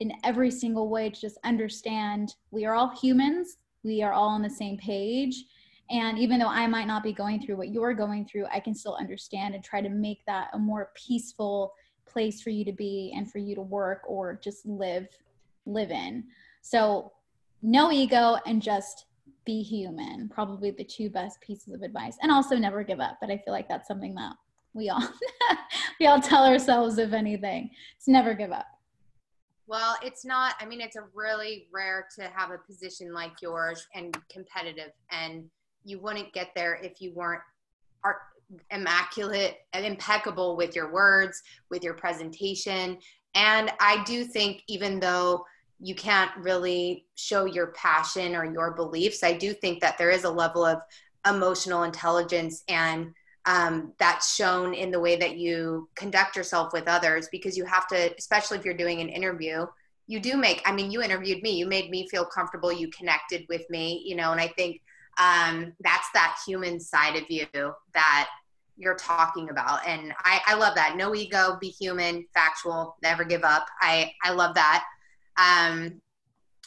in 0.00 0.12
every 0.24 0.50
single 0.50 0.88
way 0.88 1.10
to 1.10 1.20
just 1.20 1.38
understand 1.44 2.34
we 2.50 2.64
are 2.64 2.74
all 2.74 2.94
humans. 3.00 3.56
We 3.84 4.02
are 4.02 4.12
all 4.12 4.28
on 4.28 4.42
the 4.42 4.50
same 4.50 4.76
page. 4.76 5.44
And 5.90 6.18
even 6.18 6.38
though 6.38 6.48
i 6.48 6.66
might 6.66 6.86
not 6.86 7.02
be 7.02 7.12
going 7.12 7.40
through 7.40 7.56
what 7.56 7.70
you're 7.70 7.94
going 7.94 8.26
through 8.26 8.46
i 8.52 8.60
can 8.60 8.74
still 8.74 8.94
understand 8.94 9.54
and 9.54 9.64
try 9.64 9.80
to 9.80 9.88
make 9.88 10.24
that 10.26 10.48
a 10.52 10.58
more 10.58 10.90
peaceful 10.94 11.74
place 12.06 12.42
for 12.42 12.50
you 12.50 12.64
to 12.64 12.72
be 12.72 13.12
and 13.16 13.30
for 13.30 13.38
you 13.38 13.54
to 13.54 13.62
work 13.62 14.02
or 14.06 14.38
just 14.42 14.66
live 14.66 15.08
live 15.66 15.90
in. 15.90 16.24
So 16.60 17.12
no 17.62 17.92
ego 17.92 18.36
and 18.46 18.60
just 18.60 19.06
be 19.44 19.62
human 19.62 20.28
probably 20.28 20.70
the 20.70 20.84
two 20.84 21.10
best 21.10 21.40
pieces 21.40 21.74
of 21.74 21.82
advice. 21.82 22.16
And 22.22 22.30
also 22.30 22.56
never 22.56 22.82
give 22.84 23.00
up 23.00 23.18
but 23.20 23.30
i 23.30 23.36
feel 23.38 23.52
like 23.52 23.68
that's 23.68 23.88
something 23.88 24.14
that 24.14 24.34
we 24.74 24.88
all 24.88 25.06
we 26.00 26.06
all 26.06 26.20
tell 26.20 26.44
ourselves 26.44 26.98
if 26.98 27.12
anything 27.12 27.70
it's 27.96 28.08
never 28.08 28.34
give 28.34 28.52
up. 28.52 28.66
Well 29.66 29.96
it's 30.02 30.24
not 30.24 30.54
i 30.60 30.66
mean 30.66 30.80
it's 30.80 30.96
a 30.96 31.04
really 31.14 31.68
rare 31.72 32.06
to 32.18 32.24
have 32.34 32.50
a 32.50 32.58
position 32.58 33.12
like 33.12 33.32
yours 33.40 33.86
and 33.94 34.16
competitive 34.30 34.92
and 35.10 35.44
you 35.84 36.00
wouldn't 36.00 36.32
get 36.32 36.50
there 36.54 36.74
if 36.82 37.00
you 37.00 37.12
weren't 37.14 37.42
art, 38.04 38.18
immaculate 38.70 39.58
and 39.72 39.84
impeccable 39.84 40.56
with 40.56 40.76
your 40.76 40.92
words 40.92 41.42
with 41.70 41.82
your 41.82 41.94
presentation 41.94 42.98
and 43.34 43.72
i 43.80 44.02
do 44.04 44.24
think 44.24 44.62
even 44.68 45.00
though 45.00 45.44
you 45.82 45.96
can't 45.96 46.30
really 46.38 47.06
show 47.16 47.44
your 47.44 47.68
passion 47.68 48.36
or 48.36 48.44
your 48.44 48.70
beliefs. 48.70 49.24
I 49.24 49.32
do 49.32 49.52
think 49.52 49.80
that 49.80 49.98
there 49.98 50.10
is 50.10 50.22
a 50.22 50.30
level 50.30 50.64
of 50.64 50.80
emotional 51.28 51.82
intelligence 51.82 52.62
and 52.68 53.12
um, 53.46 53.92
that's 53.98 54.36
shown 54.36 54.74
in 54.74 54.92
the 54.92 55.00
way 55.00 55.16
that 55.16 55.36
you 55.36 55.88
conduct 55.96 56.36
yourself 56.36 56.72
with 56.72 56.86
others 56.86 57.28
because 57.32 57.56
you 57.56 57.64
have 57.64 57.88
to, 57.88 58.14
especially 58.16 58.58
if 58.58 58.64
you're 58.64 58.74
doing 58.74 59.00
an 59.00 59.08
interview, 59.08 59.66
you 60.06 60.20
do 60.20 60.36
make, 60.36 60.62
I 60.64 60.72
mean, 60.72 60.92
you 60.92 61.02
interviewed 61.02 61.42
me, 61.42 61.56
you 61.56 61.66
made 61.66 61.90
me 61.90 62.08
feel 62.08 62.24
comfortable, 62.24 62.72
you 62.72 62.88
connected 62.90 63.44
with 63.48 63.68
me, 63.68 64.04
you 64.06 64.14
know, 64.14 64.30
and 64.30 64.40
I 64.40 64.48
think 64.48 64.80
um, 65.18 65.72
that's 65.80 66.06
that 66.14 66.36
human 66.46 66.78
side 66.78 67.16
of 67.16 67.28
you 67.28 67.46
that 67.94 68.28
you're 68.82 68.96
talking 68.96 69.48
about. 69.50 69.86
And 69.86 70.12
I, 70.24 70.40
I 70.46 70.54
love 70.54 70.74
that. 70.74 70.96
No 70.96 71.14
ego, 71.14 71.56
be 71.60 71.68
human, 71.68 72.26
factual, 72.34 72.96
never 73.02 73.24
give 73.24 73.44
up. 73.44 73.66
I, 73.80 74.12
I 74.24 74.32
love 74.32 74.54
that. 74.56 74.84
Um, 75.38 76.00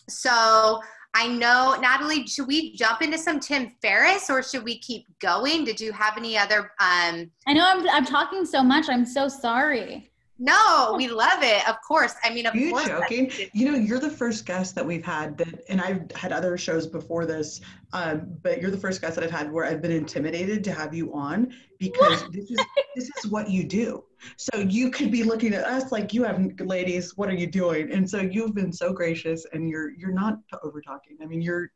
so 0.08 0.80
I 1.14 1.28
know, 1.28 1.78
Natalie, 1.80 2.26
should 2.28 2.48
we 2.48 2.76
jump 2.76 3.02
into 3.02 3.18
some 3.18 3.40
Tim 3.40 3.74
Ferriss 3.82 4.30
or 4.30 4.42
should 4.42 4.64
we 4.64 4.80
keep 4.80 5.06
going? 5.20 5.66
Did 5.66 5.80
you 5.80 5.92
have 5.92 6.18
any 6.18 6.38
other? 6.38 6.72
Um, 6.80 7.32
I 7.48 7.54
know 7.54 7.66
I'm, 7.66 7.88
I'm 7.90 8.06
talking 8.06 8.46
so 8.46 8.64
much. 8.64 8.90
I'm 8.90 9.06
so 9.06 9.28
sorry. 9.28 10.12
No, 10.38 10.96
we 10.98 11.08
love 11.08 11.44
it. 11.44 11.68
Of 11.68 11.78
course. 11.82 12.14
I 12.24 12.34
mean, 12.34 12.46
of 12.46 12.54
Are 12.54 12.58
you 12.58 12.72
course. 12.72 12.88
joking? 12.88 13.32
You 13.54 13.72
know, 13.72 13.78
you're 13.78 14.00
the 14.00 14.10
first 14.10 14.46
guest 14.46 14.76
that 14.76 14.86
we've 14.86 15.04
had 15.04 15.38
that, 15.38 15.64
and 15.70 15.80
I've 15.80 16.12
had 16.12 16.34
other 16.34 16.58
shows 16.58 16.88
before 16.88 17.26
this, 17.26 17.62
um, 17.94 18.38
but 18.44 18.62
you're 18.62 18.72
the 18.72 18.78
first 18.78 19.00
guest 19.00 19.16
that 19.16 19.24
I've 19.24 19.32
had 19.32 19.50
where 19.50 19.64
I've 19.64 19.82
been 19.82 19.92
intimidated 19.92 20.64
to 20.66 20.74
have 20.74 20.94
you 20.94 21.14
on 21.14 21.54
because 21.80 22.24
what? 22.24 22.34
this 22.34 22.52
is 22.52 22.58
this 22.96 23.10
is 23.18 23.32
what 23.32 23.50
you 23.50 23.64
do. 23.64 24.04
So 24.36 24.60
you 24.60 24.92
could 24.92 25.10
be 25.10 25.24
looking 25.24 25.54
at 25.54 25.64
us 25.64 25.94
like 25.94 26.14
you 26.14 26.24
have 26.24 26.42
ladies. 26.60 27.16
What 27.16 27.30
are 27.30 27.36
you 27.36 27.48
doing? 27.48 27.92
And 27.94 28.10
so 28.10 28.20
you've 28.20 28.54
been 28.54 28.74
so 28.74 28.92
gracious, 28.92 29.46
and 29.54 29.70
you're 29.70 29.92
you're 29.92 30.14
not 30.14 30.40
over 30.64 30.82
talking. 30.82 31.18
I 31.22 31.28
mean, 31.28 31.42
you're 31.42 31.72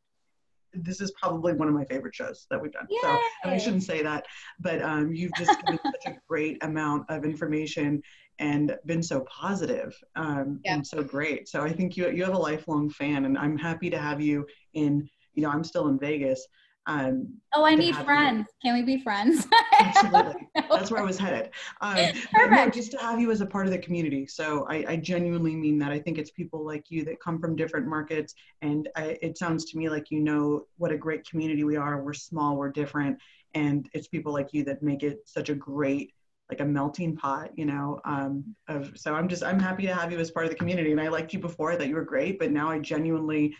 this 0.74 1.02
is 1.02 1.12
probably 1.12 1.54
one 1.54 1.68
of 1.68 1.74
my 1.74 1.86
favorite 1.86 2.14
shows 2.14 2.46
that 2.50 2.62
we've 2.62 2.72
done. 2.72 2.88
Yay. 2.90 3.00
So 3.02 3.20
I 3.50 3.58
shouldn't 3.58 3.84
say 3.84 4.04
that, 4.04 4.26
but 4.60 4.82
um, 4.82 5.14
you've 5.14 5.32
just 5.38 5.60
given 5.62 5.80
such 5.84 6.14
a 6.14 6.18
great 6.28 6.64
amount 6.64 7.10
of 7.10 7.24
information 7.24 8.04
and 8.40 8.76
been 8.86 9.04
so 9.04 9.22
positive, 9.22 9.96
um, 10.16 10.60
yeah. 10.64 10.74
and 10.74 10.88
so 10.88 11.04
great. 11.04 11.48
So 11.48 11.62
I 11.62 11.72
think 11.72 11.98
you 11.98 12.10
you 12.10 12.24
have 12.24 12.34
a 12.34 12.40
lifelong 12.40 12.90
fan, 12.90 13.26
and 13.26 13.38
I'm 13.38 13.58
happy 13.58 13.90
to 13.90 13.98
have 13.98 14.22
you 14.22 14.46
in. 14.74 15.10
You 15.36 15.44
know, 15.44 15.50
I'm 15.50 15.64
still 15.64 15.88
in 15.88 16.00
Vegas. 16.00 16.46
Um, 16.90 17.36
oh, 17.54 17.64
I 17.64 17.76
need 17.76 17.96
friends. 17.98 18.48
You. 18.64 18.72
Can 18.72 18.80
we 18.80 18.82
be 18.84 19.04
friends? 19.04 19.48
Absolutely. 19.80 20.48
That's 20.56 20.90
where 20.90 21.00
I 21.00 21.06
was 21.06 21.20
headed. 21.20 21.52
Um, 21.82 21.98
Perfect. 22.32 22.52
No, 22.52 22.70
just 22.70 22.92
to 22.92 22.98
have 22.98 23.20
you 23.20 23.30
as 23.30 23.42
a 23.42 23.46
part 23.46 23.68
of 23.68 23.72
the 23.72 23.78
community. 23.78 24.26
So 24.26 24.66
I, 24.68 24.86
I, 24.88 24.96
genuinely 24.96 25.56
mean 25.56 25.78
that. 25.80 25.92
I 25.92 26.00
think 26.00 26.18
it's 26.18 26.32
people 26.32 26.66
like 26.66 26.86
you 26.90 27.06
that 27.06 27.20
come 27.20 27.40
from 27.40 27.56
different 27.56 27.86
markets, 27.86 28.34
and 28.64 28.90
I, 28.96 29.18
it 29.22 29.38
sounds 29.38 29.66
to 29.66 29.78
me 29.78 29.88
like 29.88 30.10
you 30.10 30.20
know 30.20 30.66
what 30.78 30.92
a 30.92 30.98
great 30.98 31.30
community 31.30 31.64
we 31.64 31.76
are. 31.76 32.02
We're 32.02 32.14
small, 32.14 32.58
we're 32.58 32.72
different, 32.72 33.20
and 33.54 33.88
it's 33.94 34.08
people 34.08 34.34
like 34.34 34.50
you 34.52 34.64
that 34.64 34.82
make 34.82 35.04
it 35.04 35.20
such 35.26 35.50
a 35.50 35.56
great 35.56 36.14
like 36.50 36.62
a 36.62 36.66
melting 36.66 37.16
pot, 37.16 37.52
you 37.56 37.66
know. 37.66 38.00
Um, 38.06 38.56
of, 38.68 38.92
so 38.96 39.14
I'm 39.14 39.28
just 39.28 39.44
I'm 39.44 39.60
happy 39.60 39.86
to 39.86 39.94
have 39.94 40.12
you 40.12 40.18
as 40.18 40.32
part 40.32 40.46
of 40.46 40.52
the 40.52 40.58
community. 40.58 40.92
And 40.92 41.00
I 41.00 41.08
liked 41.08 41.34
you 41.34 41.40
before; 41.40 41.76
that 41.76 41.88
you 41.88 41.96
were 41.96 42.04
great, 42.04 42.40
but 42.40 42.52
now 42.52 42.70
I 42.70 42.80
genuinely 42.80 43.56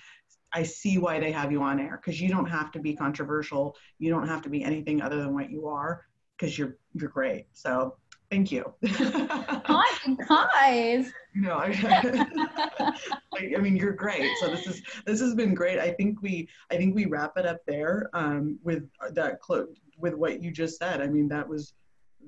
I 0.54 0.64
see 0.64 0.98
why 0.98 1.20
they 1.20 1.32
have 1.32 1.52
you 1.52 1.62
on 1.62 1.80
air 1.80 2.00
because 2.04 2.20
you 2.20 2.30
don't 2.30 2.48
have 2.50 2.72
to 2.72 2.80
be 2.80 2.96
controversial. 2.96 3.76
You 4.00 4.10
don't 4.10 4.28
have 4.28 4.42
to 4.44 4.50
be 4.50 4.64
anything 4.64 5.02
other 5.02 5.18
than 5.18 5.34
what 5.34 5.50
you 5.50 5.68
are 5.68 6.06
because 6.38 6.58
you're 6.58 6.78
you're 6.94 7.10
great. 7.10 7.46
So 7.54 7.96
thank 8.32 8.52
you. 8.52 8.74
Hi 8.86 10.16
guys. 10.28 11.12
no, 11.36 11.54
I, 11.64 12.94
I, 13.34 13.58
mean 13.60 13.76
you're 13.76 13.94
great. 13.94 14.30
So 14.40 14.48
this 14.48 14.66
is 14.66 14.82
this 15.06 15.20
has 15.20 15.36
been 15.36 15.54
great. 15.54 15.80
I 15.80 15.92
think 15.92 16.22
we 16.22 16.50
I 16.72 16.78
think 16.78 16.96
we 16.96 17.06
wrap 17.06 17.38
it 17.38 17.46
up 17.46 17.60
there 17.68 18.10
um, 18.14 18.58
with 18.64 18.90
that 19.12 19.40
clo- 19.42 19.68
with 19.98 20.16
what 20.16 20.42
you 20.42 20.52
just 20.52 20.80
said. 20.80 21.02
I 21.02 21.08
mean 21.08 21.28
that 21.28 21.48
was 21.48 21.74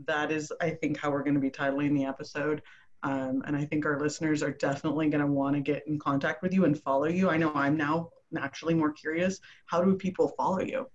that 0.08 0.32
is, 0.32 0.52
I 0.62 0.72
think, 0.72 0.98
how 0.98 1.12
we're 1.12 1.24
going 1.24 1.36
to 1.36 1.40
be 1.40 1.52
titling 1.52 1.96
the 1.96 2.06
episode. 2.06 2.62
Um, 3.04 3.42
and 3.46 3.56
I 3.56 3.66
think 3.66 3.86
our 3.86 4.00
listeners 4.00 4.44
are 4.44 4.52
definitely 4.52 5.10
going 5.10 5.26
to 5.26 5.32
want 5.32 5.56
to 5.56 5.62
get 5.62 5.84
in 5.88 5.98
contact 5.98 6.44
with 6.44 6.54
you 6.54 6.66
and 6.66 6.80
follow 6.80 7.08
you. 7.08 7.30
I 7.30 7.38
know 7.38 7.52
I'm 7.54 7.76
now 7.76 8.10
naturally 8.32 8.74
more 8.74 8.92
curious. 8.92 9.40
How 9.66 9.84
do 9.84 9.96
people 9.96 10.30
follow 10.38 10.62
you? 10.62 10.88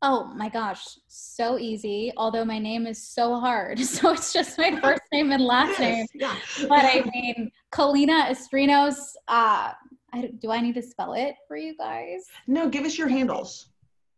Oh 0.00 0.32
my 0.36 0.48
gosh, 0.48 0.98
so 1.08 1.58
easy. 1.58 2.12
Although 2.16 2.44
my 2.44 2.58
name 2.58 2.86
is 2.86 3.02
so 3.02 3.38
hard. 3.40 3.80
So 3.84 4.12
it's 4.12 4.32
just 4.32 4.56
my 4.58 4.80
first 4.82 5.02
name 5.12 5.32
and 5.32 5.42
last 5.42 5.80
name. 5.80 6.06
Yeah. 6.14 6.36
But 6.68 6.84
I 6.84 7.02
mean, 7.12 7.50
Kalyna 7.72 8.28
Astrinos. 8.28 8.96
Uh, 9.26 9.72
I, 10.12 10.30
do 10.40 10.50
I 10.50 10.60
need 10.60 10.74
to 10.76 10.82
spell 10.82 11.14
it 11.14 11.34
for 11.46 11.56
you 11.56 11.76
guys? 11.76 12.26
No, 12.46 12.68
give 12.68 12.84
us 12.84 12.96
your 12.96 13.08
handles. 13.08 13.66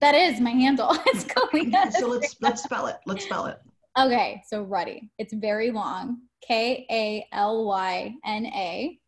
That 0.01 0.15
is 0.15 0.41
my 0.41 0.51
handle. 0.51 0.97
It's 1.07 1.25
Kalyna. 1.25 1.93
so 1.93 2.09
let's 2.09 2.37
let's 2.41 2.63
spell 2.63 2.87
it. 2.87 2.97
Let's 3.07 3.25
spell 3.25 3.47
it. 3.47 3.59
Okay, 3.99 4.43
so 4.47 4.63
Ruddy. 4.63 5.11
It's 5.19 5.35
very 5.35 5.71
long. 5.71 6.19
K 6.47 6.87
A 6.91 7.27
L 7.33 7.65
Y 7.67 8.15
N 8.25 8.47
A. 8.47 8.99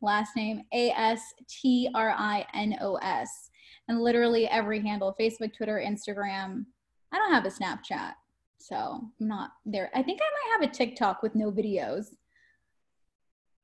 Last 0.00 0.34
name 0.34 0.62
A 0.72 0.90
S 0.90 1.22
T 1.48 1.88
R 1.94 2.14
I 2.16 2.44
N 2.54 2.76
O 2.80 2.96
S. 2.96 3.50
And 3.88 4.00
literally 4.00 4.48
every 4.48 4.80
handle 4.80 5.14
Facebook, 5.18 5.54
Twitter, 5.54 5.82
Instagram. 5.84 6.64
I 7.12 7.18
don't 7.18 7.32
have 7.32 7.44
a 7.44 7.48
Snapchat. 7.48 8.14
So 8.58 8.76
I'm 8.76 9.28
not 9.28 9.50
there. 9.64 9.90
I 9.94 10.02
think 10.02 10.20
I 10.20 10.58
might 10.58 10.62
have 10.62 10.70
a 10.70 10.74
TikTok 10.74 11.22
with 11.22 11.34
no 11.34 11.50
videos. 11.50 12.06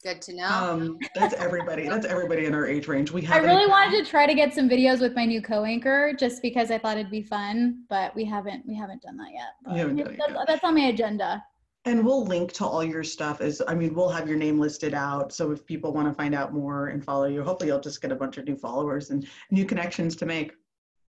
Good 0.03 0.22
to 0.22 0.36
know. 0.36 0.46
Um, 0.46 0.99
that's 1.16 1.34
everybody. 1.34 1.88
That's 1.88 2.07
everybody 2.07 2.46
in 2.46 2.55
our 2.55 2.66
age 2.66 2.86
range. 2.86 3.11
We 3.11 3.22
have 3.22 3.42
I 3.42 3.46
really 3.46 3.66
wanted 3.66 4.05
to 4.05 4.09
try 4.09 4.26
to 4.26 4.34
get 4.34 4.55
some 4.55 4.68
videos 4.68 5.01
with 5.01 5.16
my 5.16 5.24
new 5.24 5.42
co-anchor 5.42 6.14
just 6.16 6.40
because 6.40 6.70
I 6.70 6.78
thought 6.78 6.99
it'd 6.99 7.11
be 7.11 7.22
fun, 7.22 7.82
but 7.88 8.14
we 8.14 8.24
haven't 8.24 8.64
we 8.66 8.76
haven't 8.76 9.03
done 9.03 9.16
that 9.16 9.32
yet. 9.32 9.49
But 9.64 9.76
haven't 9.76 9.96
done 9.96 10.07
it 10.07 10.18
that's, 10.18 10.32
yet. 10.32 10.44
that's 10.46 10.64
on 10.64 10.76
my 10.76 10.82
agenda. 10.82 11.42
And 11.84 12.05
we'll 12.05 12.24
link 12.24 12.53
to 12.53 12.66
all 12.66 12.84
your 12.84 13.03
stuff 13.03 13.40
as 13.40 13.61
I 13.66 13.74
mean, 13.74 13.92
we'll 13.92 14.09
have 14.09 14.28
your 14.28 14.36
name 14.36 14.61
listed 14.61 14.94
out. 14.94 15.32
So 15.32 15.51
if 15.51 15.66
people 15.66 15.92
want 15.92 16.07
to 16.07 16.14
find 16.14 16.32
out 16.32 16.53
more 16.53 16.88
and 16.88 17.05
follow 17.05 17.24
you, 17.24 17.42
hopefully 17.42 17.70
you'll 17.70 17.80
just 17.80 18.01
get 18.01 18.12
a 18.12 18.16
bunch 18.16 18.38
of 18.38 18.44
new 18.44 18.57
followers 18.57 19.11
and 19.11 19.26
new 19.51 19.64
connections 19.64 20.14
to 20.16 20.26
make. 20.26 20.53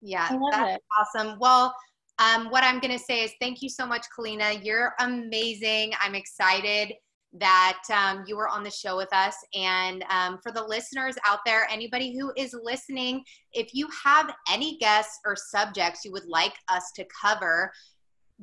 yeah, 0.01 0.29
that's 0.51 0.75
it. 0.75 0.81
awesome. 0.97 1.37
Well, 1.39 1.75
um, 2.19 2.49
what 2.51 2.63
I'm 2.63 2.79
going 2.79 2.97
to 2.97 3.03
say 3.03 3.23
is 3.23 3.31
thank 3.41 3.61
you 3.61 3.69
so 3.69 3.85
much, 3.85 4.05
Kalyna. 4.17 4.63
You're 4.63 4.93
amazing. 4.99 5.91
I'm 5.99 6.15
excited 6.15 6.93
that 7.39 7.79
um, 7.93 8.23
you 8.27 8.37
were 8.37 8.49
on 8.49 8.63
the 8.63 8.71
show 8.71 8.95
with 8.95 9.11
us. 9.13 9.35
And 9.55 10.03
um, 10.09 10.39
for 10.41 10.51
the 10.51 10.63
listeners 10.63 11.15
out 11.25 11.39
there, 11.45 11.67
anybody 11.71 12.17
who 12.17 12.31
is 12.37 12.55
listening, 12.63 13.23
if 13.53 13.73
you 13.73 13.87
have 14.03 14.33
any 14.51 14.77
guests 14.77 15.19
or 15.25 15.35
subjects 15.35 16.05
you 16.05 16.11
would 16.11 16.27
like 16.27 16.53
us 16.69 16.91
to 16.95 17.05
cover, 17.21 17.71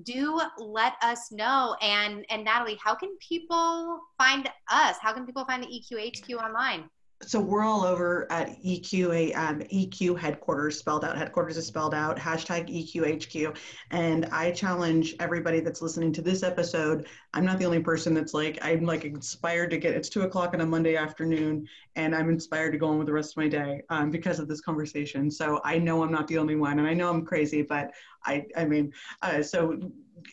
do 0.03 0.41
let 0.59 0.95
us 1.03 1.31
know. 1.31 1.77
And 1.81 2.25
and 2.31 2.45
Natalie, 2.45 2.79
how 2.83 2.95
can 2.95 3.17
people 3.21 4.01
find 4.19 4.49
us? 4.71 4.97
How 5.01 5.13
can 5.13 5.25
people 5.25 5.45
find 5.45 5.63
the 5.63 5.69
EQHQ 5.69 6.43
online? 6.43 6.91
So 7.27 7.41
we're 7.41 7.63
all 7.63 7.85
over 7.85 8.31
at 8.31 8.61
EQ, 8.63 9.37
um, 9.37 9.61
EQ 9.61 10.19
headquarters, 10.19 10.79
spelled 10.79 11.05
out. 11.05 11.17
Headquarters 11.17 11.57
is 11.57 11.67
spelled 11.67 11.95
out. 11.95 12.19
Hashtag 12.19 12.69
EQHQ. 12.69 13.57
And 13.91 14.27
I 14.27 14.51
challenge 14.51 15.15
everybody 15.21 15.61
that's 15.61 15.83
listening 15.83 16.13
to 16.13 16.23
this 16.23 16.43
episode. 16.43 17.07
I'm 17.33 17.45
not 17.45 17.59
the 17.59 17.67
only 17.67 17.81
person 17.81 18.15
that's 18.15 18.35
like, 18.35 18.59
I'm 18.63 18.85
like 18.85 19.05
inspired 19.05 19.71
to 19.71 19.79
get. 19.79 19.95
It's 19.95 20.09
two 20.09 20.23
o'clock 20.23 20.55
on 20.55 20.61
a 20.61 20.67
Monday 20.67 20.97
afternoon, 20.97 21.67
and 21.97 22.15
I'm 22.15 22.29
inspired 22.29 22.73
to 22.73 22.79
go 22.79 22.89
on 22.89 22.99
with 22.99 23.07
the 23.07 23.13
rest 23.13 23.33
of 23.33 23.39
my 23.39 23.49
day 23.49 23.83
um, 23.91 24.11
because 24.11 24.39
of 24.39 24.49
this 24.49 24.61
conversation. 24.61 25.31
So 25.31 25.61
I 25.65 25.79
know 25.79 26.03
I'm 26.03 26.13
not 26.13 26.29
the 26.29 26.39
only 26.39 26.57
one, 26.57 26.79
and 26.79 26.89
I 26.89 26.95
know 26.95 27.11
I'm 27.11 27.25
crazy, 27.25 27.63
but 27.63 27.93
I, 28.25 28.47
I 28.57 28.65
mean, 28.65 28.93
uh, 29.23 29.43
so 29.43 29.79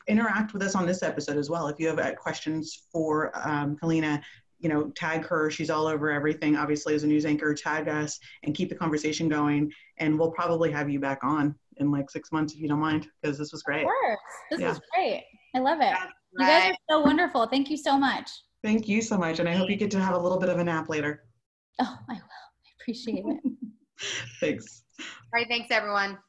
interact 0.08 0.54
with 0.54 0.62
us 0.62 0.76
on 0.76 0.86
this 0.86 1.04
episode 1.04 1.38
as 1.38 1.50
well. 1.50 1.68
If 1.68 1.80
you 1.80 1.88
have 1.88 2.00
uh, 2.00 2.14
questions 2.16 2.84
for 2.92 3.32
um, 3.48 3.76
Kalyna, 3.76 4.22
you 4.62 4.70
know, 4.70 4.92
tag 4.96 5.26
her. 5.26 5.50
She's 5.50 5.70
all 5.70 5.88
over 5.88 6.12
everything. 6.12 6.56
Obviously, 6.56 6.94
as 6.94 7.04
a 7.04 7.08
news 7.08 7.26
anchor, 7.26 7.54
tag 7.54 7.88
us 7.90 8.20
and 8.44 8.56
keep 8.56 8.70
the 8.70 8.76
conversation 8.76 9.28
going. 9.28 9.72
And 9.98 10.18
we'll 10.18 10.32
probably 10.32 10.72
have 10.72 10.90
you 10.90 11.00
back 11.00 11.24
on 11.24 11.56
in 11.78 11.92
like 11.92 12.10
six 12.10 12.32
months 12.32 12.54
if 12.54 12.60
you 12.60 12.68
don't 12.68 12.80
mind, 12.80 13.08
because 13.22 13.38
this 13.38 13.52
was 13.52 13.64
great. 13.64 13.82
Of 13.82 13.88
course. 13.88 14.20
This 14.52 14.60
Yeah. 14.62 14.72
is 14.72 14.80
great. 14.94 15.24
I 15.56 15.60
love 15.60 15.80
it. 15.80 15.92
That's 15.92 16.14
You 16.38 16.46
guys 16.46 16.72
are 16.72 16.76
so 16.90 17.00
wonderful. 17.02 17.48
Thank 17.48 17.70
you 17.70 17.78
so 17.78 17.98
much. 17.98 18.30
Thank 18.64 18.88
you 18.88 19.02
so 19.02 19.18
much, 19.18 19.40
and 19.40 19.50
I 19.50 19.54
hope 19.56 19.70
you 19.70 19.76
get 19.76 19.90
to 19.92 20.00
have 20.00 20.14
a 20.14 20.20
little 20.20 20.40
bit 20.40 20.50
of 20.50 20.60
a 20.60 20.64
nap 20.64 20.88
later. 20.88 21.24
Oh, 21.80 21.98
I 22.10 22.14
will. 22.14 22.20
I 22.20 22.70
appreciate 22.80 23.24
it. 23.26 23.40
Thanks. 24.40 24.84
All 25.00 25.06
right, 25.34 25.48
thanks 25.50 25.70
everyone. 25.72 26.18